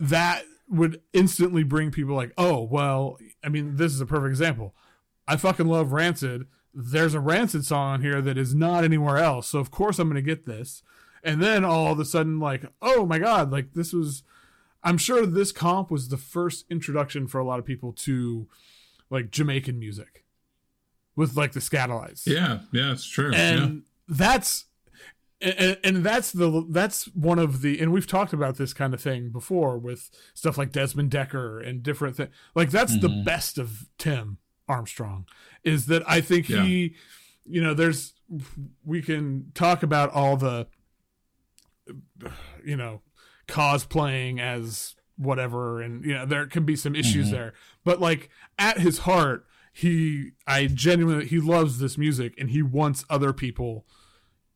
that 0.00 0.44
would 0.68 1.00
instantly 1.12 1.62
bring 1.62 1.90
people 1.90 2.14
like, 2.14 2.32
oh, 2.38 2.62
well, 2.62 3.18
I 3.44 3.48
mean, 3.48 3.76
this 3.76 3.92
is 3.92 4.00
a 4.00 4.06
perfect 4.06 4.30
example. 4.30 4.74
I 5.26 5.36
fucking 5.36 5.66
love 5.66 5.92
Rancid. 5.92 6.46
There's 6.72 7.14
a 7.14 7.20
Rancid 7.20 7.64
song 7.64 7.94
on 7.94 8.02
here 8.02 8.20
that 8.20 8.36
is 8.36 8.54
not 8.54 8.84
anywhere 8.84 9.18
else, 9.18 9.48
so 9.48 9.58
of 9.58 9.70
course 9.70 9.98
I'm 9.98 10.08
going 10.08 10.16
to 10.16 10.22
get 10.22 10.46
this. 10.46 10.82
And 11.22 11.42
then 11.42 11.64
all 11.64 11.92
of 11.92 12.00
a 12.00 12.04
sudden, 12.04 12.38
like, 12.38 12.64
oh 12.82 13.06
my 13.06 13.18
god, 13.18 13.50
like 13.50 13.72
this 13.74 13.92
was. 13.92 14.22
I'm 14.86 14.98
sure 14.98 15.24
this 15.24 15.50
comp 15.50 15.90
was 15.90 16.08
the 16.08 16.18
first 16.18 16.66
introduction 16.68 17.26
for 17.26 17.38
a 17.38 17.44
lot 17.44 17.58
of 17.58 17.64
people 17.64 17.94
to 17.94 18.46
like 19.08 19.30
Jamaican 19.30 19.78
music 19.78 20.24
with 21.16 21.36
like 21.36 21.52
the 21.52 21.60
Skatalites 21.60 22.26
yeah, 22.26 22.60
yeah, 22.70 22.92
it's 22.92 23.08
true. 23.08 23.32
and 23.32 23.84
that's 24.08 24.66
and, 25.44 25.78
and 25.84 25.96
that's 26.04 26.32
the 26.32 26.64
that's 26.70 27.04
one 27.14 27.38
of 27.38 27.60
the 27.62 27.80
and 27.80 27.92
we've 27.92 28.06
talked 28.06 28.32
about 28.32 28.56
this 28.56 28.72
kind 28.72 28.94
of 28.94 29.00
thing 29.00 29.28
before 29.30 29.78
with 29.78 30.10
stuff 30.34 30.56
like 30.58 30.72
Desmond 30.72 31.10
Dekker 31.10 31.66
and 31.66 31.82
different 31.82 32.16
things 32.16 32.30
like 32.54 32.70
that's 32.70 32.98
the 33.00 33.08
Mhm. 33.08 33.24
best 33.24 33.58
of 33.58 33.88
Tim 33.98 34.38
Armstrong 34.68 35.26
is 35.62 35.86
that 35.86 36.02
I 36.08 36.20
think 36.20 36.46
he 36.46 36.94
you 37.44 37.62
know 37.62 37.74
there's 37.74 38.14
we 38.84 39.02
can 39.02 39.50
talk 39.54 39.82
about 39.82 40.10
all 40.12 40.36
the 40.36 40.66
you 42.64 42.76
know 42.76 43.02
cosplaying 43.46 44.40
as 44.40 44.94
whatever 45.16 45.80
and 45.82 46.04
you 46.04 46.14
know 46.14 46.24
there 46.26 46.46
can 46.46 46.64
be 46.64 46.74
some 46.74 46.94
issues 46.96 47.28
Mhm. 47.28 47.32
there 47.32 47.52
but 47.84 48.00
like 48.00 48.30
at 48.58 48.80
his 48.80 48.98
heart 49.00 49.46
he 49.72 50.30
i 50.46 50.66
genuinely 50.66 51.26
he 51.26 51.38
loves 51.38 51.78
this 51.78 51.96
music 51.98 52.34
and 52.38 52.50
he 52.50 52.62
wants 52.62 53.04
other 53.10 53.32
people 53.32 53.86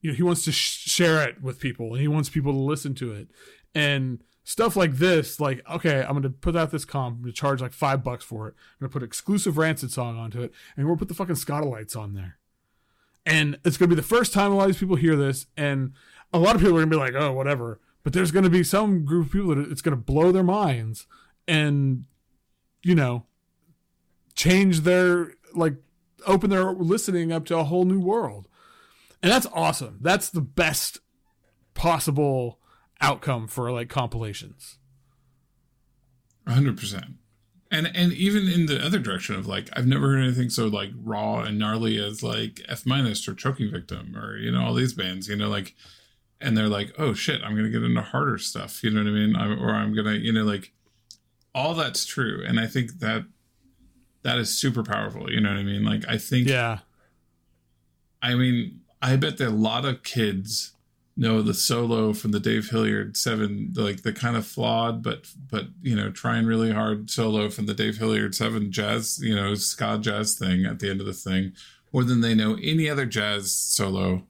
you 0.00 0.10
know 0.10 0.16
he 0.16 0.22
wants 0.22 0.44
to 0.44 0.52
sh- 0.52 0.88
share 0.88 1.26
it 1.28 1.42
with 1.42 1.60
people 1.60 1.92
and 1.92 2.00
he 2.00 2.08
wants 2.08 2.28
people 2.28 2.52
to 2.52 2.58
listen 2.58 2.94
to 2.94 3.12
it 3.12 3.28
and 3.74 4.22
stuff 4.48 4.76
like 4.76 4.94
this, 4.94 5.38
like 5.38 5.60
okay, 5.70 6.00
I'm 6.00 6.14
gonna 6.14 6.30
put 6.30 6.56
out 6.56 6.70
this 6.70 6.86
comp, 6.86 7.16
I'm 7.16 7.22
gonna 7.22 7.32
charge 7.32 7.60
like 7.60 7.74
five 7.74 8.02
bucks 8.02 8.24
for 8.24 8.48
it. 8.48 8.54
I'm 8.56 8.86
gonna 8.86 8.90
put 8.90 9.02
exclusive 9.02 9.58
Rancid 9.58 9.92
song 9.92 10.18
onto 10.18 10.40
it, 10.40 10.52
and 10.74 10.86
we'll 10.86 10.96
put 10.96 11.08
the 11.08 11.14
fucking 11.14 11.34
Skatalites 11.34 11.94
on 11.94 12.14
there. 12.14 12.38
And 13.26 13.58
it's 13.64 13.76
gonna 13.76 13.90
be 13.90 13.94
the 13.94 14.02
first 14.02 14.32
time 14.32 14.50
a 14.50 14.56
lot 14.56 14.62
of 14.62 14.68
these 14.68 14.80
people 14.80 14.96
hear 14.96 15.16
this, 15.16 15.46
and 15.56 15.92
a 16.32 16.38
lot 16.38 16.54
of 16.54 16.62
people 16.62 16.78
are 16.78 16.80
gonna 16.80 16.90
be 16.90 16.96
like, 16.96 17.14
oh, 17.14 17.32
whatever. 17.32 17.78
But 18.02 18.14
there's 18.14 18.30
gonna 18.30 18.48
be 18.48 18.64
some 18.64 19.04
group 19.04 19.26
of 19.26 19.32
people 19.32 19.54
that 19.54 19.70
it's 19.70 19.82
gonna 19.82 19.96
blow 19.96 20.32
their 20.32 20.42
minds, 20.42 21.06
and 21.46 22.06
you 22.82 22.94
know, 22.94 23.26
change 24.34 24.80
their 24.80 25.34
like 25.54 25.74
open 26.26 26.48
their 26.48 26.72
listening 26.72 27.32
up 27.32 27.44
to 27.46 27.58
a 27.58 27.64
whole 27.64 27.84
new 27.84 28.00
world. 28.00 28.48
And 29.22 29.32
that's 29.32 29.46
awesome. 29.52 29.98
That's 30.00 30.30
the 30.30 30.40
best 30.40 30.98
possible 31.74 32.60
outcome 33.00 33.48
for 33.48 33.70
like 33.70 33.88
compilations. 33.88 34.78
100%. 36.46 37.14
And 37.70 37.90
and 37.94 38.14
even 38.14 38.48
in 38.48 38.64
the 38.64 38.82
other 38.82 38.98
direction 38.98 39.34
of 39.34 39.46
like 39.46 39.68
I've 39.74 39.86
never 39.86 40.12
heard 40.12 40.22
anything 40.22 40.48
so 40.48 40.68
like 40.68 40.88
raw 40.96 41.40
and 41.40 41.58
gnarly 41.58 42.02
as 42.02 42.22
like 42.22 42.62
F 42.66 42.86
minus 42.86 43.28
or 43.28 43.34
Choking 43.34 43.70
Victim 43.70 44.16
or 44.16 44.38
you 44.38 44.50
know 44.50 44.62
all 44.64 44.72
these 44.72 44.94
bands, 44.94 45.28
you 45.28 45.36
know 45.36 45.50
like 45.50 45.74
and 46.40 46.56
they're 46.56 46.68
like, 46.68 46.94
"Oh 46.98 47.12
shit, 47.12 47.42
I'm 47.42 47.52
going 47.52 47.64
to 47.64 47.70
get 47.70 47.82
into 47.82 48.00
harder 48.00 48.38
stuff." 48.38 48.82
You 48.82 48.90
know 48.90 49.02
what 49.02 49.08
I 49.08 49.12
mean? 49.12 49.36
I'm, 49.36 49.60
or 49.60 49.74
I'm 49.74 49.92
going 49.92 50.06
to, 50.06 50.16
you 50.16 50.32
know, 50.32 50.44
like 50.44 50.72
all 51.54 51.74
that's 51.74 52.06
true 52.06 52.42
and 52.46 52.58
I 52.58 52.66
think 52.66 53.00
that 53.00 53.24
that 54.22 54.38
is 54.38 54.56
super 54.56 54.82
powerful, 54.82 55.30
you 55.30 55.40
know 55.40 55.50
what 55.50 55.58
I 55.58 55.62
mean? 55.62 55.84
Like 55.84 56.04
I 56.08 56.16
think 56.16 56.48
Yeah. 56.48 56.78
I 58.22 58.34
mean, 58.34 58.80
I 59.00 59.16
bet 59.16 59.38
that 59.38 59.48
a 59.48 59.50
lot 59.50 59.84
of 59.84 60.02
kids 60.02 60.72
know 61.16 61.42
the 61.42 61.54
solo 61.54 62.12
from 62.12 62.30
the 62.30 62.40
Dave 62.40 62.70
Hillyard 62.70 63.16
Seven, 63.16 63.72
like 63.76 64.02
the 64.02 64.12
kind 64.12 64.36
of 64.36 64.46
flawed 64.46 65.02
but 65.02 65.26
but 65.50 65.66
you 65.82 65.96
know 65.96 66.10
trying 66.10 66.46
really 66.46 66.72
hard 66.72 67.10
solo 67.10 67.50
from 67.50 67.66
the 67.66 67.74
Dave 67.74 67.98
Hillyard 67.98 68.34
Seven 68.34 68.70
jazz, 68.70 69.18
you 69.22 69.34
know, 69.34 69.54
ska 69.54 69.98
jazz 69.98 70.34
thing 70.34 70.64
at 70.64 70.78
the 70.78 70.88
end 70.88 71.00
of 71.00 71.06
the 71.06 71.12
thing, 71.12 71.52
more 71.92 72.04
than 72.04 72.20
they 72.20 72.34
know 72.34 72.56
any 72.62 72.88
other 72.88 73.06
jazz 73.06 73.52
solo. 73.52 74.22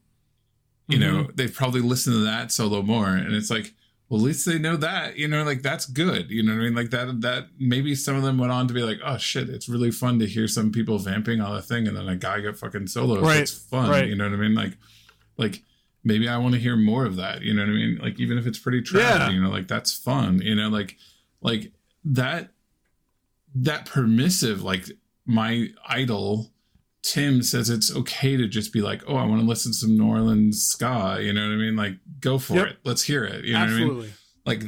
You 0.91 0.99
know, 0.99 1.25
mm-hmm. 1.25 1.33
they've 1.35 1.53
probably 1.53 1.83
listened 1.83 2.15
to 2.15 2.25
that 2.25 2.51
solo 2.51 2.81
more, 2.81 3.09
and 3.09 3.35
it's 3.35 3.51
like, 3.51 3.75
well, 4.09 4.21
at 4.21 4.25
least 4.25 4.47
they 4.47 4.59
know 4.59 4.77
that. 4.77 5.17
You 5.17 5.29
know, 5.29 5.43
like 5.45 5.63
that's 5.63 5.85
good. 5.87 6.31
You 6.31 6.43
know 6.43 6.53
what 6.55 6.61
I 6.61 6.65
mean? 6.65 6.75
Like 6.75 6.91
that. 6.91 7.21
That 7.21 7.49
maybe 7.59 7.95
some 7.95 8.17
of 8.17 8.23
them 8.23 8.39
went 8.39 8.53
on 8.53 8.67
to 8.69 8.75
be 8.75 8.83
like, 8.83 8.99
oh 9.05 9.19
shit, 9.19 9.49
it's 9.49 9.69
really 9.69 9.91
fun 9.91 10.19
to 10.21 10.27
hear 10.27 10.49
some 10.49 10.73
people 10.73 10.99
vamping 10.99 11.41
on 11.41 11.57
a 11.57 11.63
thing, 11.63 11.87
and 11.87 11.97
then 11.97 12.09
a 12.09 12.17
guy 12.17 12.41
got 12.41 12.57
fucking 12.57 12.87
solo. 12.87 13.21
Right, 13.21 13.41
It's 13.43 13.53
fun. 13.53 13.91
right. 13.91 14.07
You 14.09 14.17
know 14.17 14.25
what 14.25 14.33
I 14.35 14.37
mean? 14.37 14.55
Like, 14.55 14.77
like 15.37 15.63
maybe 16.05 16.29
I 16.29 16.39
want 16.39 16.55
to 16.55 16.61
hear 16.61 16.77
more 16.77 17.05
of 17.05 17.17
that. 17.17 17.43
You 17.43 17.53
know 17.55 17.63
what 17.63 17.69
I 17.71 17.73
mean? 17.75 17.99
Like 18.01 18.19
even 18.19 18.39
if 18.39 18.47
it's 18.47 18.59
pretty 18.59 18.81
trash, 18.83 19.03
Yeah. 19.03 19.31
you 19.31 19.43
know, 19.43 19.51
like 19.51 19.69
that's 19.69 19.93
fun. 19.95 20.41
You 20.43 20.55
know, 20.55 20.69
like 20.69 20.97
like 21.43 21.73
that 22.05 22.51
that 23.55 23.87
permissive 23.87 24.63
like 24.63 24.85
my 25.27 25.69
idol 25.89 26.51
Tim 27.03 27.43
says 27.43 27.71
it's 27.71 27.95
okay 27.95 28.37
to 28.37 28.49
just 28.49 28.73
be 28.73 28.81
like, 28.81 29.03
oh, 29.07 29.17
I 29.17 29.25
want 29.25 29.41
to 29.41 29.47
listen 29.47 29.73
to 29.73 29.79
some 29.79 29.97
New 29.97 30.07
Orleans 30.09 30.63
ska. 30.65 31.19
You 31.21 31.33
know 31.33 31.47
what 31.47 31.53
I 31.55 31.57
mean? 31.57 31.77
Like, 31.77 31.95
go 32.21 32.39
for 32.39 32.55
Yep. 32.55 32.67
it. 32.67 32.77
Let's 32.85 33.03
hear 33.03 33.25
it. 33.25 33.45
You 33.45 33.55
know 33.55 33.61
what 33.61 33.69
I 33.71 33.73
mean? 33.75 34.13
Like 34.47 34.63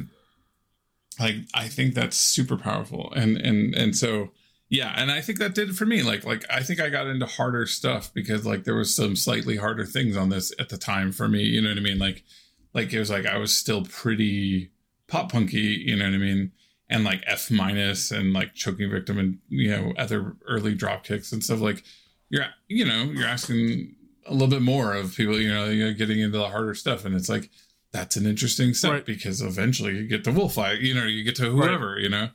like 1.18 1.36
i 1.52 1.68
think 1.68 1.94
that's 1.94 2.16
super 2.16 2.56
powerful 2.56 3.12
and 3.14 3.36
and 3.36 3.74
and 3.74 3.94
so 3.96 4.30
yeah 4.70 4.94
and 4.96 5.10
i 5.10 5.20
think 5.20 5.38
that 5.38 5.54
did 5.54 5.68
it 5.68 5.74
for 5.74 5.84
me 5.84 6.02
like 6.02 6.24
like 6.24 6.44
i 6.48 6.62
think 6.62 6.80
i 6.80 6.88
got 6.88 7.06
into 7.06 7.26
harder 7.26 7.66
stuff 7.66 8.10
because 8.14 8.46
like 8.46 8.64
there 8.64 8.74
was 8.76 8.94
some 8.96 9.14
slightly 9.14 9.56
harder 9.56 9.84
things 9.84 10.16
on 10.16 10.30
this 10.30 10.50
at 10.58 10.70
the 10.70 10.78
time 10.78 11.12
for 11.12 11.28
me 11.28 11.42
you 11.42 11.60
know 11.60 11.68
what 11.68 11.76
i 11.76 11.80
mean 11.82 11.98
like 11.98 12.24
like 12.72 12.90
it 12.92 12.98
was 12.98 13.10
like 13.10 13.26
i 13.26 13.36
was 13.36 13.54
still 13.54 13.84
pretty 13.84 14.70
pop 15.08 15.30
punky 15.30 15.58
you 15.84 15.94
know 15.96 16.04
what 16.06 16.14
i 16.14 16.18
mean 16.18 16.52
and 16.88 17.04
like 17.04 17.22
f 17.26 17.50
minus 17.50 18.10
and 18.10 18.32
like 18.32 18.54
choking 18.54 18.90
victim 18.90 19.18
and 19.18 19.38
you 19.50 19.70
know 19.70 19.92
other 19.98 20.36
early 20.48 20.74
drop 20.74 21.04
kicks 21.04 21.32
and 21.32 21.44
stuff 21.44 21.60
like 21.60 21.82
you're 22.30 22.46
you 22.68 22.84
know 22.86 23.04
you're 23.04 23.26
asking 23.26 23.94
a 24.26 24.32
little 24.32 24.48
bit 24.48 24.62
more 24.62 24.94
of 24.94 25.14
people 25.16 25.38
you 25.38 25.52
know 25.52 25.66
you're 25.66 25.92
getting 25.92 26.20
into 26.20 26.38
the 26.38 26.48
harder 26.48 26.74
stuff 26.74 27.04
and 27.04 27.14
it's 27.14 27.28
like 27.28 27.50
that's 27.92 28.16
an 28.16 28.24
interesting 28.26 28.72
step 28.72 28.92
Right. 28.92 29.04
because 29.06 29.42
eventually 29.42 29.96
you 29.96 30.06
get 30.06 30.22
to 30.24 30.30
wolf 30.32 30.54
Wolfeye, 30.54 30.80
you 30.80 30.94
know, 30.94 31.04
you 31.04 31.24
get 31.24 31.34
to 31.36 31.50
whoever, 31.50 31.98
you 31.98 32.08
know. 32.08 32.28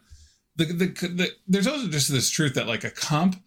The, 0.58 0.66
the 0.66 0.86
the 1.08 1.30
there's 1.48 1.66
also 1.68 1.88
just 1.88 2.12
this 2.12 2.30
truth 2.30 2.56
that 2.56 2.68
like 2.68 2.84
a 2.84 2.90
comp 2.92 3.38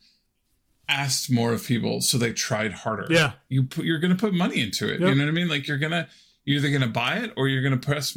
asked 0.89 1.31
more 1.31 1.53
of 1.53 1.67
people, 1.67 2.01
so 2.01 2.17
they 2.17 2.33
tried 2.33 2.73
harder. 2.73 3.07
Yeah. 3.11 3.33
you 3.51 3.65
put 3.65 3.85
you're 3.85 3.99
gonna 3.99 4.15
put 4.15 4.33
money 4.33 4.61
into 4.63 4.87
it. 4.89 5.01
Yep. 5.01 5.09
You 5.11 5.15
know 5.17 5.25
what 5.25 5.29
I 5.29 5.33
mean? 5.33 5.49
Like 5.49 5.69
you're 5.69 5.77
gonna 5.79 6.09
you're 6.47 6.59
either 6.59 6.71
gonna 6.71 6.91
buy 6.91 7.17
it 7.19 7.33
or 7.37 7.47
you're 7.49 7.63
gonna 7.63 7.77
press 7.77 8.17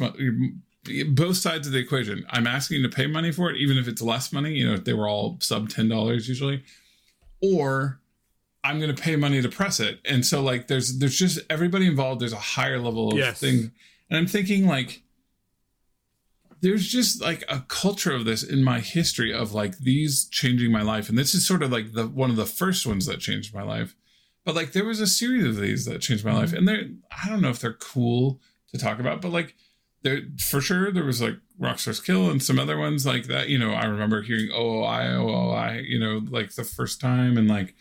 both 1.10 1.36
sides 1.36 1.66
of 1.66 1.72
the 1.74 1.78
equation. 1.78 2.24
I'm 2.30 2.46
asking 2.46 2.80
you 2.80 2.88
to 2.88 2.94
pay 2.96 3.06
money 3.06 3.30
for 3.30 3.50
it, 3.50 3.58
even 3.58 3.76
if 3.76 3.88
it's 3.88 4.00
less 4.02 4.32
money. 4.32 4.54
You 4.54 4.68
know, 4.68 4.74
if 4.74 4.84
they 4.84 4.94
were 4.94 5.08
all 5.08 5.36
sub 5.40 5.68
ten 5.68 5.88
dollars 5.90 6.28
usually, 6.28 6.64
or 7.42 8.00
I'm 8.64 8.80
going 8.80 8.94
to 8.94 9.02
pay 9.02 9.16
money 9.16 9.42
to 9.42 9.48
press 9.48 9.80
it. 9.80 10.00
And 10.04 10.24
so 10.24 10.42
like 10.42 10.68
there's 10.68 10.98
there's 10.98 11.16
just 11.16 11.40
everybody 11.50 11.86
involved 11.86 12.20
there's 12.20 12.32
a 12.32 12.36
higher 12.36 12.78
level 12.78 13.12
of 13.12 13.18
Yes. 13.18 13.40
thing. 13.40 13.72
And 14.08 14.18
I'm 14.18 14.26
thinking 14.26 14.66
like 14.66 15.02
there's 16.60 16.86
just 16.86 17.20
like 17.20 17.42
a 17.48 17.60
culture 17.66 18.12
of 18.12 18.24
this 18.24 18.44
in 18.44 18.62
my 18.62 18.78
history 18.78 19.34
of 19.34 19.52
like 19.52 19.78
these 19.78 20.26
changing 20.26 20.70
my 20.70 20.82
life 20.82 21.08
and 21.08 21.18
this 21.18 21.34
is 21.34 21.46
sort 21.46 21.62
of 21.62 21.72
like 21.72 21.92
the 21.92 22.06
one 22.06 22.30
of 22.30 22.36
the 22.36 22.46
first 22.46 22.86
ones 22.86 23.06
that 23.06 23.18
changed 23.20 23.54
my 23.54 23.62
life. 23.62 23.96
But 24.44 24.54
like 24.54 24.72
there 24.72 24.84
was 24.84 25.00
a 25.00 25.06
series 25.06 25.44
of 25.44 25.56
these 25.56 25.84
that 25.86 26.00
changed 26.00 26.24
my 26.24 26.32
life 26.32 26.48
mm-hmm. 26.48 26.58
and 26.58 26.68
they're 26.68 26.90
I 27.24 27.28
don't 27.28 27.40
know 27.40 27.50
if 27.50 27.60
they're 27.60 27.72
cool 27.72 28.40
to 28.70 28.78
talk 28.78 29.00
about 29.00 29.20
but 29.20 29.32
like 29.32 29.56
there 30.02 30.20
for 30.38 30.60
sure 30.60 30.92
there 30.92 31.04
was 31.04 31.20
like 31.20 31.36
Rock 31.58 31.78
Stars 31.78 32.00
Kill 32.00 32.30
and 32.30 32.42
some 32.42 32.58
other 32.58 32.76
ones 32.76 33.06
like 33.06 33.26
that. 33.26 33.48
You 33.48 33.58
know, 33.58 33.72
I 33.72 33.84
remember 33.84 34.22
hearing 34.22 34.50
oh, 34.52 34.56
oh, 34.56 34.84
OOI, 34.84 35.16
OOI, 35.16 35.78
oh, 35.78 35.82
you 35.84 35.98
know, 35.98 36.22
like 36.28 36.54
the 36.54 36.64
first 36.64 37.00
time 37.00 37.38
and 37.38 37.48
like 37.48 37.74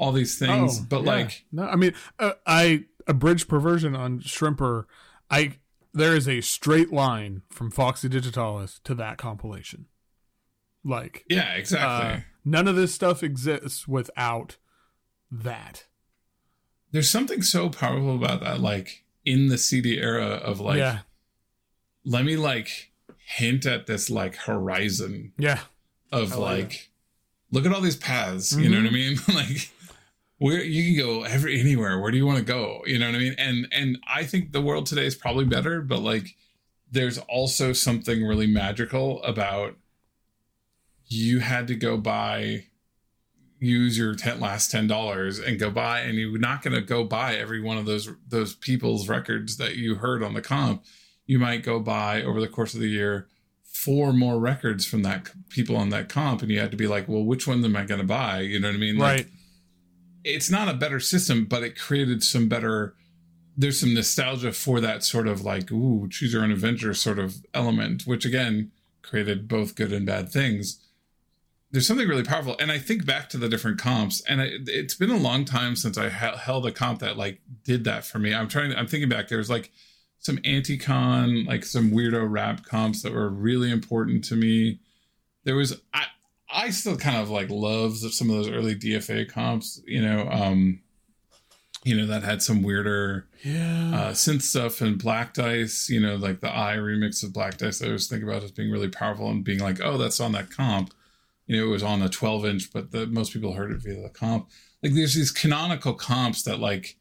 all 0.00 0.12
these 0.12 0.38
things. 0.38 0.80
Oh, 0.80 0.86
but 0.88 1.04
yeah. 1.04 1.10
like 1.10 1.44
no, 1.52 1.64
I 1.64 1.76
mean, 1.76 1.94
uh, 2.18 2.32
I 2.46 2.84
Abridged 3.06 3.48
Perversion 3.48 3.94
on 3.94 4.20
Shrimper. 4.20 4.86
I 5.30 5.58
there 5.92 6.16
is 6.16 6.26
a 6.26 6.40
straight 6.40 6.92
line 6.92 7.42
from 7.50 7.70
Foxy 7.70 8.08
Digitalis 8.08 8.80
to 8.84 8.94
that 8.94 9.18
compilation. 9.18 9.86
Like, 10.82 11.24
yeah, 11.28 11.52
exactly. 11.54 12.16
uh, 12.16 12.20
none 12.44 12.66
of 12.66 12.76
this 12.76 12.94
stuff 12.94 13.22
exists 13.22 13.86
without 13.86 14.56
that. 15.30 15.84
There's 16.90 17.10
something 17.10 17.42
so 17.42 17.68
powerful 17.68 18.14
about 18.14 18.40
that, 18.40 18.60
like 18.60 19.04
in 19.24 19.48
the 19.48 19.58
CD 19.58 19.98
era 19.98 20.24
of 20.24 20.60
like 20.60 20.78
yeah, 20.78 21.00
let 22.04 22.24
me 22.24 22.36
like 22.36 22.92
hint 23.18 23.66
at 23.66 23.86
this 23.86 24.08
like 24.08 24.34
horizon 24.36 25.32
yeah, 25.36 25.60
of 26.10 26.36
like 26.36 26.62
like 26.62 26.90
look 27.52 27.66
at 27.66 27.72
all 27.72 27.80
these 27.80 27.96
paths 27.96 28.56
you 28.56 28.68
know 28.68 28.78
what 28.78 28.86
i 28.86 28.90
mean 28.90 29.16
like 29.34 29.70
where 30.40 30.64
you 30.64 30.96
can 30.96 31.06
go 31.06 31.22
every 31.22 31.60
anywhere. 31.60 32.00
Where 32.00 32.10
do 32.10 32.16
you 32.16 32.26
want 32.26 32.38
to 32.38 32.44
go? 32.44 32.82
You 32.86 32.98
know 32.98 33.06
what 33.06 33.14
i 33.14 33.18
mean? 33.18 33.34
And 33.38 33.68
and 33.70 33.98
i 34.08 34.24
think 34.24 34.52
the 34.52 34.60
world 34.60 34.86
today 34.86 35.06
is 35.06 35.14
probably 35.14 35.44
better 35.44 35.80
but 35.80 36.00
like 36.00 36.34
there's 36.90 37.18
also 37.18 37.72
something 37.72 38.24
really 38.24 38.46
magical 38.46 39.22
about 39.22 39.76
you 41.06 41.40
had 41.40 41.68
to 41.68 41.74
go 41.74 41.96
buy 41.96 42.64
use 43.58 43.98
your 43.98 44.14
ten, 44.14 44.40
last 44.40 44.70
ten 44.70 44.86
dollars 44.86 45.38
and 45.38 45.58
go 45.58 45.70
buy 45.70 46.00
and 46.00 46.16
you're 46.16 46.38
not 46.38 46.62
going 46.62 46.74
to 46.74 46.80
go 46.80 47.04
buy 47.04 47.34
every 47.34 47.60
one 47.60 47.76
of 47.76 47.84
those 47.84 48.08
those 48.26 48.54
people's 48.54 49.08
records 49.08 49.58
that 49.58 49.76
you 49.76 49.96
heard 49.96 50.22
on 50.22 50.32
the 50.32 50.40
comp. 50.40 50.82
You 51.26 51.38
might 51.38 51.62
go 51.62 51.78
buy 51.78 52.22
over 52.22 52.40
the 52.40 52.48
course 52.48 52.74
of 52.74 52.80
the 52.80 52.88
year 52.88 53.28
four 53.62 54.12
more 54.12 54.38
records 54.38 54.86
from 54.86 55.02
that 55.02 55.30
people 55.48 55.76
on 55.76 55.90
that 55.90 56.08
comp 56.08 56.42
and 56.42 56.50
you 56.50 56.58
had 56.58 56.70
to 56.70 56.76
be 56.76 56.86
like 56.86 57.08
well 57.08 57.22
which 57.22 57.46
one 57.46 57.64
am 57.64 57.76
i 57.76 57.84
going 57.84 58.00
to 58.00 58.06
buy? 58.06 58.40
You 58.40 58.58
know 58.58 58.68
what 58.68 58.74
i 58.74 58.78
mean? 58.78 58.96
Like, 58.96 59.16
right. 59.16 59.26
It's 60.24 60.50
not 60.50 60.68
a 60.68 60.74
better 60.74 61.00
system 61.00 61.44
but 61.44 61.62
it 61.62 61.78
created 61.78 62.22
some 62.22 62.48
better 62.48 62.94
there's 63.56 63.80
some 63.80 63.94
nostalgia 63.94 64.52
for 64.52 64.80
that 64.80 65.04
sort 65.04 65.28
of 65.28 65.42
like 65.42 65.70
ooh 65.70 66.08
choose 66.08 66.32
your 66.32 66.42
own 66.42 66.50
adventure 66.50 66.94
sort 66.94 67.18
of 67.18 67.36
element 67.54 68.02
which 68.06 68.24
again 68.24 68.70
created 69.02 69.48
both 69.48 69.74
good 69.74 69.92
and 69.92 70.06
bad 70.06 70.30
things. 70.30 70.80
There's 71.72 71.86
something 71.86 72.08
really 72.08 72.24
powerful 72.24 72.56
and 72.58 72.72
i 72.72 72.78
think 72.78 73.06
back 73.06 73.28
to 73.30 73.38
the 73.38 73.48
different 73.48 73.78
comps 73.78 74.20
and 74.22 74.40
it, 74.40 74.62
it's 74.66 74.94
been 74.94 75.10
a 75.10 75.16
long 75.16 75.44
time 75.44 75.76
since 75.76 75.96
i 75.96 76.08
ha- 76.08 76.36
held 76.36 76.66
a 76.66 76.72
comp 76.72 76.98
that 77.00 77.16
like 77.16 77.40
did 77.64 77.84
that 77.84 78.04
for 78.04 78.18
me. 78.18 78.34
I'm 78.34 78.48
trying 78.48 78.74
i'm 78.74 78.86
thinking 78.88 79.08
back 79.08 79.28
there's 79.28 79.50
like 79.50 79.70
some 80.20 80.36
Anticon 80.38 81.46
like 81.46 81.64
some 81.64 81.90
weirdo 81.90 82.30
rap 82.30 82.64
comps 82.64 83.02
that 83.02 83.12
were 83.12 83.28
really 83.30 83.70
important 83.70 84.22
to 84.26 84.36
me. 84.36 84.78
There 85.44 85.56
was 85.56 85.80
i 85.92 86.04
i 86.52 86.70
still 86.70 86.96
kind 86.96 87.16
of 87.16 87.30
like 87.30 87.48
love 87.50 87.96
some 87.96 88.30
of 88.30 88.36
those 88.36 88.50
early 88.50 88.74
dfa 88.74 89.28
comps 89.28 89.80
you 89.86 90.02
know 90.02 90.28
um 90.30 90.80
you 91.84 91.96
know 91.96 92.06
that 92.06 92.22
had 92.22 92.42
some 92.42 92.62
weirder 92.62 93.26
Yeah, 93.42 93.90
uh, 93.94 94.12
synth 94.12 94.42
stuff 94.42 94.80
and 94.82 94.98
Black 94.98 95.32
Dice, 95.32 95.88
you 95.88 95.98
know, 95.98 96.16
like 96.16 96.40
the 96.40 96.54
I 96.54 96.76
remix 96.76 97.22
of 97.22 97.32
Black 97.32 97.56
Dice, 97.56 97.82
I 97.82 97.86
always 97.86 98.06
think 98.06 98.22
about 98.22 98.42
as 98.42 98.52
being 98.52 98.70
really 98.70 98.88
powerful 98.88 99.30
and 99.30 99.42
being 99.42 99.60
like, 99.60 99.80
oh, 99.82 99.96
that's 99.96 100.20
on 100.20 100.32
that 100.32 100.50
comp. 100.50 100.92
You 101.46 101.56
know, 101.56 101.66
it 101.66 101.70
was 101.70 101.82
on 101.82 102.02
a 102.02 102.08
12 102.08 102.44
inch, 102.44 102.72
but 102.72 102.90
the, 102.90 103.06
most 103.06 103.32
people 103.32 103.54
heard 103.54 103.72
it 103.72 103.82
via 103.82 104.02
the 104.02 104.10
comp. 104.10 104.50
Like, 104.82 104.92
there's 104.92 105.14
these 105.14 105.30
canonical 105.30 105.94
comps 105.94 106.42
that 106.42 106.60
like 106.60 106.98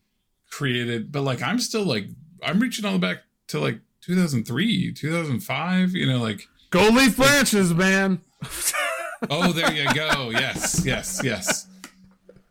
created, 0.50 1.12
but 1.12 1.24
like, 1.24 1.42
I'm 1.42 1.60
still 1.60 1.84
like, 1.84 2.06
I'm 2.42 2.60
reaching 2.60 2.86
all 2.86 2.94
the 2.94 3.00
back 3.00 3.24
to 3.50 3.60
like 3.60 3.82
2003, 4.02 4.94
2005. 4.94 5.92
You 5.92 6.08
know, 6.08 6.20
like 6.20 6.48
Gold 6.70 6.96
leaf 6.96 7.18
branches, 7.18 7.74
man. 7.74 8.22
oh, 9.30 9.52
there 9.52 9.74
you 9.74 9.92
go. 9.94 10.30
Yes, 10.30 10.84
yes, 10.86 11.22
yes, 11.24 11.68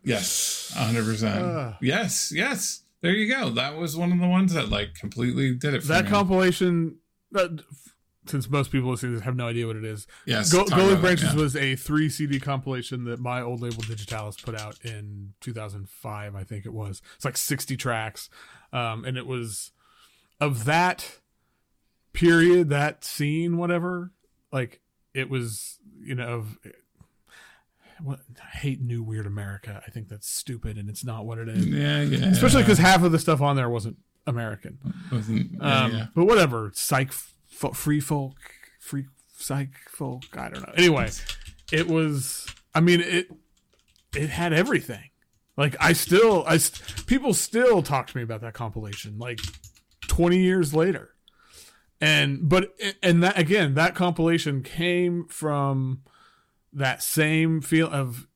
yes, 0.05 0.73
hundred 0.77 1.05
percent. 1.05 1.45
Uh. 1.45 1.73
Yes, 1.81 2.33
yes. 2.35 2.83
There 3.01 3.13
you 3.13 3.33
go. 3.33 3.51
That 3.51 3.77
was 3.77 3.97
one 3.97 4.11
of 4.13 4.19
the 4.19 4.27
ones 4.27 4.55
that 4.55 4.69
like 4.69 4.95
completely 4.95 5.55
did 5.55 5.75
it. 5.75 5.83
For 5.83 5.89
that 5.89 6.05
me. 6.07 6.11
compilation, 6.11 6.97
uh, 7.35 7.49
since 8.27 8.51
most 8.51 8.73
people 8.73 8.91
listening 8.91 9.21
have 9.21 9.37
no 9.37 9.47
idea 9.47 9.67
what 9.67 9.77
it 9.77 9.85
is, 9.85 10.07
yes, 10.27 10.53
Go- 10.53 10.65
talk 10.65 10.71
Gold 10.71 10.81
Leaf 10.81 10.87
about 10.87 10.95
that, 10.95 11.03
Branches 11.03 11.35
yeah. 11.35 11.41
was 11.41 11.57
a 11.57 11.77
three 11.77 12.09
CD 12.09 12.41
compilation 12.41 13.05
that 13.05 13.21
my 13.21 13.41
old 13.41 13.61
label 13.61 13.83
Digitalis 13.83 14.37
put 14.37 14.59
out 14.61 14.77
in 14.85 15.35
2005, 15.41 16.35
I 16.35 16.45
think 16.45 16.67
it 16.67 16.73
was. 16.73 17.03
It's 17.17 17.25
like 17.25 17.37
60 17.37 17.77
tracks. 17.77 18.29
Um, 18.73 19.05
and 19.05 19.17
it 19.17 19.27
was 19.27 19.73
of 20.41 20.65
that 20.65 21.19
period, 22.13 22.69
that 22.71 23.05
scene, 23.05 23.57
whatever. 23.57 24.11
Like 24.53 24.81
it 25.19 25.29
was, 25.31 25.79
you 26.01 26.15
know, 26.15 26.29
of 26.29 26.59
what 28.03 28.21
I 28.41 28.57
hate 28.57 28.81
New 28.81 29.03
Weird 29.03 29.27
America. 29.27 29.83
I 29.87 29.91
think 29.91 30.09
that's 30.09 30.29
stupid 30.29 30.79
and 30.79 30.89
it's 30.89 31.05
not 31.05 31.27
what 31.27 31.39
it 31.39 31.49
is. 31.49 31.67
Yeah, 31.67 32.03
yeah. 32.03 32.27
Especially 32.29 32.63
because 32.63 32.79
half 32.79 33.03
of 33.03 33.11
the 33.13 33.19
stuff 33.19 33.41
on 33.41 33.57
there 33.57 33.69
wasn't 33.69 33.97
American. 34.27 34.79
Wasn't- 35.11 35.53
yeah, 35.61 35.83
Um, 35.85 35.93
yeah. 35.93 36.07
But 36.15 36.27
whatever, 36.27 36.71
psych, 36.75 37.13
fo- 37.13 37.73
free 37.73 38.01
folk, 38.01 38.37
free 38.79 39.07
psych 39.37 39.71
folk. 39.89 40.23
I 40.37 40.49
don't 40.49 40.63
know. 40.67 40.73
Anyway, 40.77 41.11
it 41.73 41.89
was. 41.89 42.47
I 42.75 42.81
mean, 42.81 43.01
it 43.01 43.29
it 44.15 44.31
had 44.31 44.53
everything. 44.53 45.11
Like 45.57 45.75
I 45.81 45.93
still, 45.93 46.45
I 46.47 46.59
people 47.07 47.35
still 47.35 47.83
talk 47.83 48.07
to 48.09 48.17
me 48.17 48.23
about 48.23 48.43
that 48.43 48.55
compilation. 48.55 49.19
Like 49.19 49.41
twenty 50.07 50.39
years 50.39 50.73
later, 50.73 51.15
and 52.01 52.49
but 52.49 52.75
and 53.03 53.23
that 53.23 53.39
again, 53.39 53.75
that 53.75 53.95
compilation 53.95 54.63
came 54.63 55.27
from 55.27 56.03
that 56.73 57.03
same 57.03 57.61
feel 57.61 57.89
of 57.89 58.29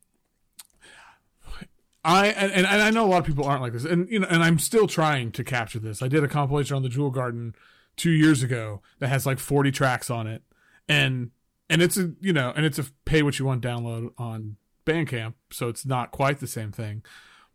I 2.05 2.29
and, 2.29 2.53
and 2.53 2.67
I 2.67 2.91
know 2.91 3.05
a 3.05 3.07
lot 3.07 3.21
of 3.21 3.27
people 3.27 3.45
aren't 3.45 3.63
like 3.63 3.73
this, 3.73 3.85
and 3.85 4.09
you 4.09 4.19
know, 4.19 4.27
and 4.29 4.43
I'm 4.43 4.59
still 4.59 4.89
trying 4.89 5.31
to 5.33 5.45
capture 5.45 5.79
this. 5.79 6.03
I 6.03 6.09
did 6.09 6.25
a 6.25 6.29
compilation 6.29 6.77
on 6.77 6.83
the 6.83 6.89
Jewel 6.89 7.11
Garden 7.11 7.55
two 7.97 8.11
years 8.11 8.43
ago 8.43 8.83
that 8.99 9.09
has 9.09 9.25
like 9.25 9.39
40 9.39 9.71
tracks 9.71 10.11
on 10.11 10.27
it, 10.27 10.43
and 10.89 11.31
and 11.71 11.81
it's 11.81 11.97
a 11.97 12.13
you 12.21 12.33
know, 12.33 12.53
and 12.57 12.67
it's 12.67 12.79
a 12.79 12.85
pay 13.05 13.23
what 13.23 13.39
you 13.39 13.45
want 13.45 13.63
download 13.63 14.11
on 14.19 14.57
Bandcamp, 14.85 15.35
so 15.53 15.69
it's 15.69 15.87
not 15.87 16.11
quite 16.11 16.41
the 16.41 16.49
same 16.49 16.73
thing, 16.73 17.05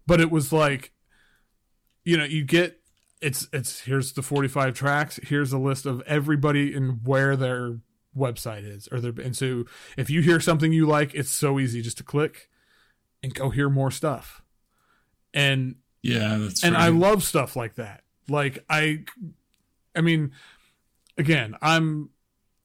but 0.05 0.21
it 0.21 0.31
was 0.31 0.53
like, 0.53 0.93
you 2.05 2.15
know, 2.15 2.23
you 2.23 2.45
get 2.45 2.79
it's 3.22 3.47
it's 3.51 3.82
here's 3.82 4.13
the 4.13 4.22
45 4.22 4.74
tracks, 4.74 5.20
here's 5.24 5.51
a 5.53 5.57
list 5.57 5.86
of 5.86 6.01
everybody 6.01 6.74
and 6.74 6.99
where 7.05 7.36
their 7.36 7.80
website 8.15 8.65
is, 8.65 8.88
or 8.91 8.99
their 8.99 9.13
and 9.24 9.36
so 9.36 9.65
if 9.97 10.09
you 10.09 10.22
hear 10.22 10.39
something 10.39 10.72
you 10.72 10.86
like, 10.86 11.13
it's 11.13 11.30
so 11.32 11.59
easy 11.59 11.82
just 11.82 11.97
to 11.97 12.03
click 12.03 12.49
and 13.24 13.34
go 13.34 13.49
hear 13.49 13.70
more 13.70 13.91
stuff. 13.91 14.41
And 15.34 15.76
Yeah, 16.01 16.38
that's 16.38 16.63
and 16.63 16.76
right. 16.76 16.86
I 16.86 16.89
love 16.89 17.24
stuff 17.24 17.55
like 17.55 17.76
that. 17.76 18.03
Like 18.30 18.63
I 18.70 19.03
I 19.95 20.01
mean 20.01 20.32
again, 21.18 21.55
I'm 21.61 22.09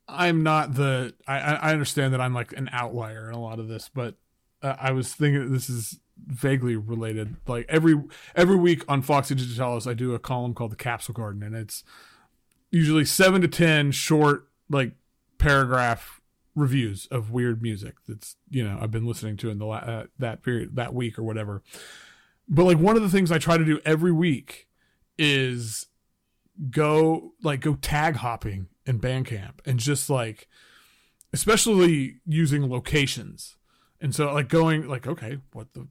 I'm 0.09 0.43
not 0.43 0.75
the 0.75 1.15
I 1.27 1.39
I 1.39 1.73
understand 1.73 2.13
that 2.13 2.21
I'm 2.21 2.35
like 2.35 2.53
an 2.53 2.69
outlier 2.73 3.29
in 3.29 3.35
a 3.35 3.41
lot 3.41 3.59
of 3.59 3.69
this, 3.69 3.89
but 3.93 4.17
uh, 4.63 4.77
I 4.79 4.93
was 4.93 5.13
thinking 5.13 5.53
this 5.53 5.71
is 5.71 5.99
vaguely 6.27 6.77
related. 6.77 7.37
Like 7.47 7.67
every 7.69 8.01
every 8.35 8.57
week 8.57 8.85
on 8.89 9.03
Foxy 9.03 9.35
Digitalis, 9.35 9.87
I 9.87 9.95
do 9.95 10.15
a 10.15 10.19
column 10.19 10.55
called 10.55 10.73
the 10.73 10.77
Capsule 10.77 11.15
Garden, 11.15 11.43
and 11.43 11.55
it's 11.55 11.85
usually 12.71 13.05
seven 13.05 13.41
to 13.43 13.49
ten 13.49 13.93
short 13.93 14.49
like 14.69 14.93
paragraph 15.39 16.21
reviews 16.55 17.07
of 17.11 17.31
weird 17.31 17.63
music 17.63 17.95
that's 18.07 18.37
you 18.51 18.63
know 18.63 18.79
I've 18.81 18.91
been 18.91 19.07
listening 19.07 19.37
to 19.39 19.51
in 19.51 19.59
the 19.59 19.65
la- 19.65 19.77
uh, 19.77 20.07
that 20.19 20.43
period 20.43 20.77
that 20.77 20.95
week 20.95 21.19
or 21.19 21.23
whatever. 21.23 21.63
But 22.49 22.65
like 22.65 22.79
one 22.79 22.97
of 22.97 23.03
the 23.03 23.09
things 23.09 23.31
I 23.31 23.39
try 23.39 23.57
to 23.57 23.65
do 23.65 23.81
every 23.85 24.13
week 24.13 24.69
is 25.19 25.87
go 26.71 27.33
like 27.43 27.61
go 27.61 27.75
tag 27.75 28.17
hopping 28.17 28.69
in 28.87 28.99
Bandcamp 28.99 29.61
and 29.65 29.79
just 29.79 30.11
like 30.11 30.49
especially 31.33 32.21
using 32.27 32.69
locations. 32.69 33.57
And 34.01 34.15
so 34.15 34.33
like 34.33 34.49
going 34.49 34.87
like 34.89 35.07
okay, 35.07 35.39
what 35.53 35.73
the 35.73 35.89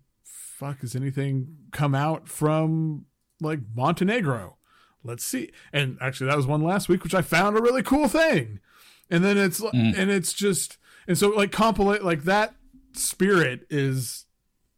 fuck 0.61 0.81
has 0.81 0.95
anything 0.95 1.57
come 1.71 1.95
out 1.95 2.27
from 2.29 3.05
like 3.41 3.59
Montenegro? 3.75 4.57
Let's 5.03 5.23
see. 5.25 5.51
And 5.73 5.97
actually 5.99 6.27
that 6.27 6.37
was 6.37 6.45
one 6.45 6.61
last 6.61 6.87
week 6.87 7.03
which 7.03 7.15
I 7.15 7.21
found 7.23 7.57
a 7.57 7.61
really 7.61 7.81
cool 7.83 8.07
thing. 8.07 8.59
And 9.09 9.23
then 9.25 9.37
it's 9.37 9.59
Mm. 9.59 9.97
and 9.97 10.11
it's 10.11 10.33
just 10.33 10.77
and 11.07 11.17
so 11.17 11.29
like 11.29 11.51
compilate 11.51 12.03
like 12.03 12.23
that 12.23 12.53
spirit 12.93 13.65
is 13.69 14.25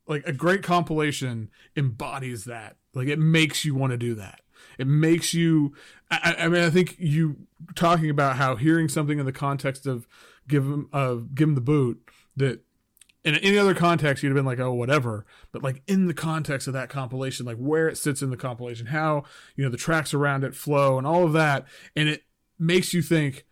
like 0.08 0.26
a 0.26 0.34
great 0.34 0.64
compilation 0.64 1.50
embodies 1.76 2.46
that. 2.46 2.78
Like 2.94 3.08
it 3.10 3.20
makes 3.20 3.66
you 3.66 3.76
want 3.76 3.92
to 3.92 3.98
do 3.98 4.16
that. 4.16 4.40
It 4.80 4.88
makes 4.88 5.34
you. 5.34 5.74
I, 6.10 6.36
I 6.40 6.48
mean, 6.48 6.64
I 6.64 6.70
think 6.70 6.96
you 6.98 7.36
talking 7.76 8.10
about 8.10 8.38
how 8.38 8.56
hearing 8.56 8.88
something 8.88 9.20
in 9.20 9.26
the 9.26 9.32
context 9.32 9.86
of 9.86 10.08
give 10.48 10.64
him, 10.64 10.88
uh, 10.94 11.16
Give 11.34 11.50
'Em 11.50 11.56
the 11.56 11.62
Boot 11.62 12.02
that 12.38 12.62
in 13.26 13.36
any 13.36 13.58
other 13.58 13.74
context 13.74 14.22
you'd 14.22 14.30
have 14.30 14.36
been 14.36 14.46
like, 14.46 14.60
oh, 14.60 14.74
whatever. 14.74 15.26
But 15.52 15.64
like 15.64 15.82
in 15.88 16.08
the 16.08 16.14
context 16.14 16.68
of 16.68 16.74
that 16.74 16.90
compilation, 16.90 17.46
like 17.46 17.58
where 17.58 17.88
it 17.88 17.98
sits 17.98 18.22
in 18.22 18.30
the 18.30 18.38
compilation, 18.38 18.88
how 18.88 19.24
you 19.56 19.64
know 19.64 19.70
the 19.70 19.78
tracks 19.78 20.14
around 20.14 20.44
it 20.44 20.56
flow 20.56 20.98
and 20.98 21.08
all 21.08 21.24
of 21.24 21.34
that, 21.34 21.66
and 21.96 22.10
it 22.10 22.24
makes 22.60 22.94
you 22.94 23.02
think, 23.02 23.46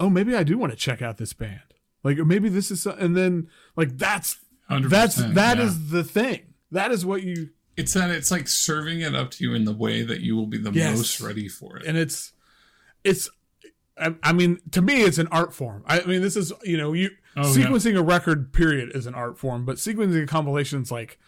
oh, 0.00 0.10
maybe 0.10 0.34
I 0.36 0.42
do 0.42 0.58
want 0.58 0.72
to 0.72 0.76
check 0.78 1.00
out 1.02 1.16
this 1.18 1.32
band. 1.32 1.60
Like 2.04 2.18
maybe 2.18 2.48
this 2.48 2.70
is, 2.70 2.82
so- 2.82 2.92
and 2.98 3.16
then 3.16 3.48
like 3.76 3.98
that's 3.98 4.38
100%, 4.70 4.88
that's 4.90 5.16
that 5.16 5.58
yeah. 5.58 5.64
is 5.64 5.90
the 5.90 6.04
thing. 6.04 6.54
That 6.70 6.90
is 6.92 7.04
what 7.06 7.22
you 7.22 7.50
It's 7.76 7.94
that 7.94 8.10
it's 8.10 8.30
like 8.30 8.46
serving 8.46 9.00
it 9.00 9.14
up 9.14 9.30
to 9.32 9.44
you 9.44 9.54
in 9.54 9.64
the 9.64 9.72
way 9.72 10.02
that 10.02 10.20
you 10.20 10.36
will 10.36 10.46
be 10.46 10.58
the 10.58 10.70
Yes. 10.70 10.96
most 10.96 11.20
ready 11.20 11.48
for 11.48 11.78
it. 11.78 11.86
and 11.86 11.96
it's 11.98 12.32
it's 13.04 13.28
I, 13.96 14.14
I 14.22 14.32
mean 14.32 14.60
to 14.72 14.82
me 14.82 15.02
it's 15.02 15.18
an 15.18 15.28
art 15.28 15.52
form. 15.54 15.82
I 15.86 16.00
mean 16.04 16.20
this 16.22 16.36
is 16.36 16.52
you 16.62 16.76
know 16.76 16.92
you 16.92 17.10
Oh, 17.38 17.54
yeah. 17.54 17.66
sequencing 17.66 17.96
a 17.96 18.02
record 18.02 18.52
period 18.52 18.90
is 18.94 19.06
an 19.06 19.14
art 19.14 19.38
form, 19.38 19.64
but 19.64 19.76
sequencing 19.76 20.22
a 20.22 20.26
compilation 20.26 20.82
is 20.82 20.90
like 20.90 21.18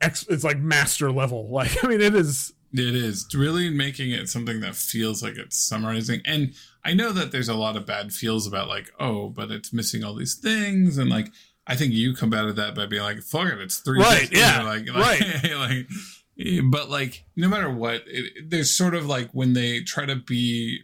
ex, 0.00 0.26
it's 0.28 0.44
like 0.44 0.58
master 0.58 1.10
level. 1.12 1.48
Like 1.52 1.82
I 1.84 1.88
mean 1.88 2.00
it 2.00 2.14
is 2.14 2.52
It 2.72 2.94
is 2.94 3.26
really 3.34 3.70
making 3.70 4.10
it 4.10 4.28
something 4.28 4.60
that 4.60 4.74
feels 4.74 5.22
like 5.22 5.36
it's 5.36 5.56
summarizing. 5.56 6.20
And 6.24 6.54
I 6.84 6.94
know 6.94 7.12
that 7.12 7.30
there's 7.30 7.48
a 7.48 7.54
lot 7.54 7.76
of 7.76 7.86
bad 7.86 8.12
feels 8.12 8.46
about 8.46 8.68
like, 8.68 8.90
oh, 8.98 9.28
but 9.28 9.50
it's 9.50 9.72
missing 9.72 10.02
all 10.02 10.14
these 10.14 10.34
things. 10.34 10.98
And 10.98 11.08
like, 11.10 11.28
I 11.66 11.76
think 11.76 11.92
you 11.92 12.14
combated 12.14 12.56
that 12.56 12.74
by 12.74 12.86
being 12.86 13.02
like, 13.02 13.20
fuck 13.22 13.46
it, 13.48 13.60
it's 13.60 13.78
three. 13.78 14.00
Right, 14.00 14.28
yeah, 14.32 14.62
like, 14.62 14.88
like, 14.88 15.20
right. 15.20 15.54
like, 15.54 16.64
but 16.70 16.90
like, 16.90 17.24
no 17.36 17.46
matter 17.46 17.70
what, 17.70 18.02
it, 18.06 18.50
there's 18.50 18.74
sort 18.74 18.94
of 18.94 19.06
like 19.06 19.30
when 19.32 19.52
they 19.52 19.80
try 19.82 20.06
to 20.06 20.16
be 20.16 20.80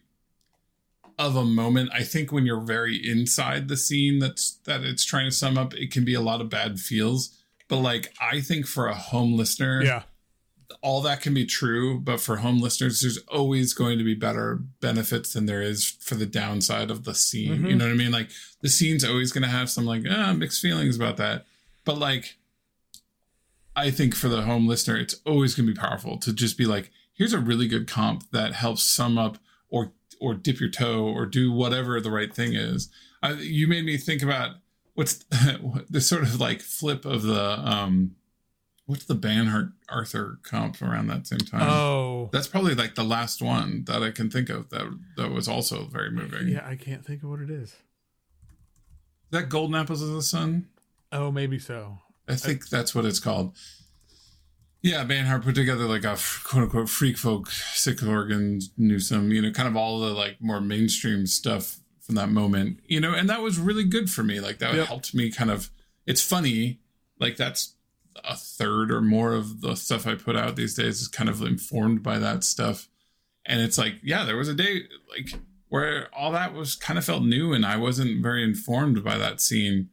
of 1.19 1.35
a 1.37 1.45
moment. 1.45 1.91
I 1.93 2.03
think 2.05 2.31
when 2.33 2.47
you're 2.47 2.61
very 2.61 2.97
inside 2.97 3.69
the 3.69 3.77
scene 3.77 4.19
that's 4.21 4.53
that 4.65 4.83
it's 4.83 5.05
trying 5.05 5.25
to 5.27 5.33
sum 5.33 5.59
up, 5.59 5.75
it 5.75 5.91
can 5.91 6.05
be 6.05 6.15
a 6.15 6.21
lot 6.21 6.41
of 6.41 6.49
bad 6.49 6.79
feels. 6.79 7.37
But 7.69 7.79
like, 7.79 8.13
I 8.21 8.41
think 8.41 8.67
for 8.67 8.87
a 8.87 8.95
home 8.95 9.37
listener, 9.37 9.83
yeah. 9.83 10.03
all 10.83 11.01
that 11.03 11.21
can 11.21 11.35
be 11.35 11.45
true, 11.45 11.99
but 12.01 12.21
for 12.21 12.37
home 12.37 12.61
listeners, 12.61 13.01
there's 13.01 13.19
always 13.29 13.75
going 13.75 13.99
to 13.99 14.05
be 14.05 14.15
better 14.15 14.61
benefits 14.81 15.33
than 15.33 15.47
there 15.47 15.61
is 15.63 15.85
for 16.01 16.15
the 16.15 16.25
downside 16.27 16.91
of 16.91 17.05
the 17.05 17.15
scene. 17.15 17.67
You 17.67 17.75
Mhm. 17.75 17.77
know 17.79 17.85
what 17.87 17.93
I 17.93 17.97
mean? 17.97 18.13
Like 18.13 18.31
the 18.63 18.69
scene's 18.69 19.05
always 19.05 19.33
going 19.33 19.43
to 19.43 19.49
have 19.51 19.69
some 19.71 19.85
like 19.85 20.05
ah, 20.09 20.33
mixed 20.35 20.63
feelings 20.63 20.97
about 20.97 21.17
that, 21.19 21.47
but 21.85 21.99
like 21.99 22.37
I 23.77 23.91
think 23.91 24.15
for 24.15 24.29
the 24.29 24.43
home 24.43 24.67
listener, 24.67 24.97
it's 24.97 25.17
always 25.25 25.55
going 25.55 25.67
to 25.67 25.73
be 25.73 25.79
powerful 25.79 26.19
to 26.19 26.33
just 26.33 26.59
be 26.59 26.65
like, 26.65 26.91
here's 27.13 27.33
a 27.33 27.39
really 27.39 27.69
good 27.69 27.87
comp 27.87 28.25
that 28.33 28.53
helps 28.55 28.83
sum 28.83 29.17
up 29.19 29.39
or 29.69 29.93
or 30.21 30.35
dip 30.35 30.61
your 30.61 30.71
toe 30.71 31.05
or 31.05 31.27
do 31.27 31.53
whatever 31.53 32.01
the 32.01 32.11
right 32.11 32.35
thing 32.35 32.55
is. 32.55 32.91
I, 33.23 33.33
you 33.33 33.67
made 33.67 33.85
me 33.85 33.97
think 33.97 34.23
about 34.23 34.57
what's 34.95 35.25
the 35.91 36.01
sort 36.01 36.23
of 36.23 36.41
like 36.41 36.61
flip 36.61 37.05
of 37.05 37.23
the 37.23 37.59
um 37.61 38.17
what's 38.87 39.05
the 39.05 39.15
Banhart 39.15 39.73
Arthur 39.91 40.39
comp 40.43 40.81
around 40.81 41.09
that 41.09 41.27
same 41.27 41.41
time? 41.41 41.63
Oh. 41.63 42.31
That's 42.33 42.49
probably 42.49 42.75
like 42.75 42.95
the 42.95 43.05
last 43.05 43.43
one 43.43 43.85
that 43.85 44.03
I 44.03 44.11
can 44.11 44.31
think 44.31 44.49
of 44.49 44.71
that 44.71 44.87
that 45.17 45.31
was 45.31 45.47
also 45.47 45.85
very 45.85 46.11
moving. 46.11 46.49
Yeah, 46.49 46.67
I 46.67 46.75
can't 46.75 47.05
think 47.05 47.23
of 47.23 47.29
what 47.29 47.41
it 47.41 47.51
is. 47.51 47.69
Is 47.71 47.77
that 49.33 49.51
Golden 49.51 49.75
Apples 49.75 50.01
of 50.01 50.09
the 50.09 50.23
Sun? 50.23 50.69
Oh, 51.13 51.31
maybe 51.31 51.59
so. 51.59 51.99
I 52.27 52.37
think 52.37 52.69
that's 52.69 52.95
what 52.95 53.05
it's 53.05 53.21
called. 53.21 53.55
Yeah, 54.83 55.05
Banhart 55.05 55.43
put 55.43 55.55
together 55.57 55.85
like 55.87 56.05
a 56.05 56.17
quote 56.45 56.65
unquote 56.65 56.89
freak 56.89 57.17
folk, 57.19 57.51
sick 57.51 58.03
organ, 58.03 58.61
Newsom, 58.77 59.33
you 59.33 59.43
know, 59.43 59.51
kind 59.51 59.69
of 59.69 59.77
all 59.77 59.99
the 60.01 60.11
like 60.13 60.37
more 60.41 60.61
mainstream 60.61 61.27
stuff 61.27 61.81
from 62.01 62.15
that 62.15 62.29
moment, 62.31 62.81
you 62.87 63.01
know, 63.01 63.13
and 63.13 63.29
that 63.29 63.43
was 63.43 63.59
really 63.59 63.85
good 63.85 64.09
for 64.11 64.23
me. 64.23 64.41
Like 64.41 64.59
that 64.61 64.75
Yep. 64.75 64.87
helped 64.87 65.15
me 65.15 65.31
kind 65.31 65.51
of. 65.51 65.71
It's 66.07 66.23
funny, 66.23 66.81
like 67.19 67.37
that's 67.37 67.75
a 68.25 68.35
third 68.37 68.91
or 68.91 69.01
more 69.03 69.35
of 69.35 69.61
the 69.61 69.75
stuff 69.75 70.07
I 70.07 70.15
put 70.15 70.37
out 70.37 70.57
these 70.57 70.75
days 70.75 71.01
is 71.03 71.09
kind 71.09 71.29
of 71.29 71.43
informed 71.43 72.03
by 72.03 72.19
that 72.19 72.45
stuff, 72.45 72.89
And 73.45 73.61
it's 73.61 73.79
like, 73.79 73.95
yeah, 74.03 74.25
there 74.25 74.37
was 74.37 74.49
a 74.49 74.55
day 74.55 74.83
like 75.11 75.35
where 75.69 76.09
all 76.15 76.33
that 76.33 76.55
was 76.55 76.77
kind 76.77 76.99
of 76.99 77.05
felt 77.05 77.23
new 77.25 77.53
and 77.53 77.67
I 77.67 77.77
wasn't 77.77 78.23
very 78.23 78.43
informed 78.43 79.03
by 79.05 79.19
that 79.19 79.41
scene. 79.41 79.91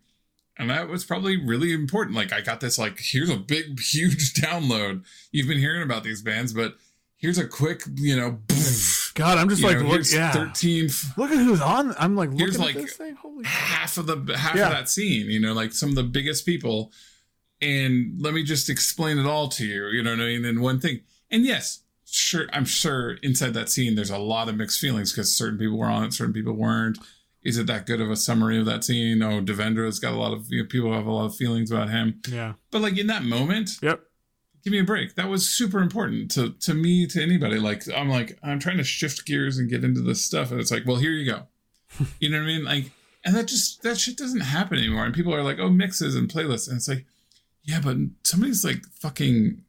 And 0.57 0.69
that 0.69 0.87
was 0.87 1.03
probably 1.03 1.35
really 1.37 1.73
important. 1.73 2.15
Like 2.15 2.31
I 2.31 2.41
got 2.41 2.61
this 2.61 2.77
like 2.77 2.97
here's 2.99 3.29
a 3.29 3.37
big 3.37 3.79
huge 3.93 4.33
download. 4.33 5.03
You've 5.31 5.47
been 5.47 5.57
hearing 5.59 5.81
about 5.83 6.03
these 6.03 6.21
bands, 6.21 6.53
but 6.53 6.75
here's 7.17 7.37
a 7.37 7.47
quick, 7.47 7.81
you 7.95 8.15
know, 8.15 8.39
God, 9.15 9.37
I'm 9.37 9.49
just 9.49 9.63
like, 9.63 9.79
know, 9.79 9.85
look, 9.87 10.01
yeah. 10.11 10.31
13 10.31 10.89
Look 11.17 11.31
at 11.31 11.37
who's 11.37 11.61
on. 11.61 11.95
I'm 11.97 12.15
like, 12.15 12.31
Here's 12.37 12.59
like 12.59 12.75
this 12.75 12.95
thing. 12.95 13.15
Holy 13.15 13.45
half 13.45 13.97
of 13.97 14.07
the 14.07 14.37
half 14.37 14.55
Yeah. 14.55 14.67
of 14.67 14.71
that 14.71 14.89
scene, 14.89 15.29
you 15.29 15.39
know, 15.39 15.53
like 15.53 15.73
some 15.73 15.89
of 15.89 15.95
the 15.95 16.03
biggest 16.03 16.45
people. 16.45 16.91
And 17.61 18.21
let 18.21 18.33
me 18.33 18.43
just 18.43 18.69
explain 18.69 19.17
it 19.17 19.25
all 19.25 19.47
to 19.49 19.65
you, 19.65 19.87
you 19.87 20.03
know 20.03 20.11
what 20.11 20.19
I 20.19 20.25
mean, 20.25 20.45
in 20.45 20.61
one 20.61 20.79
thing. 20.79 21.01
And 21.31 21.45
yes, 21.45 21.79
sure, 22.05 22.47
I'm 22.51 22.65
sure 22.65 23.13
inside 23.23 23.53
that 23.53 23.69
scene 23.69 23.95
there's 23.95 24.09
a 24.09 24.17
lot 24.17 24.49
of 24.49 24.55
mixed 24.55 24.79
feelings 24.79 25.11
because 25.11 25.33
certain 25.35 25.57
people 25.57 25.77
were 25.77 25.87
on 25.87 26.03
it, 26.03 26.13
certain 26.13 26.33
people 26.33 26.53
weren't. 26.53 26.97
Is 27.45 27.57
it 27.57 27.67
that 27.67 27.85
good 27.85 28.01
of 28.01 28.09
a 28.11 28.15
summary 28.15 28.59
of 28.59 28.65
that 28.65 28.83
scene? 28.83 29.21
Oh, 29.21 29.39
Devendra's 29.41 29.99
got 29.99 30.13
a 30.13 30.17
lot 30.17 30.33
of 30.33 30.47
you 30.49 30.63
know, 30.63 30.67
people 30.67 30.91
have 30.93 31.05
a 31.05 31.11
lot 31.11 31.25
of 31.25 31.35
feelings 31.35 31.71
about 31.71 31.89
him. 31.89 32.19
Yeah. 32.27 32.53
But 32.71 32.81
like 32.81 32.97
in 32.97 33.07
that 33.07 33.23
moment, 33.23 33.69
Yep. 33.81 34.01
give 34.63 34.71
me 34.71 34.79
a 34.79 34.83
break. 34.83 35.15
That 35.15 35.29
was 35.29 35.47
super 35.47 35.79
important 35.79 36.31
to 36.31 36.49
to 36.51 36.73
me, 36.73 37.05
to 37.07 37.21
anybody. 37.21 37.59
Like 37.59 37.83
I'm 37.95 38.09
like, 38.09 38.37
I'm 38.43 38.59
trying 38.59 38.77
to 38.77 38.83
shift 38.83 39.25
gears 39.25 39.57
and 39.59 39.69
get 39.69 39.83
into 39.83 40.01
this 40.01 40.21
stuff. 40.23 40.51
And 40.51 40.59
it's 40.59 40.71
like, 40.71 40.85
well, 40.85 40.97
here 40.97 41.11
you 41.11 41.31
go. 41.31 41.43
you 42.19 42.29
know 42.29 42.37
what 42.39 42.43
I 42.43 42.47
mean? 42.47 42.63
Like, 42.65 42.91
and 43.23 43.35
that 43.35 43.47
just 43.47 43.83
that 43.83 43.99
shit 43.99 44.17
doesn't 44.17 44.41
happen 44.41 44.77
anymore. 44.79 45.05
And 45.05 45.13
people 45.13 45.33
are 45.33 45.43
like, 45.43 45.59
oh, 45.59 45.69
mixes 45.69 46.15
and 46.15 46.27
playlists. 46.27 46.67
And 46.67 46.77
it's 46.77 46.87
like, 46.87 47.05
yeah, 47.63 47.79
but 47.79 47.97
somebody's 48.23 48.65
like 48.65 48.85
fucking 48.99 49.61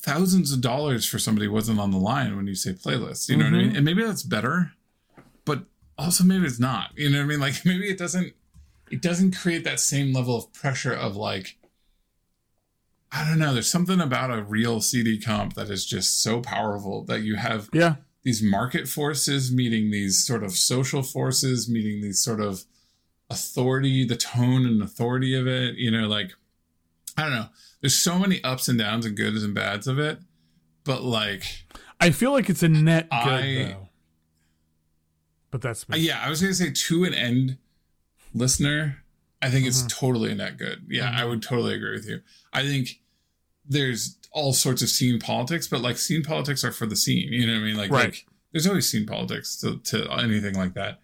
thousands 0.00 0.52
of 0.52 0.60
dollars 0.60 1.06
for 1.06 1.18
somebody 1.18 1.48
wasn't 1.48 1.80
on 1.80 1.90
the 1.90 1.96
line 1.98 2.36
when 2.36 2.46
you 2.46 2.54
say 2.54 2.72
playlists. 2.72 3.30
You 3.30 3.38
know 3.38 3.44
what 3.44 3.54
I 3.54 3.56
mean? 3.56 3.66
Mm-hmm. 3.68 3.76
And 3.76 3.84
maybe 3.86 4.04
that's 4.04 4.22
better, 4.22 4.72
but 5.46 5.64
also 5.98 6.24
maybe 6.24 6.44
it's 6.46 6.60
not. 6.60 6.90
You 6.96 7.10
know 7.10 7.18
what 7.18 7.24
I 7.24 7.26
mean? 7.28 7.40
Like 7.40 7.54
maybe 7.64 7.88
it 7.88 7.98
doesn't 7.98 8.32
it 8.90 9.00
doesn't 9.02 9.36
create 9.36 9.64
that 9.64 9.80
same 9.80 10.12
level 10.12 10.36
of 10.36 10.52
pressure 10.52 10.92
of 10.92 11.16
like 11.16 11.56
I 13.12 13.28
don't 13.28 13.38
know. 13.38 13.52
There's 13.54 13.70
something 13.70 14.00
about 14.00 14.36
a 14.36 14.42
real 14.42 14.80
CD 14.80 15.20
comp 15.20 15.54
that 15.54 15.70
is 15.70 15.86
just 15.86 16.20
so 16.22 16.40
powerful 16.40 17.04
that 17.04 17.20
you 17.22 17.36
have 17.36 17.68
Yeah. 17.72 17.96
these 18.24 18.42
market 18.42 18.88
forces 18.88 19.52
meeting 19.52 19.90
these 19.92 20.24
sort 20.24 20.42
of 20.42 20.52
social 20.52 21.02
forces, 21.02 21.68
meeting 21.70 22.00
these 22.00 22.18
sort 22.20 22.40
of 22.40 22.64
authority, 23.30 24.04
the 24.04 24.16
tone 24.16 24.66
and 24.66 24.82
authority 24.82 25.34
of 25.38 25.46
it. 25.46 25.76
You 25.76 25.92
know, 25.92 26.08
like, 26.08 26.32
I 27.16 27.22
don't 27.22 27.32
know. 27.34 27.46
There's 27.80 27.94
so 27.94 28.18
many 28.18 28.42
ups 28.42 28.66
and 28.66 28.78
downs 28.78 29.06
and 29.06 29.16
goods 29.16 29.44
and 29.44 29.54
bads 29.54 29.86
of 29.86 30.00
it. 30.00 30.18
But 30.82 31.04
like, 31.04 31.44
I 32.00 32.10
feel 32.10 32.32
like 32.32 32.50
it's 32.50 32.64
a 32.64 32.68
net 32.68 33.08
good 33.10 33.16
I- 33.16 33.54
though. 33.72 33.83
But 35.54 35.62
that's 35.62 35.86
uh, 35.92 35.94
yeah, 35.94 36.20
I 36.20 36.28
was 36.30 36.40
to 36.40 36.52
say 36.52 36.72
to 36.72 37.04
an 37.04 37.14
end 37.14 37.58
listener, 38.34 39.04
I 39.40 39.50
think 39.50 39.66
it's 39.68 39.84
Mhm. 39.84 39.88
totally 39.88 40.32
a 40.32 40.34
net 40.34 40.56
good. 40.56 40.84
Yeah, 40.88 41.08
I 41.16 41.22
Mhm. 41.22 41.28
would 41.28 41.42
totally 41.44 41.74
agree 41.76 41.92
with 41.92 42.08
you. 42.08 42.22
I 42.52 42.64
think 42.64 43.00
there's 43.64 44.16
all 44.32 44.52
sorts 44.52 44.82
of 44.82 44.88
scene 44.88 45.20
politics, 45.20 45.68
but 45.68 45.80
like 45.80 45.96
scene 45.96 46.24
politics 46.24 46.64
are 46.64 46.72
for 46.72 46.86
the 46.86 46.96
scene. 46.96 47.32
You 47.32 47.46
know 47.46 47.52
what 47.52 47.60
I 47.60 47.64
mean? 47.66 47.76
Like, 47.76 47.92
Right. 47.92 48.06
like 48.06 48.26
there's 48.50 48.66
always 48.66 48.90
scene 48.90 49.06
politics 49.06 49.54
to, 49.58 49.78
to 49.78 50.10
anything 50.14 50.56
like 50.56 50.74
that. 50.74 51.00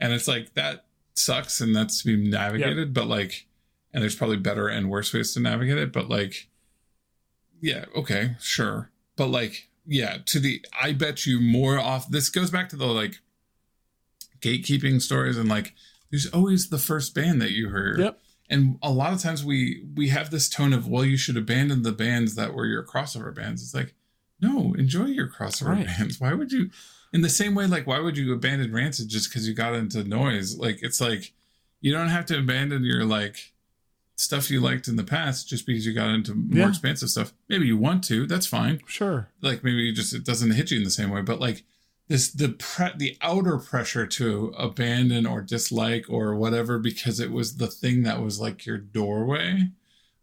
And 0.00 0.12
it's 0.12 0.26
like 0.26 0.54
that 0.54 0.84
sucks 1.14 1.60
and 1.60 1.76
that's 1.76 2.02
to 2.02 2.06
be 2.16 2.28
navigated, 2.28 2.92
but 2.92 3.06
like, 3.06 3.46
and 3.92 4.02
there's 4.02 4.16
probably 4.16 4.36
better 4.38 4.66
and 4.66 4.90
worse 4.90 5.12
ways 5.14 5.32
to 5.34 5.38
navigate 5.40 5.78
it, 5.78 5.92
but 5.92 6.08
like, 6.08 6.48
yeah, 7.60 7.84
okay, 7.94 8.34
sure. 8.40 8.90
But 9.14 9.28
like, 9.28 9.68
yeah, 9.86 10.18
to 10.26 10.40
the, 10.40 10.66
I 10.80 10.92
bet 10.92 11.24
you 11.24 11.38
more 11.40 11.78
off, 11.78 12.10
this 12.10 12.30
goes 12.30 12.50
back 12.50 12.68
to 12.70 12.76
the 12.76 12.86
like 12.86 13.20
gatekeeping 14.42 15.00
stories 15.00 15.38
and 15.38 15.48
like, 15.48 15.74
there's 16.10 16.26
always 16.26 16.68
the 16.68 16.78
first 16.78 17.14
band 17.14 17.40
that 17.40 17.52
you 17.52 17.70
heard 17.70 17.98
Yep. 17.98 18.20
and 18.50 18.78
a 18.82 18.90
lot 18.90 19.12
of 19.14 19.20
times 19.20 19.42
we 19.44 19.84
we 19.94 20.08
have 20.08 20.30
this 20.30 20.48
tone 20.48 20.72
of 20.74 20.86
well 20.86 21.04
you 21.04 21.16
should 21.16 21.36
abandon 21.38 21.82
the 21.82 21.92
bands 21.92 22.34
that 22.34 22.52
were 22.52 22.66
your 22.66 22.82
crossover 22.84 23.34
bands 23.34 23.62
it's 23.62 23.74
like 23.74 23.94
no 24.40 24.74
enjoy 24.74 25.06
your 25.06 25.28
crossover 25.28 25.68
Right. 25.76 25.86
bands 25.86 26.20
why 26.22 26.34
would 26.34 26.52
you 26.52 26.68
in 27.14 27.22
the 27.22 27.30
same 27.30 27.54
way 27.54 27.66
like 27.66 27.86
why 27.86 27.98
would 28.00 28.18
you 28.18 28.32
abandon 28.34 28.72
rancid 28.74 29.08
just 29.08 29.30
because 29.30 29.48
you 29.48 29.54
got 29.54 29.74
into 29.74 30.04
noise 30.04 30.58
like 30.58 30.82
it's 30.82 31.00
like 31.00 31.32
you 31.80 31.92
don't 31.92 32.08
have 32.08 32.26
to 32.26 32.38
abandon 32.38 32.84
your 32.84 33.04
like 33.06 33.52
stuff 34.16 34.50
you 34.50 34.60
liked 34.60 34.88
in 34.88 34.96
the 34.96 35.04
past 35.04 35.48
just 35.48 35.64
because 35.66 35.86
you 35.86 35.94
got 35.94 36.10
into 36.10 36.34
more 36.34 36.58
Yeah. 36.58 36.68
expansive 36.68 37.08
stuff 37.08 37.32
maybe 37.48 37.66
you 37.66 37.78
want 37.78 38.04
to 38.04 38.26
that's 38.26 38.46
fine 38.46 38.80
Sure. 38.86 39.28
like 39.40 39.64
maybe 39.64 39.78
you 39.78 39.92
just 39.94 40.12
it 40.14 40.24
doesn't 40.24 40.50
hit 40.52 40.70
you 40.70 40.76
in 40.76 40.84
the 40.84 40.90
same 40.90 41.08
way 41.10 41.22
but 41.22 41.40
like 41.40 41.64
this 42.12 42.30
the 42.30 42.50
pre- 42.50 42.92
the 42.96 43.16
outer 43.22 43.56
pressure 43.58 44.06
to 44.06 44.52
abandon 44.58 45.24
or 45.26 45.40
dislike 45.40 46.04
or 46.10 46.34
whatever 46.34 46.78
because 46.78 47.18
it 47.18 47.30
was 47.32 47.56
the 47.56 47.66
thing 47.66 48.02
that 48.02 48.20
was 48.22 48.38
like 48.38 48.66
your 48.66 48.76
doorway. 48.78 49.70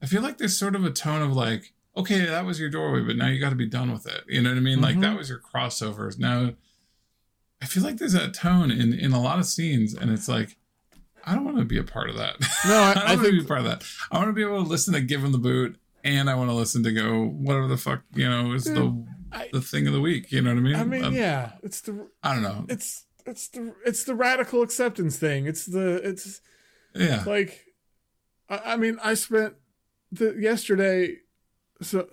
I 0.01 0.05
feel 0.05 0.21
like 0.21 0.37
there's 0.37 0.55
sort 0.57 0.75
of 0.75 0.85
a 0.85 0.91
tone 0.91 1.21
of 1.23 1.33
like 1.35 1.73
okay 1.97 2.25
that 2.25 2.45
was 2.45 2.59
your 2.59 2.69
doorway 2.69 3.01
but 3.01 3.15
now 3.17 3.27
you 3.27 3.39
got 3.39 3.49
to 3.49 3.55
be 3.55 3.65
done 3.67 3.91
with 3.91 4.05
it. 4.05 4.21
You 4.27 4.41
know 4.41 4.49
what 4.51 4.57
i 4.57 4.61
mean? 4.61 4.81
Like 4.81 4.97
Mhm. 4.97 5.01
that 5.01 5.17
was 5.17 5.29
your 5.29 5.39
crossovers. 5.39 6.19
Now 6.19 6.53
i 7.61 7.65
feel 7.65 7.83
like 7.83 7.97
there's 7.97 8.13
a 8.13 8.29
tone 8.31 8.69
in 8.71 8.93
in 8.93 9.11
a 9.11 9.21
lot 9.21 9.39
of 9.39 9.45
scenes 9.45 9.93
and 9.93 10.09
it's 10.11 10.29
like 10.29 10.55
i 11.25 11.33
don't 11.35 11.43
want 11.43 11.57
to 11.57 11.65
be 11.65 11.77
a 11.79 11.83
part 11.83 12.09
of 12.09 12.15
that. 12.17 12.35
No, 12.65 12.75
I- 12.75 12.91
I, 12.91 12.93
don't 12.93 13.03
I 13.07 13.15
want 13.15 13.25
to 13.27 13.31
be 13.41 13.43
part 13.45 13.59
of 13.61 13.65
that. 13.65 13.83
I 14.11 14.17
want 14.17 14.29
to 14.29 14.33
be 14.33 14.41
able 14.43 14.63
to 14.63 14.69
listen 14.69 14.93
to 14.93 15.01
Give 15.01 15.23
'Em 15.23 15.31
the 15.31 15.37
Boot 15.37 15.77
and 16.03 16.29
i 16.29 16.35
want 16.35 16.49
to 16.49 16.53
listen 16.55 16.81
to 16.83 16.93
go 16.93 17.25
whatever 17.25 17.67
the 17.67 17.75
fuck 17.75 18.03
you 18.15 18.29
know 18.29 18.53
is 18.53 18.63
the 18.63 18.85
I- 19.31 19.49
the 19.53 19.61
thing 19.61 19.87
of 19.87 19.93
the 19.93 20.01
week. 20.01 20.31
You 20.31 20.41
know 20.41 20.51
what 20.51 20.57
I 20.59 20.61
mean? 20.61 20.75
I 20.75 20.83
mean, 20.83 21.03
Um, 21.03 21.13
yeah, 21.13 21.53
it's 21.63 21.81
the 21.81 22.07
I 22.23 22.33
don't 22.33 22.43
know. 22.43 22.65
it's 22.69 23.05
it's 23.25 23.47
the 23.49 23.73
it's 23.85 24.03
the 24.05 24.15
radical 24.15 24.61
acceptance 24.61 25.17
thing. 25.17 25.45
It's 25.45 25.65
the 25.65 25.95
it's 26.07 26.41
Yeah. 26.95 27.23
like 27.25 27.65
I, 28.49 28.73
I 28.73 28.75
mean 28.77 28.97
I 29.03 29.13
spent 29.13 29.55
the 30.11 30.35
yesterday 30.39 31.17
so 31.81 32.09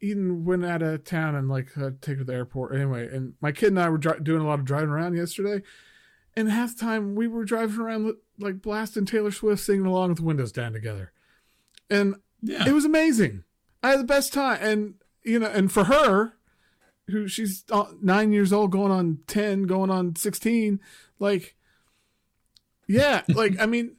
Eden 0.00 0.44
went 0.44 0.64
out 0.64 0.82
of 0.82 1.04
town 1.04 1.34
and 1.34 1.48
like 1.48 1.76
uh, 1.76 1.90
take 2.00 2.14
her 2.14 2.18
to 2.18 2.24
the 2.24 2.34
airport 2.34 2.74
anyway 2.74 3.08
and 3.12 3.34
my 3.40 3.50
kid 3.50 3.68
and 3.68 3.80
I 3.80 3.88
were 3.88 3.98
dri- 3.98 4.20
doing 4.22 4.42
a 4.42 4.46
lot 4.46 4.58
of 4.60 4.64
driving 4.64 4.90
around 4.90 5.14
yesterday 5.16 5.62
and 6.36 6.48
half 6.50 6.76
the 6.76 6.80
time 6.80 7.14
we 7.16 7.26
were 7.26 7.44
driving 7.44 7.80
around 7.80 8.12
like 8.38 8.62
blasting 8.62 9.06
Taylor 9.06 9.32
Swift 9.32 9.62
singing 9.64 9.86
along 9.86 10.10
with 10.10 10.18
the 10.18 10.24
windows 10.24 10.52
down 10.52 10.72
together 10.74 11.12
and 11.90 12.16
Yeah. 12.42 12.68
it 12.68 12.72
was 12.72 12.84
amazing 12.84 13.42
I 13.82 13.90
had 13.92 14.00
the 14.00 14.04
best 14.04 14.32
time 14.32 14.58
and 14.60 14.94
you 15.24 15.38
know 15.38 15.46
and 15.46 15.70
for 15.70 15.84
her 15.84 16.34
who 17.08 17.26
she's 17.26 17.64
uh, 17.70 17.86
nine 18.02 18.32
years 18.32 18.52
old 18.52 18.70
going 18.70 18.92
on 18.92 19.18
10 19.26 19.62
going 19.62 19.90
on 19.90 20.14
16 20.14 20.80
like 21.18 21.56
yeah 22.86 23.22
like 23.28 23.58
i 23.60 23.66
mean 23.66 23.96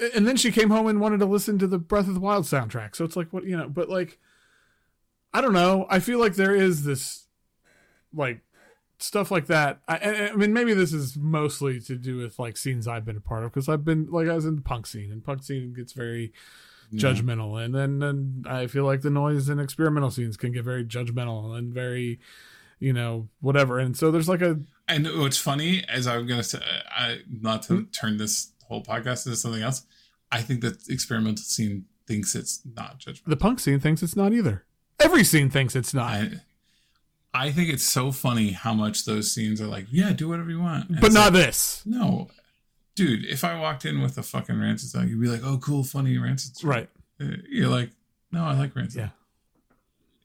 it, 0.00 0.14
and 0.14 0.26
then 0.26 0.36
she 0.36 0.50
came 0.50 0.70
home 0.70 0.86
and 0.86 1.00
wanted 1.00 1.20
to 1.20 1.26
listen 1.26 1.58
to 1.58 1.66
the 1.66 1.78
breath 1.78 2.08
of 2.08 2.14
the 2.14 2.20
wild 2.20 2.44
soundtrack. 2.44 2.96
So 2.96 3.04
it's 3.04 3.16
like 3.16 3.32
what 3.32 3.44
you 3.44 3.56
know 3.56 3.68
but 3.68 3.88
like 3.88 4.18
i 5.32 5.40
don't 5.40 5.52
know. 5.52 5.86
I 5.88 6.00
feel 6.00 6.18
like 6.18 6.34
there 6.34 6.54
is 6.54 6.84
this 6.84 7.26
like 8.12 8.40
stuff 8.98 9.30
like 9.30 9.46
that. 9.46 9.80
I, 9.86 9.96
I 9.96 10.30
I 10.30 10.34
mean 10.34 10.52
maybe 10.52 10.74
this 10.74 10.92
is 10.92 11.16
mostly 11.16 11.80
to 11.80 11.96
do 11.96 12.16
with 12.16 12.38
like 12.38 12.56
scenes 12.56 12.88
i've 12.88 13.04
been 13.04 13.16
a 13.16 13.20
part 13.20 13.44
of 13.44 13.52
because 13.52 13.68
i've 13.68 13.84
been 13.84 14.08
like 14.10 14.28
i 14.28 14.34
was 14.34 14.46
in 14.46 14.56
the 14.56 14.62
punk 14.62 14.86
scene 14.86 15.12
and 15.12 15.24
punk 15.24 15.42
scene 15.42 15.72
gets 15.72 15.92
very 15.92 16.32
judgmental. 16.94 17.62
And 17.64 17.74
then 17.74 18.02
and 18.02 18.46
i 18.46 18.66
feel 18.66 18.84
like 18.84 19.02
the 19.02 19.10
noise 19.10 19.48
and 19.48 19.60
experimental 19.60 20.10
scenes 20.10 20.36
can 20.36 20.52
get 20.52 20.64
very 20.64 20.84
judgmental 20.84 21.56
and 21.56 21.72
very 21.72 22.18
you 22.78 22.92
know 22.92 23.28
whatever. 23.40 23.78
And 23.78 23.96
so 23.96 24.10
there's 24.10 24.28
like 24.28 24.42
a 24.42 24.58
And 24.88 25.06
what's 25.20 25.36
funny, 25.38 25.84
as 25.88 26.06
I'm 26.06 26.26
gonna 26.26 26.42
say, 26.42 26.60
I 26.90 27.20
not 27.30 27.62
to 27.64 27.74
Hmm? 27.74 27.82
turn 27.92 28.16
this 28.16 28.52
whole 28.64 28.82
podcast 28.82 29.26
into 29.26 29.36
something 29.36 29.62
else. 29.62 29.84
I 30.32 30.42
think 30.42 30.60
that 30.62 30.88
experimental 30.88 31.42
scene 31.44 31.86
thinks 32.06 32.34
it's 32.34 32.62
not 32.76 32.98
judgmental. 33.00 33.24
the 33.26 33.36
punk 33.36 33.60
scene 33.60 33.80
thinks 33.80 34.02
it's 34.02 34.16
not 34.16 34.32
either. 34.32 34.64
Every 34.98 35.24
scene 35.24 35.50
thinks 35.50 35.74
it's 35.76 35.92
not. 35.94 36.10
I, 36.12 36.30
I 37.32 37.50
think 37.52 37.68
it's 37.72 37.84
so 37.84 38.10
funny 38.12 38.50
how 38.52 38.74
much 38.74 39.04
those 39.04 39.32
scenes 39.32 39.60
are 39.60 39.66
like, 39.66 39.86
yeah, 39.90 40.12
do 40.12 40.28
whatever 40.28 40.50
you 40.50 40.60
want, 40.60 40.88
And 40.90 41.00
but 41.00 41.12
not 41.12 41.32
like, 41.32 41.44
this. 41.44 41.82
No, 41.86 42.28
dude. 43.00 43.24
If 43.24 43.44
I 43.44 43.58
walked 43.58 43.86
in 43.86 44.02
with 44.02 44.18
a 44.18 44.22
fucking 44.22 44.60
rancid 44.60 44.90
song, 44.90 45.08
you'd 45.08 45.20
be 45.20 45.28
like, 45.28 45.40
oh, 45.42 45.56
cool, 45.56 45.84
funny 45.84 46.18
rancid. 46.18 46.54
song. 46.56 46.70
right 46.70 46.88
Uh, 47.18 47.36
You're 47.48 47.70
like, 47.70 47.90
no, 48.30 48.44
I 48.44 48.52
like 48.52 48.76
rancid. 48.76 49.00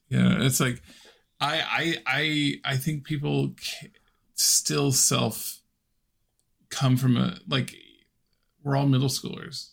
Yeah. 0.10 0.20
Yeah, 0.20 0.46
it's 0.46 0.60
like, 0.60 0.82
I, 1.40 1.62
I, 1.62 1.96
I, 2.66 2.74
I 2.74 2.78
think 2.78 3.06
people 3.06 3.54
still 4.34 4.92
self 4.92 5.62
come 6.70 6.98
from 6.98 7.16
a 7.16 7.38
like, 7.48 7.74
we're 8.62 8.76
all 8.76 8.88
middle 8.88 9.08
schoolers. 9.08 9.70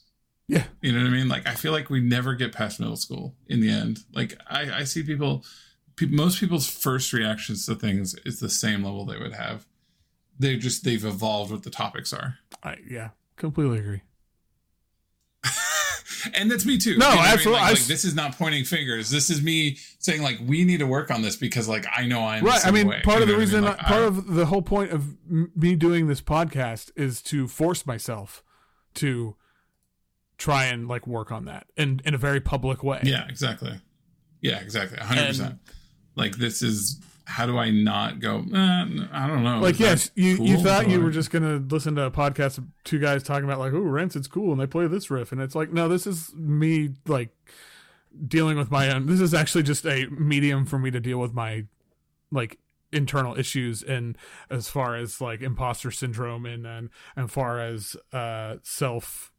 Yeah. 0.47 0.65
You 0.81 0.93
know 0.93 1.01
what 1.01 1.09
I 1.09 1.11
mean? 1.11 1.29
Like, 1.29 1.49
I 1.49 1.55
feel 1.55 1.73
like 1.73 1.91
we 1.91 2.01
never 2.01 2.35
get 2.35 2.53
past 2.53 2.79
middle 2.79 2.97
school 2.97 3.35
in 3.49 3.61
the 3.61 3.71
end. 3.71 4.01
Like, 4.15 4.39
I, 4.49 4.81
I 4.81 4.85
see 4.85 5.03
people, 5.03 5.45
pe- 5.97 6.07
most 6.07 6.39
people's 6.39 6.69
first 6.69 7.13
reactions 7.13 7.67
to 7.67 7.75
things 7.75 8.15
is 8.25 8.39
the 8.39 8.49
same 8.49 8.85
level 8.85 9.05
they 9.05 9.19
would 9.19 9.35
have. 9.35 9.67
They 10.39 10.57
just 10.57 10.85
they've 10.85 11.05
evolved 11.05 11.51
what 11.53 11.63
the 11.63 11.71
topics 11.71 12.13
are. 12.13 12.39
I, 12.63 12.77
yeah 12.89 13.11
completely 13.37 13.79
agree 13.79 14.03
and 16.35 16.49
that's 16.51 16.65
me 16.65 16.79
too. 16.79 16.97
No, 16.99 17.09
You 17.09 17.15
know 17.15 17.17
what 17.17 17.19
I 17.19 17.23
mean? 17.25 17.33
absolutely. 17.35 17.61
Like, 17.63 17.71
like, 17.79 17.85
this 17.87 18.05
is 18.05 18.15
not 18.15 18.39
pointing 18.39 18.65
fingers. 18.65 19.11
This 19.11 19.29
is 19.31 19.43
me 19.43 19.77
saying 19.99 20.23
like 20.23 20.39
we 20.47 20.65
need 20.65 20.79
to 20.79 20.87
work 20.87 21.11
on 21.11 21.23
this 21.23 21.37
because 21.37 21.69
like 21.69 21.85
I 21.93 22.07
know 22.07 22.25
I'm 22.25 22.45
right. 22.45 22.65
I 22.65 22.71
mean, 22.71 22.87
way. 22.87 23.01
part 23.03 23.17
You 23.19 23.23
of 23.23 23.29
the 23.29 23.35
what 23.35 23.39
I 23.39 23.41
reason, 23.41 23.61
mean? 23.63 23.71
Like, 23.71 23.79
part 23.79 24.03
I- 24.03 24.07
of 24.07 24.27
the 24.35 24.47
whole 24.47 24.63
point 24.63 24.93
of 24.93 25.17
me 25.29 25.75
doing 25.75 26.07
this 26.07 26.21
podcast 26.21 26.93
is 26.97 27.21
to 27.23 27.49
force 27.49 27.85
myself 27.87 28.45
to 28.95 29.35
try 30.39 30.67
and 30.67 30.87
like 30.87 31.07
work 31.07 31.33
on 31.33 31.47
that 31.47 31.67
in 31.77 32.01
in 32.05 32.15
a 32.15 32.19
very 32.19 32.41
public 32.41 32.85
way. 32.85 33.01
yeah, 33.03 33.27
exactly. 33.29 33.81
Yeah, 34.41 34.61
exactly. 34.61 34.99
hundred 34.99 35.27
percent. 35.29 35.59
Like 36.15 36.37
this 36.37 36.63
is 36.63 37.01
how 37.27 37.47
do 37.47 37.59
I 37.59 37.71
not 37.71 38.21
go? 38.21 38.45
Eh, 38.53 38.87
I 39.13 39.27
don't 39.27 39.43
know. 39.43 39.61
Like 39.61 39.75
Is 39.75 39.81
yes, 39.81 40.11
you 40.15 40.37
you 40.43 40.57
cool? 40.57 40.65
thought 40.65 40.89
you 40.89 41.01
were 41.01 41.11
just 41.11 41.31
gonna 41.31 41.57
listen 41.57 41.95
to 41.97 42.03
a 42.05 42.11
podcast 42.11 42.59
of 42.59 42.65
two 42.85 42.99
guys 42.99 43.23
talking 43.23 43.45
about 43.45 43.59
like, 43.59 43.73
oh, 43.73 43.81
Rancid's 43.81 44.29
cool 44.29 44.53
and 44.53 44.61
they 44.61 44.67
play 44.67 44.87
this 44.87 45.11
riff, 45.11 45.33
and 45.33 45.41
it's 45.41 45.55
like, 45.55 45.73
no, 45.73 45.89
this 45.89 46.07
is 46.07 46.35
me 46.35 46.91
like 47.07 47.31
dealing 48.27 48.57
with 48.59 48.71
my 48.71 48.91
own. 48.93 49.07
This 49.07 49.21
is 49.21 49.35
actually 49.35 49.63
just 49.63 49.87
a 49.87 50.07
medium 50.07 50.67
for 50.67 50.79
me 50.79 50.91
to 50.91 51.01
deal 51.01 51.19
with 51.19 51.33
my 51.33 51.65
like 52.31 52.59
internal 52.93 53.39
issues 53.39 53.83
and 53.83 54.19
as 54.51 54.69
far 54.69 54.95
as 54.95 55.21
like 55.21 55.41
imposter 55.41 55.91
syndrome 55.91 56.45
and 56.45 56.67
and 56.67 56.91
and 57.17 57.31
far 57.31 57.59
as 57.59 57.97
uh 58.13 58.57
self 58.63 59.33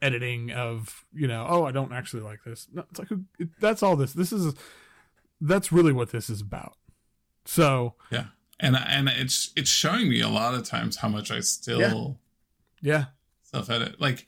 editing 0.00 0.50
of 0.50 1.04
you 1.12 1.28
know 1.28 1.46
oh 1.48 1.64
i 1.66 1.70
don't 1.70 1.92
actually 1.92 2.22
like 2.22 2.38
this 2.44 2.66
no, 2.72 2.82
it's 2.90 2.98
like 2.98 3.08
that's 3.60 3.82
all 3.82 3.94
this 3.94 4.14
this 4.14 4.32
is 4.32 4.54
that's 5.40 5.70
really 5.70 5.92
what 5.92 6.12
this 6.12 6.30
is 6.30 6.40
about 6.40 6.76
so 7.48 7.94
Yeah, 8.10 8.26
and 8.60 8.76
and 8.76 9.08
it's 9.08 9.50
it's 9.56 9.70
showing 9.70 10.08
me 10.08 10.20
a 10.20 10.28
lot 10.28 10.54
of 10.54 10.64
times 10.64 10.96
how 10.98 11.08
much 11.08 11.30
I 11.30 11.40
still 11.40 12.20
yeah 12.82 13.06
self 13.42 13.70
edit. 13.70 14.00
Like, 14.00 14.26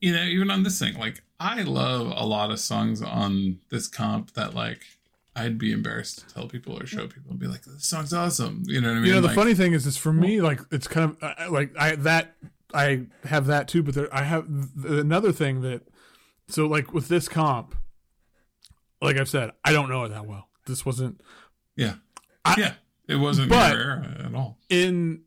you 0.00 0.12
know, 0.12 0.22
even 0.24 0.50
on 0.50 0.62
this 0.62 0.78
thing, 0.78 0.94
like 0.98 1.22
I 1.40 1.62
love 1.62 2.06
a 2.08 2.26
lot 2.26 2.50
of 2.50 2.60
songs 2.60 3.00
on 3.02 3.60
this 3.70 3.88
comp 3.88 4.32
that 4.34 4.54
like 4.54 4.82
I'd 5.34 5.58
be 5.58 5.72
embarrassed 5.72 6.18
to 6.20 6.34
tell 6.34 6.46
people 6.48 6.78
or 6.80 6.86
show 6.86 7.08
people 7.08 7.30
and 7.30 7.40
be 7.40 7.46
like, 7.46 7.62
"This 7.64 7.86
song's 7.86 8.12
awesome." 8.12 8.62
You 8.66 8.80
know 8.80 8.88
what 8.88 8.98
I 8.98 9.00
mean? 9.00 9.06
you 9.08 9.14
know 9.14 9.20
the 9.22 9.28
Like, 9.28 9.34
funny 9.34 9.54
thing 9.54 9.72
is 9.72 9.86
is 9.86 9.96
for 9.96 10.12
me 10.12 10.40
like 10.40 10.60
it's 10.70 10.86
kind 10.86 11.10
of 11.10 11.16
uh, 11.22 11.50
like 11.50 11.70
i 11.78 11.96
that 11.96 12.36
i 12.72 13.06
have 13.24 13.46
that 13.46 13.66
too 13.68 13.82
but 13.82 13.94
there 13.94 14.12
i 14.14 14.22
have 14.22 14.46
th- 14.48 15.00
another 15.00 15.32
thing 15.32 15.60
that 15.62 15.82
so 16.48 16.66
like 16.66 16.92
with 16.92 17.08
this 17.08 17.28
comp 17.28 17.74
like 19.00 19.16
i've 19.16 19.28
said 19.28 19.50
i 19.64 19.72
don't 19.72 19.88
know 19.88 20.04
it 20.04 20.08
that 20.10 20.26
well 20.26 20.48
this 20.66 20.84
wasn't 20.86 21.20
Yeah, 21.76 21.94
I- 22.44 22.54
yeah, 22.58 22.74
it 23.08 23.16
wasn't 23.16 23.50
your 23.50 23.60
era 23.60 24.16
at 24.26 24.34
all. 24.34 24.58
in 24.68 25.22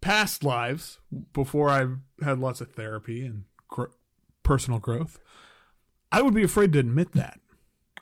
past 0.00 0.42
lives 0.44 0.98
before 1.32 1.68
i 1.68 1.86
had 2.24 2.38
lots 2.38 2.60
of 2.62 2.72
therapy 2.72 3.24
and 3.26 3.44
gr- 3.68 3.92
personal 4.42 4.78
growth 4.80 5.18
i 6.10 6.22
would 6.22 6.34
be 6.34 6.42
afraid 6.42 6.72
to 6.72 6.78
admit 6.78 7.12
that. 7.12 7.38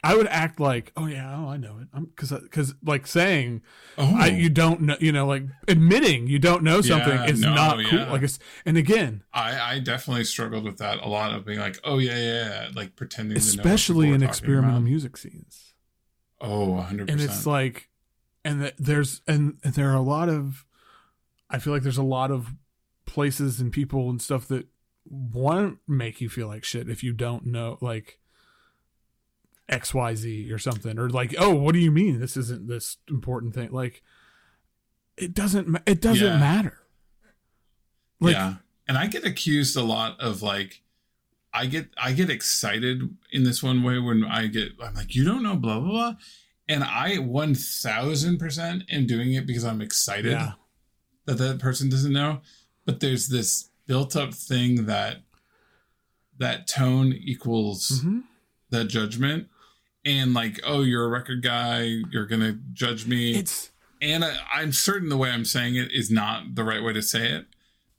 I 0.04 0.14
would 0.14 0.28
act 0.28 0.60
like 0.60 0.92
oh 0.96 1.06
yeah 1.06 1.34
oh 1.36 1.48
i 1.48 1.56
know 1.56 1.78
it. 1.82 1.88
Because 2.14 2.30
because 2.30 2.72
like 2.84 3.04
saying 3.08 3.62
Oh, 3.98 4.14
I, 4.16 4.28
you 4.28 4.48
don't 4.48 4.82
know 4.82 4.96
you 5.00 5.10
know 5.10 5.26
like 5.26 5.42
admitting 5.66 6.28
you 6.28 6.38
don't 6.38 6.62
know 6.62 6.80
something 6.82 7.08
Yeah, 7.18 7.26
is 7.26 7.40
no, 7.40 7.52
not 7.52 7.84
cool 7.84 8.06
like 8.06 8.22
it's 8.22 8.38
and 8.64 8.76
again 8.76 9.24
I, 9.32 9.72
I 9.74 9.78
definitely 9.80 10.22
struggled 10.22 10.62
with 10.62 10.78
that 10.78 11.02
a 11.02 11.08
lot 11.08 11.34
of 11.34 11.44
being 11.44 11.58
like, 11.58 11.78
"Oh 11.82 11.98
yeah, 11.98 12.16
yeah," 12.16 12.44
yeah," 12.62 12.68
like 12.76 12.94
pretending, 12.94 13.36
to 13.36 13.42
know 13.42 13.46
what 13.50 13.58
especially 13.66 14.10
in 14.12 14.22
experimental 14.22 14.76
about. 14.76 14.84
music 14.84 15.16
scenes. 15.16 15.74
Oh, 16.40 16.70
100 16.70 17.10
and 17.10 17.20
it's 17.20 17.44
like 17.44 17.88
and 18.44 18.60
th- 18.60 18.74
there's 18.78 19.20
and 19.26 19.58
there 19.62 19.90
are 19.90 19.94
a 19.96 20.00
lot 20.02 20.28
of 20.28 20.64
i 21.50 21.58
feel 21.58 21.72
like 21.72 21.82
there's 21.82 21.98
a 21.98 22.02
lot 22.02 22.30
of 22.30 22.54
places 23.06 23.60
and 23.60 23.72
people 23.72 24.10
and 24.10 24.20
stuff 24.22 24.46
that 24.48 24.66
want 25.10 25.74
to 25.86 25.92
make 25.92 26.20
you 26.20 26.28
feel 26.28 26.46
like 26.48 26.62
shit 26.64 26.88
if 26.88 27.02
you 27.02 27.12
don't 27.12 27.46
know 27.46 27.78
like 27.80 28.18
xyz 29.70 30.50
or 30.52 30.58
something 30.58 30.98
or 30.98 31.08
like 31.10 31.34
oh 31.38 31.54
what 31.54 31.72
do 31.74 31.78
you 31.78 31.90
mean? 31.90 32.20
This 32.20 32.36
isn't 32.36 32.68
this 32.68 32.96
important 33.08 33.54
thing. 33.54 33.70
Like 33.70 34.02
it 35.16 35.34
doesn't 35.34 35.78
it 35.86 36.00
doesn't 36.00 36.26
Yeah. 36.26 36.38
matter. 36.38 36.78
Like 38.20 38.34
yeah. 38.34 38.54
And 38.86 38.96
i 38.96 39.06
get 39.06 39.26
accused 39.26 39.76
a 39.76 39.82
lot 39.82 40.18
of 40.20 40.40
like 40.42 40.80
i 41.52 41.66
get 41.66 41.88
i 41.98 42.12
get 42.12 42.30
excited 42.30 43.14
in 43.30 43.42
this 43.44 43.62
one 43.62 43.82
way 43.82 43.98
when 43.98 44.24
i 44.24 44.46
get 44.46 44.72
i'm 44.82 44.94
like 44.94 45.14
you 45.14 45.24
don't 45.24 45.42
know 45.42 45.56
blah 45.56 45.78
blah 45.80 45.90
blah 45.90 46.14
and 46.68 46.84
i 46.84 47.16
1000% 47.16 48.84
am 48.92 49.06
doing 49.06 49.32
it 49.32 49.46
because 49.46 49.64
i'm 49.64 49.80
excited 49.80 50.32
yeah 50.32 50.52
that 51.26 51.38
that 51.38 51.58
person 51.58 51.88
doesn't 51.88 52.12
know 52.12 52.40
but 52.84 53.00
there's 53.00 53.28
this 53.28 53.70
built 53.86 54.16
up 54.16 54.32
thing 54.34 54.86
that 54.86 55.18
that 56.38 56.66
tone 56.66 57.12
equals 57.12 58.02
Mhm. 58.04 58.22
that 58.70 58.84
judgment 58.84 59.48
and 60.04 60.32
like 60.34 60.60
oh 60.64 60.82
you're 60.82 61.04
a 61.04 61.08
record 61.08 61.42
guy 61.42 61.82
you're 62.10 62.26
gonna 62.26 62.58
judge 62.72 63.06
me 63.06 63.34
it's 63.34 63.70
and 64.00 64.24
I, 64.24 64.36
I'm 64.54 64.72
certain 64.72 65.08
the 65.08 65.16
way 65.16 65.28
I'm 65.30 65.44
saying 65.44 65.74
it 65.74 65.90
is 65.90 66.08
not 66.10 66.54
the 66.54 66.62
right 66.62 66.80
way 66.80 66.92
to 66.92 67.02
say 67.02 67.32
it. 67.32 67.46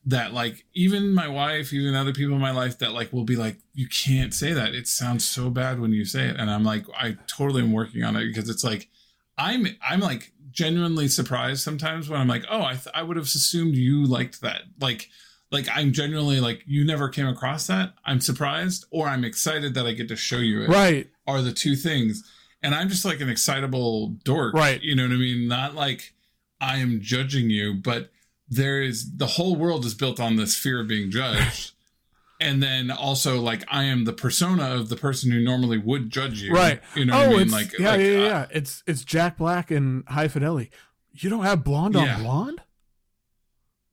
That 0.05 0.33
like 0.33 0.65
even 0.73 1.13
my 1.13 1.27
wife, 1.27 1.73
even 1.73 1.93
other 1.93 2.13
people 2.13 2.35
in 2.35 2.41
my 2.41 2.51
life 2.51 2.79
that 2.79 2.93
like 2.93 3.11
will 3.13 3.25
be 3.25 3.35
like, 3.35 3.57
you 3.73 3.87
can't 3.87 4.33
say 4.33 4.53
that. 4.53 4.73
It 4.73 4.87
sounds 4.87 5.27
so 5.27 5.49
bad 5.49 5.79
when 5.79 5.91
you 5.91 6.05
say 6.05 6.27
it. 6.27 6.37
And 6.37 6.49
I'm 6.49 6.63
like, 6.63 6.85
I 6.97 7.17
totally 7.27 7.61
am 7.61 7.73
working 7.73 8.03
on 8.03 8.15
it 8.15 8.25
because 8.25 8.49
it's 8.49 8.63
like, 8.63 8.89
I'm 9.37 9.67
I'm 9.87 9.99
like 9.99 10.31
genuinely 10.51 11.07
surprised 11.07 11.61
sometimes 11.61 12.09
when 12.09 12.19
I'm 12.19 12.27
like, 12.27 12.45
oh, 12.49 12.63
I 12.63 12.73
th- 12.73 12.93
I 12.93 13.03
would 13.03 13.17
have 13.17 13.25
assumed 13.25 13.75
you 13.75 14.05
liked 14.05 14.41
that. 14.41 14.63
Like 14.79 15.09
like 15.51 15.67
I'm 15.73 15.91
genuinely 15.91 16.39
like 16.39 16.63
you 16.65 16.85
never 16.85 17.09
came 17.09 17.27
across 17.27 17.67
that. 17.67 17.93
I'm 18.05 18.21
surprised 18.21 18.85
or 18.91 19.07
I'm 19.07 19.23
excited 19.23 19.73
that 19.73 19.85
I 19.85 19.93
get 19.93 20.07
to 20.09 20.15
show 20.15 20.37
you 20.37 20.63
it 20.63 20.69
right 20.69 21.07
are 21.27 21.41
the 21.41 21.53
two 21.53 21.75
things. 21.75 22.23
And 22.61 22.75
I'm 22.75 22.89
just 22.89 23.05
like 23.05 23.21
an 23.21 23.29
excitable 23.29 24.09
dork. 24.23 24.53
Right. 24.53 24.81
You 24.81 24.95
know 24.95 25.03
what 25.03 25.13
I 25.13 25.17
mean? 25.17 25.47
Not 25.47 25.75
like 25.75 26.13
I 26.59 26.77
am 26.77 26.99
judging 27.01 27.49
you, 27.49 27.73
but 27.73 28.11
there 28.49 28.81
is 28.81 29.17
the 29.17 29.27
whole 29.27 29.55
world 29.55 29.85
is 29.85 29.93
built 29.93 30.19
on 30.19 30.35
this 30.35 30.55
fear 30.55 30.81
of 30.81 30.87
being 30.87 31.11
judged. 31.11 31.73
and 32.41 32.63
then 32.63 32.89
also 32.89 33.39
like 33.39 33.63
I 33.69 33.83
am 33.83 34.05
the 34.05 34.13
persona 34.13 34.75
of 34.75 34.89
the 34.89 34.95
person 34.95 35.31
who 35.31 35.39
normally 35.39 35.77
would 35.77 36.09
judge 36.09 36.41
you. 36.41 36.53
Right. 36.53 36.81
You 36.95 37.05
know 37.05 37.13
oh, 37.13 37.17
what 37.17 37.25
I 37.27 37.29
mean? 37.31 37.41
it's, 37.41 37.51
Like 37.51 37.79
yeah, 37.79 37.91
like, 37.91 37.99
yeah, 37.99 38.05
uh, 38.05 38.09
yeah. 38.11 38.45
It's 38.51 38.83
it's 38.87 39.03
Jack 39.03 39.37
Black 39.37 39.71
and 39.71 40.03
High 40.07 40.27
Fidelity. 40.27 40.71
You 41.11 41.29
don't 41.29 41.43
have 41.43 41.63
blonde 41.63 41.95
Yeah. 41.95 42.15
on 42.15 42.23
blonde. 42.23 42.61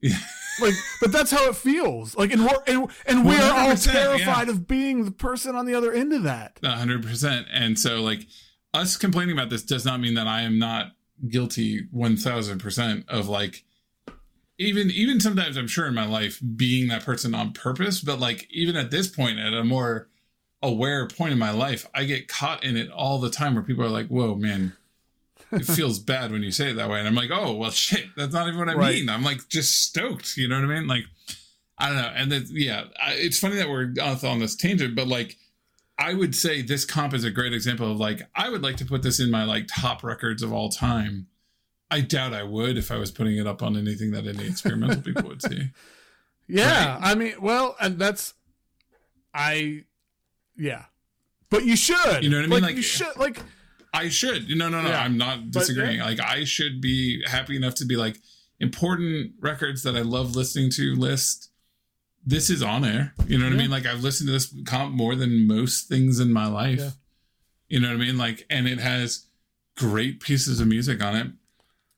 Yeah. 0.01 0.19
Like, 0.61 0.75
but 1.03 1.13
that's 1.13 1.31
how 1.31 1.49
it 1.49 1.57
feels. 1.57 2.17
Like, 2.17 2.33
and 2.33 2.43
we're 2.43 2.63
and, 2.67 2.89
and 3.07 3.27
we 3.27 3.37
are 3.37 3.53
all 3.53 3.73
100%, 3.73 3.93
terrified 3.93 4.49
of 4.49 4.67
being 4.67 5.05
the 5.05 5.11
person 5.11 5.55
on 5.55 5.67
the 5.67 5.75
other 5.75 5.93
end 5.93 6.15
of 6.15 6.23
that. 6.23 6.59
Hundred 6.65 7.03
percent. 7.03 7.47
And 7.53 7.79
so 7.79 8.01
like 8.01 8.27
us 8.73 8.97
complaining 8.97 9.35
about 9.37 9.51
this 9.51 9.63
does 9.63 9.85
not 9.85 10.01
mean 10.01 10.15
that 10.15 10.27
I 10.27 10.43
am 10.43 10.59
not 10.59 10.93
guilty 11.29 11.89
one 11.91 12.17
thousand 12.17 12.61
percent 12.61 13.05
of 13.09 13.29
like 13.29 13.66
even 14.59 14.91
even 14.91 15.21
sometimes 15.21 15.57
I'm 15.57 15.69
sure 15.69 15.87
in 15.87 15.95
my 15.95 16.07
life 16.07 16.41
being 16.57 16.89
that 16.89 17.05
person 17.05 17.35
on 17.35 17.53
purpose, 17.53 18.01
but 18.01 18.19
like 18.19 18.47
even 18.51 18.77
at 18.77 18.91
this 18.91 19.07
point 19.09 19.39
at 19.39 19.53
a 19.55 19.65
more 19.65 20.09
aware 20.63 21.07
point 21.07 21.33
in 21.33 21.39
my 21.39 21.51
life, 21.51 21.87
I 21.95 22.05
get 22.05 22.29
caught 22.29 22.65
in 22.65 22.77
it 22.77 22.91
all 22.91 23.19
the 23.21 23.31
time 23.31 23.55
where 23.55 23.63
people 23.65 23.85
are 23.85 23.91
like, 23.91 24.09
Whoa, 24.09 24.35
man, 24.35 24.75
it 25.53 25.65
feels 25.67 25.99
bad 25.99 26.33
when 26.33 26.43
you 26.43 26.51
say 26.51 26.71
it 26.71 26.75
that 26.75 26.89
way. 26.89 26.99
And 26.99 27.07
I'm 27.09 27.15
like, 27.15 27.31
Oh, 27.33 27.55
well 27.55 27.71
shit, 27.71 28.07
that's 28.17 28.33
not 28.33 28.49
even 28.49 28.59
what 28.59 28.69
I 28.69 28.75
Right. 28.75 28.95
mean. 28.95 29.09
I'm 29.09 29.23
like 29.25 29.49
just 29.49 29.85
stoked, 29.85 30.37
you 30.37 30.49
know 30.49 30.57
what 30.61 30.71
I 30.71 30.75
mean? 30.79 30.87
Like 30.87 31.05
I 31.79 31.89
don't 31.89 31.97
know. 31.99 32.13
And 32.15 32.33
then 32.33 32.47
yeah, 32.51 32.85
I, 33.01 33.13
it's 33.15 33.39
funny 33.39 33.57
that 33.57 33.69
we're 33.69 33.93
off 34.03 34.25
on 34.25 34.39
this 34.39 34.57
tangent, 34.57 34.97
but 34.97 35.07
like 35.09 35.37
I 35.99 36.15
would 36.15 36.35
say 36.35 36.63
this 36.63 36.85
comp 36.85 37.15
is 37.15 37.25
a 37.25 37.31
great 37.31 37.53
example 37.53 37.91
of 37.91 37.99
like 37.99 38.23
I 38.35 38.49
would 38.49 38.63
like 38.63 38.77
to 38.79 38.87
put 38.87 39.03
this 39.03 39.21
in 39.21 39.31
my 39.31 39.45
like 39.45 39.67
top 39.69 40.03
records 40.03 40.43
of 40.43 40.53
all 40.53 40.71
time. 40.71 41.27
I 41.91 42.01
doubt 42.01 42.33
I 42.35 42.43
would 42.43 42.77
if 42.77 42.91
I 42.91 42.97
was 42.97 43.11
putting 43.11 43.37
it 43.39 43.47
up 43.47 43.63
on 43.63 43.77
anything 43.77 44.11
that 44.13 44.27
any 44.27 44.47
experimental 44.47 45.01
people 45.03 45.25
would 45.29 45.43
see. 45.43 45.71
Yeah, 46.49 47.01
I 47.03 47.17
mean, 47.17 47.35
well, 47.41 47.75
and 47.81 47.99
that's 47.99 48.33
I, 49.35 49.83
yeah, 50.57 50.85
but 51.51 51.65
you 51.65 51.75
should. 51.77 52.23
You 52.23 52.31
know 52.31 52.37
what 52.37 52.45
I 52.45 52.47
mean? 52.47 52.51
Like, 52.51 52.63
Like- 52.63 52.77
you 52.77 52.83
should. 52.83 53.17
Like, 53.17 53.41
I 53.93 54.09
should. 54.09 54.49
No, 54.57 54.69
no, 54.69 54.81
no. 54.81 54.91
Yeah. 54.91 55.03
I'm 55.03 55.17
not 55.19 55.51
But, 55.51 55.61
disagreeing. 55.61 55.99
Like 56.01 56.21
I 56.21 56.45
should 56.45 56.81
be 56.81 57.21
happy 57.27 57.57
enough 57.57 57.75
to 57.77 57.85
be 57.85 57.97
like 57.97 58.19
important 58.61 59.33
records 59.41 59.83
that 59.83 59.97
I 59.97 60.03
love 60.03 60.37
listening 60.37 60.71
to 60.73 60.95
list. 60.95 61.51
This 62.25 62.49
is 62.51 62.63
on 62.63 62.85
air. 62.85 63.15
You 63.27 63.39
know 63.39 63.47
what 63.47 63.55
I 63.55 63.57
mean? 63.57 63.71
Like 63.71 63.87
I've 63.87 64.03
listened 64.05 64.29
to 64.29 64.33
this 64.33 64.55
comp 64.67 64.95
more 64.95 65.15
than 65.17 65.47
most 65.49 65.89
things 65.89 66.21
in 66.21 66.33
my 66.33 66.47
life. 66.47 66.79
Yeah. 66.79 66.91
You 67.69 67.81
know 67.81 67.89
what 67.89 67.95
I 67.95 67.99
mean? 68.07 68.19
Like, 68.19 68.47
and 68.51 68.69
it 68.69 68.79
has 68.79 69.27
great 69.77 70.21
pieces 70.21 70.61
of 70.61 70.69
music 70.69 71.03
on 71.03 71.17
it, 71.17 71.27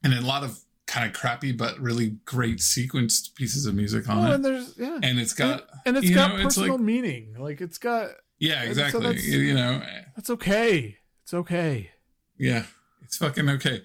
and 0.02 0.14
a 0.14 0.20
lot 0.20 0.44
of 0.44 0.60
kind 0.86 1.06
of 1.06 1.12
crappy 1.12 1.52
but 1.52 1.78
really 1.78 2.16
great 2.24 2.58
sequenced 2.58 3.34
pieces 3.34 3.66
of 3.66 3.74
music 3.74 4.08
on 4.08 4.18
well, 4.18 4.32
it. 4.32 4.34
and 4.36 4.44
there's 4.44 4.74
yeah, 4.78 4.98
And 5.02 5.18
it's 5.18 5.34
got 5.34 5.66
and 5.84 5.96
it's 5.96 6.10
got 6.10 6.30
know, 6.30 6.36
it's 6.36 6.44
personal 6.56 6.76
like- 6.76 6.80
meaning. 6.80 7.34
Like, 7.38 7.60
it's 7.60 7.78
got 7.78 8.10
yeah, 8.38 8.62
exactly. 8.62 9.20
you, 9.20 9.38
you 9.40 9.54
know, 9.54 9.82
that's 10.16 10.30
okay. 10.30 10.96
It's 11.24 11.34
okay. 11.34 11.90
Yeah, 12.38 12.64
it's 13.02 13.16
fucking 13.16 13.48
okay. 13.50 13.82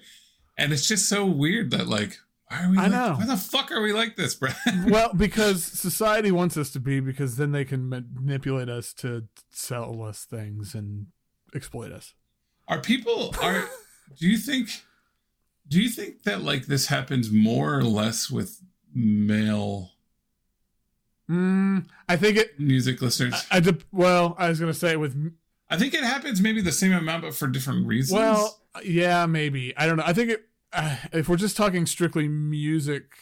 And 0.56 0.72
it's 0.72 0.86
just 0.86 1.08
so 1.08 1.26
weird 1.26 1.72
that 1.72 1.88
like 1.88 2.18
Why 2.48 2.64
are 2.64 2.70
we? 2.70 2.78
I 2.78 2.82
like, 2.82 2.90
know. 2.92 3.14
Why 3.18 3.26
the 3.26 3.36
fuck 3.36 3.72
are 3.72 3.82
we 3.82 3.92
like 3.92 4.16
this, 4.16 4.34
Brad? 4.36 4.54
well, 4.86 5.12
because 5.12 5.64
society 5.64 6.30
wants 6.30 6.56
us 6.56 6.70
to 6.70 6.80
be, 6.80 7.00
because 7.00 7.36
then 7.36 7.50
they 7.52 7.64
can 7.64 7.88
manipulate 7.88 8.68
us 8.68 8.92
to 8.94 9.24
sell 9.50 10.02
us 10.04 10.24
things 10.24 10.74
and 10.74 11.06
exploit 11.54 11.90
us. 11.92 12.14
Are 12.68 12.80
people 12.80 13.34
are? 13.42 13.68
do 14.18 14.28
you 14.28 14.38
think? 14.38 14.68
Do 15.68 15.80
you 15.80 15.88
think 15.88 16.24
that 16.24 16.42
like 16.42 16.66
this 16.66 16.86
happens 16.88 17.30
more 17.30 17.74
or 17.74 17.84
less 17.84 18.30
with 18.30 18.60
male 18.94 19.90
Mm, 21.30 21.86
I 22.08 22.16
think 22.16 22.36
it. 22.36 22.60
music 22.60 23.00
listeners? 23.00 23.46
I, 23.50 23.56
I 23.56 23.60
dep- 23.60 23.84
well, 23.92 24.34
I 24.38 24.48
was 24.48 24.60
gonna 24.60 24.74
say 24.74 24.96
with 24.96 25.32
I 25.70 25.78
think 25.78 25.94
it 25.94 26.04
happens 26.04 26.40
maybe 26.40 26.60
the 26.60 26.72
same 26.72 26.92
amount, 26.92 27.22
but 27.22 27.34
for 27.34 27.46
different 27.46 27.86
reasons. 27.86 28.18
well, 28.18 28.60
yeah, 28.84 29.24
maybe 29.26 29.74
I 29.76 29.86
don't 29.86 29.96
know. 29.96 30.04
I 30.06 30.12
think 30.12 30.30
it. 30.30 30.44
Uh, 30.72 30.96
if 31.12 31.28
we're 31.28 31.36
just 31.36 31.56
talking 31.56 31.86
strictly 31.86 32.28
music, 32.28 33.14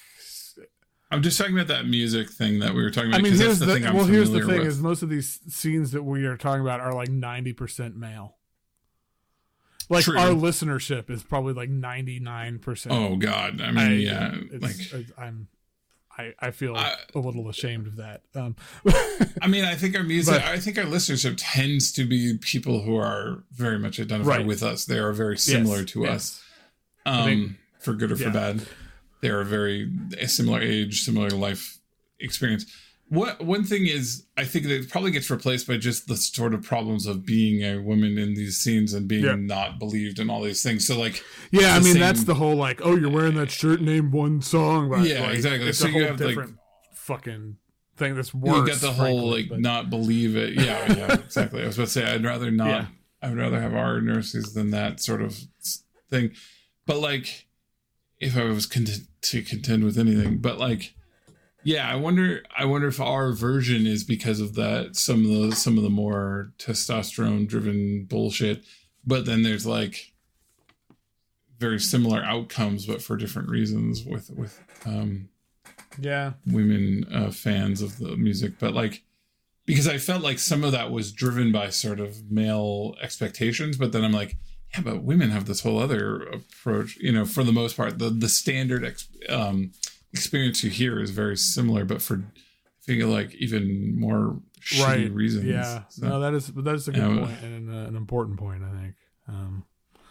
I'm 1.10 1.22
just 1.22 1.38
talking 1.38 1.54
about 1.54 1.68
that 1.68 1.86
music 1.86 2.30
thing 2.30 2.58
that 2.60 2.74
we 2.74 2.82
were 2.82 2.90
talking 2.90 3.10
about. 3.10 3.20
I 3.20 3.22
mean, 3.22 3.36
here's 3.36 3.58
the, 3.58 3.66
thing 3.66 3.86
I'm 3.86 3.94
well, 3.94 4.06
here's 4.06 4.30
the 4.30 4.40
thing: 4.40 4.58
with. 4.60 4.66
is 4.66 4.80
most 4.80 5.02
of 5.02 5.10
these 5.10 5.40
scenes 5.48 5.92
that 5.92 6.02
we 6.02 6.24
are 6.24 6.36
talking 6.36 6.62
about 6.62 6.80
are 6.80 6.94
like 6.94 7.08
ninety 7.10 7.52
percent 7.52 7.96
male. 7.96 8.36
Like 9.88 10.04
True. 10.04 10.18
our 10.18 10.30
listenership 10.30 11.10
is 11.10 11.22
probably 11.22 11.52
like 11.54 11.68
ninety 11.70 12.18
nine 12.20 12.58
percent. 12.58 12.94
oh 12.94 13.16
God, 13.16 13.60
I 13.60 13.70
mean, 13.72 14.00
yeah, 14.00 14.34
it's, 14.50 14.62
like 14.62 14.80
it's- 15.00 15.12
I'm, 15.18 15.48
I, 16.16 16.34
I 16.38 16.50
feel 16.50 16.76
I- 16.76 16.94
a 17.14 17.18
little 17.18 17.48
ashamed 17.48 17.86
of 17.86 17.96
that. 17.96 18.22
Um, 18.34 18.54
I 19.40 19.46
mean, 19.48 19.64
I 19.64 19.74
think 19.74 19.96
our 19.96 20.02
music, 20.02 20.34
But- 20.34 20.44
I 20.44 20.58
think 20.58 20.78
our 20.78 20.84
listenership 20.84 21.34
tends 21.38 21.92
to 21.92 22.04
be 22.04 22.36
people 22.38 22.82
who 22.82 22.96
are 22.96 23.44
very 23.52 23.78
much 23.78 23.98
identified 23.98 24.38
Right. 24.38 24.46
with 24.46 24.62
us. 24.62 24.84
They 24.84 24.98
are 24.98 25.12
very 25.12 25.38
similar 25.38 25.78
yes, 25.80 25.90
to 25.92 26.00
yes. 26.02 26.10
us, 26.14 26.42
um, 27.06 27.24
think- 27.24 27.52
for 27.80 27.94
good 27.94 28.12
or 28.12 28.16
for 28.16 28.24
yeah. 28.24 28.30
bad. 28.30 28.66
They 29.22 29.28
are 29.30 29.44
very 29.44 29.90
a 30.18 30.26
similar 30.28 30.60
age, 30.60 31.02
similar 31.02 31.30
life 31.30 31.78
experience. 32.20 32.66
What 33.12 33.44
one 33.44 33.62
thing 33.64 33.86
is, 33.86 34.24
I 34.38 34.44
think 34.44 34.64
that 34.64 34.72
it 34.74 34.88
probably 34.88 35.10
gets 35.10 35.28
replaced 35.30 35.66
by 35.66 35.76
just 35.76 36.08
the 36.08 36.16
sort 36.16 36.54
of 36.54 36.62
problems 36.62 37.06
of 37.06 37.26
being 37.26 37.62
a 37.62 37.78
woman 37.78 38.16
in 38.16 38.32
these 38.32 38.56
scenes 38.56 38.94
and 38.94 39.06
being 39.06 39.24
Yeah. 39.24 39.34
not 39.36 39.78
believed 39.78 40.18
and 40.18 40.30
all 40.30 40.42
these 40.42 40.62
things. 40.62 40.86
So, 40.86 40.98
like, 40.98 41.22
Yeah, 41.50 41.74
I 41.76 41.80
mean 41.80 41.92
same- 41.92 42.00
that's 42.00 42.24
the 42.24 42.36
whole 42.36 42.56
like, 42.56 42.80
oh, 42.82 42.96
you're 42.96 43.10
wearing 43.10 43.34
that 43.34 43.50
shirt, 43.50 43.82
name 43.82 44.12
one 44.12 44.40
song. 44.40 44.88
But 44.88 45.06
Yeah, 45.06 45.26
like, 45.26 45.34
exactly. 45.34 45.68
It's 45.68 45.78
So 45.78 45.88
a 45.88 45.88
you 45.90 45.94
whole 45.98 46.02
have, 46.06 46.20
like- 46.20 46.28
different 46.30 46.56
fucking 46.94 47.56
thing 47.98 48.14
that's 48.16 48.32
worse. 48.32 48.56
you 48.56 48.64
get 48.66 48.80
the 48.80 48.92
whole 48.92 49.30
like 49.30 49.50
but- 49.50 49.60
not 49.60 49.90
believe 49.90 50.34
it. 50.34 50.54
Yeah, 50.54 50.90
yeah, 50.96 51.12
exactly. 51.24 51.62
I 51.62 51.66
was 51.66 51.76
about 51.76 51.88
to 51.88 51.92
say 51.92 52.04
I'd 52.04 52.24
rather 52.24 52.50
not. 52.50 52.66
Yeah. 52.68 52.86
I 53.20 53.28
would 53.28 53.36
rather 53.38 53.60
have 53.60 53.74
our 53.74 54.00
nurses 54.00 54.54
than 54.54 54.70
that 54.70 55.00
sort 55.00 55.20
of 55.20 55.38
thing. 56.08 56.30
But 56.86 56.98
like, 57.00 57.46
if 58.18 58.38
I 58.38 58.44
was 58.44 58.64
content 58.64 59.02
to 59.22 59.42
contend 59.42 59.84
with 59.84 59.98
anything, 59.98 60.38
but 60.38 60.58
like, 60.58 60.94
yeah, 61.64 61.88
I 61.88 61.96
wonder. 61.96 62.42
I 62.56 62.64
wonder 62.64 62.88
if 62.88 63.00
our 63.00 63.32
version 63.32 63.86
is 63.86 64.04
because 64.04 64.40
of 64.40 64.54
that. 64.54 64.96
Some 64.96 65.24
of 65.24 65.50
the 65.50 65.56
some 65.56 65.76
of 65.76 65.84
the 65.84 65.90
more 65.90 66.52
testosterone 66.58 67.46
driven 67.46 68.04
bullshit. 68.04 68.64
But 69.04 69.26
then 69.26 69.42
there's 69.42 69.66
like 69.66 70.12
very 71.58 71.78
similar 71.78 72.22
outcomes, 72.22 72.86
but 72.86 73.02
for 73.02 73.16
different 73.16 73.48
reasons 73.48 74.04
with 74.04 74.30
with 74.30 74.60
um 74.84 75.28
yeah, 75.98 76.32
women 76.46 77.04
uh, 77.12 77.30
fans 77.30 77.82
of 77.82 77.98
the 77.98 78.16
music, 78.16 78.54
but 78.58 78.74
like 78.74 79.02
because 79.66 79.86
I 79.86 79.98
felt 79.98 80.22
like 80.22 80.38
some 80.38 80.64
of 80.64 80.72
that 80.72 80.90
was 80.90 81.12
driven 81.12 81.52
by 81.52 81.70
sort 81.70 82.00
of 82.00 82.30
male 82.30 82.96
expectations, 83.00 83.76
but 83.76 83.92
then 83.92 84.04
I'm 84.04 84.12
like, 84.12 84.36
yeah, 84.74 84.80
but 84.80 85.02
women 85.02 85.30
have 85.30 85.44
this 85.44 85.60
whole 85.60 85.78
other 85.78 86.22
approach. 86.22 86.96
You 86.96 87.12
know, 87.12 87.24
for 87.24 87.44
the 87.44 87.52
most 87.52 87.76
part, 87.76 87.98
the 87.98 88.10
the 88.10 88.28
standard 88.28 88.84
ex- 88.84 89.08
um, 89.28 89.72
experience 90.12 90.62
you 90.64 90.70
hear 90.70 91.00
is 91.00 91.10
very 91.10 91.36
similar, 91.36 91.84
but 91.84 92.02
for 92.02 92.16
I 92.16 92.84
feel 92.84 93.08
like 93.08 93.34
even 93.36 93.98
more 93.98 94.40
shitty 94.60 95.14
reasons. 95.14 95.44
Yeah, 95.46 95.84
So, 95.88 96.06
no, 96.08 96.20
that 96.20 96.34
is 96.34 96.48
that 96.48 96.74
is 96.74 96.88
a 96.88 96.92
good 96.92 97.00
Yeah. 97.00 97.18
point 97.26 97.42
and 97.42 97.70
uh, 97.70 97.88
an 97.88 97.96
important 97.96 98.38
point. 98.38 98.62
I 98.64 98.70
think. 98.80 98.94
Um, 99.28 99.64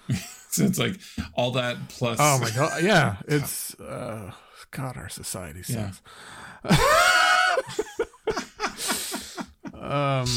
so 0.49 0.63
it's 0.65 0.79
like 0.79 0.99
all 1.35 1.51
that 1.51 1.77
plus. 1.89 2.17
oh 2.19 2.39
my 2.39 2.49
god, 2.51 2.81
yeah, 2.83 3.17
it's 3.27 3.79
uh, 3.79 4.31
God, 4.71 4.97
our 4.97 5.09
society 5.09 5.61
Yeah. 5.67 5.91
um, 9.73 10.27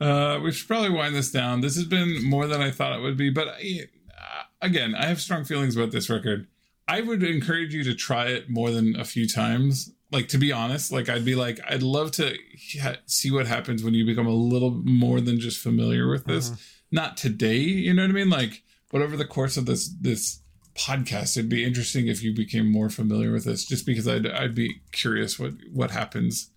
Uh, 0.00 0.40
we 0.42 0.50
should 0.50 0.66
probably 0.66 0.90
wind 0.90 1.14
this 1.14 1.30
down. 1.30 1.60
This 1.60 1.76
has 1.76 1.84
been 1.84 2.24
more 2.28 2.46
than 2.48 2.60
I 2.60 2.70
thought 2.72 2.98
it 2.98 3.02
would 3.02 3.16
be, 3.16 3.30
but 3.30 3.46
I, 3.48 3.86
uh, 4.10 4.42
again, 4.60 4.94
I 4.96 5.06
have 5.06 5.20
strong 5.20 5.44
feelings 5.44 5.76
about 5.76 5.92
this 5.92 6.10
record. 6.10 6.48
I 6.88 7.00
would 7.00 7.22
encourage 7.22 7.74
you 7.74 7.84
to 7.84 7.94
try 7.94 8.26
it 8.26 8.50
more 8.50 8.70
than 8.70 8.98
a 8.98 9.04
few 9.04 9.28
times. 9.28 9.92
Like 10.10 10.28
to 10.28 10.38
be 10.38 10.52
honest, 10.52 10.92
like 10.92 11.08
I'd 11.08 11.24
be 11.24 11.34
like, 11.34 11.58
I'd 11.68 11.82
love 11.82 12.10
to 12.12 12.36
ha- 12.80 12.96
see 13.06 13.30
what 13.30 13.46
happens 13.46 13.82
when 13.82 13.94
you 13.94 14.04
become 14.04 14.26
a 14.26 14.34
little 14.34 14.70
more 14.70 15.20
than 15.20 15.40
just 15.40 15.58
familiar 15.58 16.08
with 16.08 16.26
this. 16.26 16.50
Mhm. 16.50 16.60
Not 16.90 17.16
today, 17.16 17.58
you 17.58 17.94
know 17.94 18.02
what 18.02 18.10
I 18.10 18.14
mean? 18.14 18.28
Like, 18.28 18.62
but 18.90 19.00
over 19.00 19.16
the 19.16 19.24
course 19.24 19.56
of 19.56 19.64
this 19.64 19.88
this 19.88 20.40
podcast, 20.74 21.36
it'd 21.36 21.48
be 21.48 21.64
interesting 21.64 22.08
if 22.08 22.22
you 22.22 22.34
became 22.34 22.70
more 22.70 22.90
familiar 22.90 23.32
with 23.32 23.44
this. 23.44 23.64
Just 23.64 23.86
because 23.86 24.06
I'd 24.06 24.26
I'd 24.26 24.54
be 24.54 24.82
curious 24.90 25.38
what 25.38 25.52
what 25.72 25.90
happens 25.92 26.50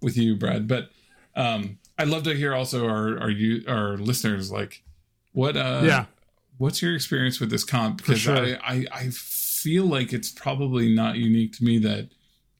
with 0.00 0.16
you, 0.16 0.36
Brad. 0.36 0.68
But 0.68 0.90
um, 1.34 1.78
I'd 1.98 2.08
love 2.08 2.22
to 2.24 2.34
hear 2.34 2.54
also 2.54 2.86
our 2.86 3.18
our 3.18 3.30
you 3.30 3.64
our 3.66 3.96
listeners 3.96 4.52
like 4.52 4.84
what 5.32 5.56
uh 5.56 5.82
yeah, 5.84 6.04
what's 6.58 6.80
your 6.80 6.94
experience 6.94 7.40
with 7.40 7.50
this 7.50 7.64
comp 7.64 7.96
because 7.98 8.20
sure. 8.20 8.36
I, 8.36 8.58
I 8.62 8.86
I 8.92 9.10
feel 9.62 9.84
like 9.84 10.12
it's 10.12 10.30
probably 10.30 10.94
not 10.94 11.16
unique 11.16 11.52
to 11.56 11.64
me 11.64 11.78
that 11.78 12.08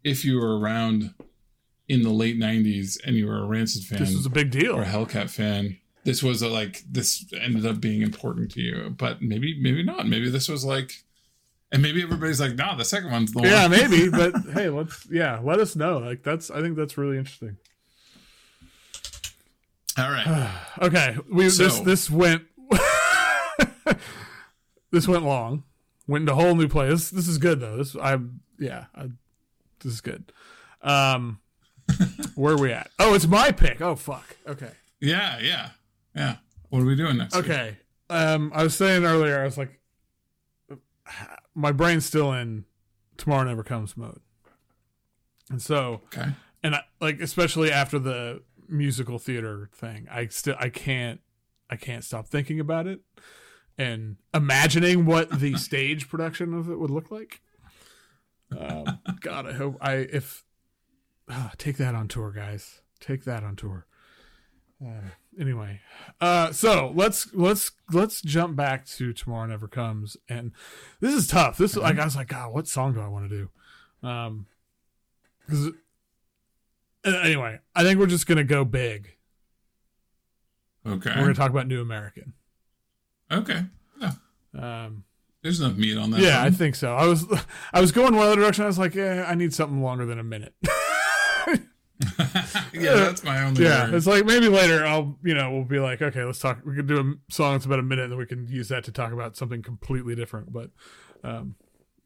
if 0.04 0.24
you 0.24 0.38
were 0.38 0.58
around 0.58 1.14
in 1.88 2.02
the 2.02 2.10
late 2.10 2.38
90s 2.38 2.98
and 3.04 3.16
you 3.16 3.26
were 3.26 3.38
a 3.38 3.46
Rancid 3.46 3.84
fan 3.84 3.98
this 3.98 4.14
was 4.14 4.26
a 4.26 4.30
big 4.30 4.50
deal. 4.50 4.76
or 4.76 4.82
a 4.82 4.86
Hellcat 4.86 5.28
fan 5.30 5.76
this 6.04 6.22
was 6.22 6.42
a 6.42 6.48
like 6.48 6.82
this 6.90 7.24
ended 7.38 7.66
up 7.66 7.80
being 7.80 8.02
important 8.02 8.50
to 8.52 8.60
you. 8.60 8.90
But 8.96 9.20
maybe 9.20 9.58
maybe 9.60 9.82
not. 9.82 10.06
Maybe 10.08 10.30
this 10.30 10.48
was 10.48 10.64
like 10.64 11.04
and 11.72 11.82
maybe 11.82 12.02
everybody's 12.02 12.40
like 12.40 12.54
nah 12.54 12.74
the 12.74 12.84
second 12.84 13.10
one's 13.10 13.32
the 13.32 13.42
yeah 13.42 13.62
one. 13.62 13.70
maybe 13.72 14.08
but 14.10 14.34
hey 14.54 14.68
let's 14.70 15.06
yeah 15.10 15.40
let 15.42 15.60
us 15.60 15.76
know. 15.76 15.98
Like 15.98 16.22
that's 16.22 16.50
i 16.50 16.60
think 16.60 16.76
that's 16.76 16.96
really 16.96 17.18
interesting. 17.18 17.56
All 19.98 20.10
right. 20.10 20.50
Okay 20.80 21.16
we 21.30 21.44
this 21.44 21.80
this 21.80 22.08
went 22.10 22.44
this 24.90 25.06
went 25.06 25.24
long 25.24 25.64
went 26.10 26.22
into 26.22 26.32
a 26.32 26.34
whole 26.34 26.56
new 26.56 26.68
place. 26.68 27.08
This 27.08 27.28
is 27.28 27.38
good 27.38 27.60
though. 27.60 27.76
This 27.76 27.96
i 27.96 28.18
yeah 28.58 28.86
I, 28.94 29.10
this 29.80 29.92
is 29.92 30.00
good. 30.00 30.32
Um 30.82 31.40
where 32.34 32.54
are 32.54 32.58
we 32.58 32.72
at? 32.72 32.90
Oh 32.98 33.14
it's 33.14 33.26
my 33.26 33.52
pick. 33.52 33.80
Oh 33.80 33.94
fuck. 33.94 34.36
Okay. 34.46 34.72
Yeah 35.00 35.38
yeah 35.40 35.70
yeah. 36.14 36.36
What 36.68 36.82
are 36.82 36.84
we 36.84 36.96
doing 36.96 37.16
next 37.16 37.36
week? 37.36 37.44
okay. 37.44 37.76
Um 38.10 38.50
i 38.54 38.64
was 38.64 38.74
saying 38.74 39.04
earlier 39.04 39.40
i 39.40 39.44
was 39.44 39.56
like 39.56 39.80
my 41.54 41.72
brain's 41.72 42.04
still 42.04 42.32
in 42.32 42.64
tomorrow 43.16 43.44
never 43.44 43.62
comes 43.62 43.96
mode. 43.96 44.20
And 45.48 45.62
so 45.62 46.02
okay. 46.06 46.30
and 46.64 46.74
I, 46.74 46.82
like 47.00 47.20
especially 47.20 47.70
after 47.70 48.00
the 48.00 48.42
musical 48.68 49.18
theater 49.18 49.68
thing 49.74 50.06
i 50.10 50.28
still 50.28 50.54
i 50.60 50.68
can't 50.68 51.20
i 51.68 51.74
can't 51.74 52.04
stop 52.04 52.28
thinking 52.28 52.60
about 52.60 52.86
it 52.86 53.00
and 53.80 54.16
imagining 54.34 55.06
what 55.06 55.40
the 55.40 55.54
stage 55.56 56.08
production 56.08 56.52
of 56.52 56.68
it 56.68 56.78
would 56.78 56.90
look 56.90 57.10
like. 57.10 57.40
Um, 58.56 58.98
god 59.20 59.46
i 59.46 59.52
hope 59.52 59.76
i 59.80 59.92
if 59.94 60.44
ah, 61.30 61.52
take 61.56 61.78
that 61.78 61.94
on 61.94 62.08
tour 62.08 62.30
guys. 62.30 62.82
Take 63.00 63.24
that 63.24 63.42
on 63.42 63.56
tour. 63.56 63.86
Uh, 64.84 65.10
anyway 65.38 65.78
uh 66.22 66.50
so 66.52 66.90
let's 66.94 67.32
let's 67.34 67.70
let's 67.92 68.22
jump 68.22 68.56
back 68.56 68.86
to 68.86 69.12
tomorrow 69.12 69.46
never 69.46 69.68
comes. 69.68 70.16
And 70.28 70.52
this 71.00 71.14
is 71.14 71.26
tough. 71.26 71.56
This 71.56 71.72
is 71.72 71.78
like 71.78 71.98
i 71.98 72.04
was 72.04 72.16
like 72.16 72.28
god 72.28 72.52
what 72.52 72.68
song 72.68 72.92
do 72.92 73.00
i 73.00 73.08
want 73.08 73.30
to 73.30 73.36
do? 74.02 74.08
Um 74.08 74.46
because 75.46 75.68
uh, 77.04 77.16
anyway, 77.24 77.58
I 77.74 77.82
think 77.82 77.98
we're 77.98 78.06
just 78.06 78.26
gonna 78.26 78.44
go 78.44 78.64
big. 78.64 79.16
okay. 80.86 81.10
We're 81.10 81.22
gonna 81.22 81.34
talk 81.34 81.50
about 81.50 81.66
New 81.66 81.80
American. 81.80 82.34
Okay 83.30 83.64
yeah. 84.00 84.12
Um, 84.58 85.04
there's 85.42 85.60
enough 85.60 85.76
meat 85.76 85.96
on 85.96 86.10
that 86.10 86.20
yeah, 86.20 86.42
I 86.42 86.50
think 86.50 86.74
so. 86.74 86.94
I 86.94 87.06
was 87.06 87.26
I 87.72 87.80
was 87.80 87.92
going 87.92 88.14
one 88.14 88.26
other 88.26 88.36
direction. 88.36 88.64
I 88.64 88.66
was 88.66 88.78
like, 88.78 88.94
yeah, 88.94 89.24
I 89.26 89.34
need 89.34 89.54
something 89.54 89.82
longer 89.82 90.04
than 90.04 90.18
a 90.18 90.24
minute. 90.24 90.54
yeah 92.72 92.94
that's 92.94 93.22
my 93.22 93.42
only 93.42 93.62
yeah, 93.62 93.84
worry. 93.84 93.96
it's 93.96 94.06
like 94.06 94.24
maybe 94.24 94.48
later 94.48 94.86
I'll 94.86 95.18
you 95.22 95.34
know 95.34 95.50
we'll 95.50 95.64
be 95.64 95.78
like, 95.78 96.02
okay, 96.02 96.24
let's 96.24 96.38
talk. 96.38 96.60
We 96.64 96.74
could 96.74 96.86
do 96.86 96.98
a 96.98 97.32
song 97.32 97.52
that's 97.52 97.64
about 97.64 97.78
a 97.78 97.82
minute, 97.82 98.04
and 98.04 98.12
then 98.12 98.18
we 98.18 98.26
can 98.26 98.48
use 98.48 98.68
that 98.68 98.84
to 98.84 98.92
talk 98.92 99.12
about 99.12 99.36
something 99.36 99.62
completely 99.62 100.14
different. 100.14 100.52
But 100.52 100.70
um, 101.24 101.56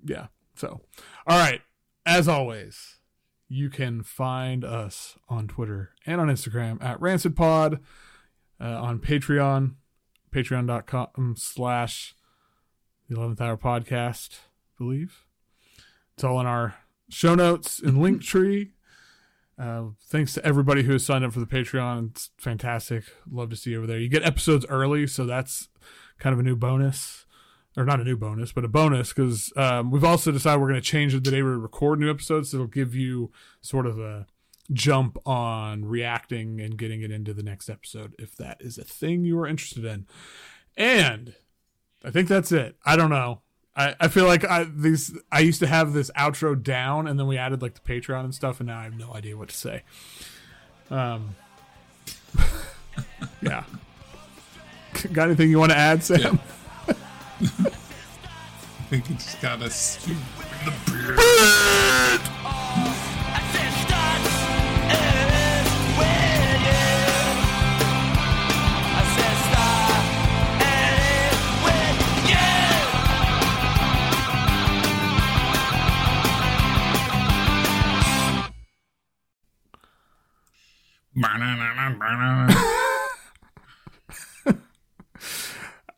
yeah. 0.04 0.26
So 0.56 0.80
all 1.26 1.38
right, 1.38 1.60
as 2.06 2.28
always. 2.28 2.98
You 3.46 3.68
can 3.68 4.02
find 4.02 4.64
us 4.64 5.18
on 5.28 5.46
Twitter 5.46 5.90
and 6.06 6.18
on 6.18 6.28
Instagram 6.28 6.82
at 6.82 6.98
RancidPod, 6.98 7.78
uh, 8.58 8.64
on 8.64 8.98
Patreon, 8.98 9.74
patreon.com 10.34 11.34
slash 11.36 12.14
the 13.08 13.16
11th 13.16 13.40
hour 13.40 13.56
podcast, 13.56 14.34
I 14.34 14.78
believe. 14.78 15.24
It's 16.14 16.24
all 16.24 16.40
in 16.40 16.46
our 16.46 16.74
show 17.08 17.34
notes 17.34 17.80
and 17.80 18.00
link 18.02 18.22
tree. 18.24 18.72
Uh, 19.56 19.84
thanks 20.06 20.34
to 20.34 20.44
everybody 20.44 20.82
who 20.82 20.92
has 20.92 21.04
signed 21.04 21.24
up 21.24 21.32
for 21.32 21.38
the 21.38 21.46
Patreon. 21.46 22.10
It's 22.10 22.30
fantastic. 22.38 23.04
Love 23.30 23.50
to 23.50 23.56
see 23.56 23.70
you 23.70 23.78
over 23.78 23.86
there. 23.86 23.98
You 23.98 24.08
get 24.08 24.24
episodes 24.24 24.66
early, 24.68 25.06
so 25.06 25.24
that's 25.24 25.68
kind 26.18 26.32
of 26.32 26.40
a 26.40 26.42
new 26.42 26.56
bonus. 26.56 27.24
Or 27.76 27.84
not 27.84 28.00
a 28.00 28.04
new 28.04 28.16
bonus, 28.16 28.52
but 28.52 28.64
a 28.64 28.68
bonus 28.68 29.08
because 29.12 29.52
um, 29.56 29.90
we've 29.90 30.04
also 30.04 30.30
decided 30.30 30.60
we're 30.60 30.68
going 30.68 30.80
to 30.80 30.86
change 30.86 31.12
the 31.12 31.20
day 31.20 31.42
we 31.42 31.50
record 31.50 31.98
new 31.98 32.08
episodes. 32.08 32.50
So 32.50 32.58
it'll 32.58 32.66
give 32.68 32.94
you 32.94 33.32
sort 33.62 33.86
of 33.86 33.98
a 33.98 34.26
jump 34.72 35.18
on 35.26 35.84
reacting 35.84 36.60
and 36.60 36.78
getting 36.78 37.02
it 37.02 37.10
into 37.10 37.34
the 37.34 37.42
next 37.42 37.68
episode 37.68 38.14
if 38.18 38.34
that 38.36 38.56
is 38.60 38.78
a 38.78 38.84
thing 38.84 39.24
you 39.24 39.38
are 39.38 39.46
interested 39.46 39.84
in. 39.84 40.06
And 40.76 41.34
I 42.04 42.10
think 42.10 42.28
that's 42.28 42.52
it. 42.52 42.76
I 42.84 42.96
don't 42.96 43.10
know. 43.10 43.42
I, 43.76 43.94
I 44.00 44.08
feel 44.08 44.26
like 44.26 44.44
I 44.44 44.64
these 44.64 45.16
I 45.32 45.40
used 45.40 45.60
to 45.60 45.66
have 45.66 45.92
this 45.92 46.10
outro 46.16 46.60
down 46.60 47.06
and 47.08 47.18
then 47.18 47.26
we 47.26 47.36
added 47.36 47.60
like 47.60 47.74
the 47.74 47.80
Patreon 47.80 48.24
and 48.24 48.34
stuff 48.34 48.60
and 48.60 48.68
now 48.68 48.78
I 48.78 48.84
have 48.84 48.96
no 48.96 49.12
idea 49.12 49.36
what 49.36 49.48
to 49.48 49.56
say. 49.56 49.82
Um 50.90 51.34
Yeah. 53.42 53.64
Got 55.12 55.26
anything 55.26 55.50
you 55.50 55.58
want 55.58 55.72
to 55.72 55.76
add, 55.76 56.02
Sam? 56.02 56.20
Yeah. 56.88 56.94
I 58.84 58.86
think 58.88 59.08
you 59.08 59.16
just 59.16 59.40
gotta 59.42 59.68
the 60.64 60.72
beard. 60.86 62.43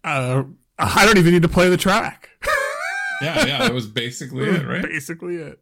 Uh, 0.06 0.44
I 0.78 1.04
don't 1.04 1.18
even 1.18 1.32
need 1.32 1.42
to 1.42 1.48
play 1.48 1.68
the 1.68 1.76
track. 1.76 2.30
yeah, 3.20 3.44
yeah, 3.44 3.58
that 3.58 3.74
was 3.74 3.88
basically 3.88 4.48
it, 4.48 4.64
right? 4.64 4.82
Basically 4.88 5.36
it. 5.36 5.58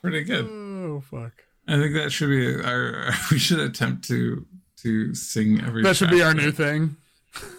Pretty 0.00 0.24
good. 0.24 0.46
Oh 0.46 1.02
fuck. 1.02 1.32
I 1.68 1.76
think 1.76 1.94
that 1.94 2.10
should 2.10 2.30
be 2.30 2.64
our. 2.64 3.10
We 3.30 3.38
should 3.38 3.60
attempt 3.60 4.08
to 4.08 4.46
to 4.78 5.14
sing 5.14 5.60
every. 5.62 5.82
That 5.82 5.96
should 5.96 6.10
be 6.10 6.22
our 6.22 6.32
new 6.32 6.50
thing. 6.50 6.96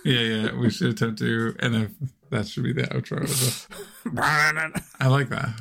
Yeah, 0.04 0.20
yeah. 0.20 0.56
We 0.56 0.72
should 0.72 0.90
attempt 0.90 1.20
to, 1.20 1.56
and 1.60 1.76
if 1.76 1.92
that 2.32 2.48
should 2.48 2.64
be 2.64 2.74
the 2.74 2.84
outro. 2.84 3.22
I 5.00 5.08
like 5.08 5.30
that. 5.30 5.54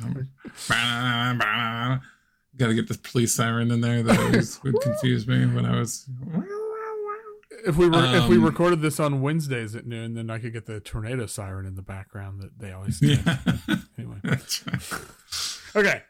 Got 2.61 2.67
to 2.67 2.75
get 2.75 2.87
the 2.87 2.93
police 2.99 3.33
siren 3.33 3.71
in 3.71 3.81
there. 3.81 4.03
That 4.03 4.19
always 4.19 4.61
would 4.63 4.79
confuse 4.81 5.25
me 5.25 5.47
when 5.47 5.65
I 5.65 5.79
was. 5.79 6.07
If 7.65 7.75
we 7.75 7.89
were 7.89 8.03
if 8.15 8.27
we 8.27 8.37
Um, 8.37 8.45
recorded 8.45 8.81
this 8.81 8.99
on 8.99 9.19
Wednesdays 9.21 9.75
at 9.75 9.87
noon, 9.87 10.13
then 10.13 10.29
I 10.29 10.37
could 10.37 10.53
get 10.53 10.67
the 10.67 10.79
tornado 10.79 11.25
siren 11.25 11.65
in 11.65 11.73
the 11.73 11.81
background 11.81 12.39
that 12.43 12.59
they 12.59 12.71
always 12.71 12.99
do. 12.99 13.15
Yeah. 13.25 13.37
Anyway, 13.97 14.17
okay. 15.75 16.03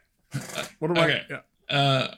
What 0.78 0.90
am 0.90 0.98
Okay. 0.98 1.22
I? 1.30 1.40
Yeah. 1.70 1.74
Uh, 1.74 2.14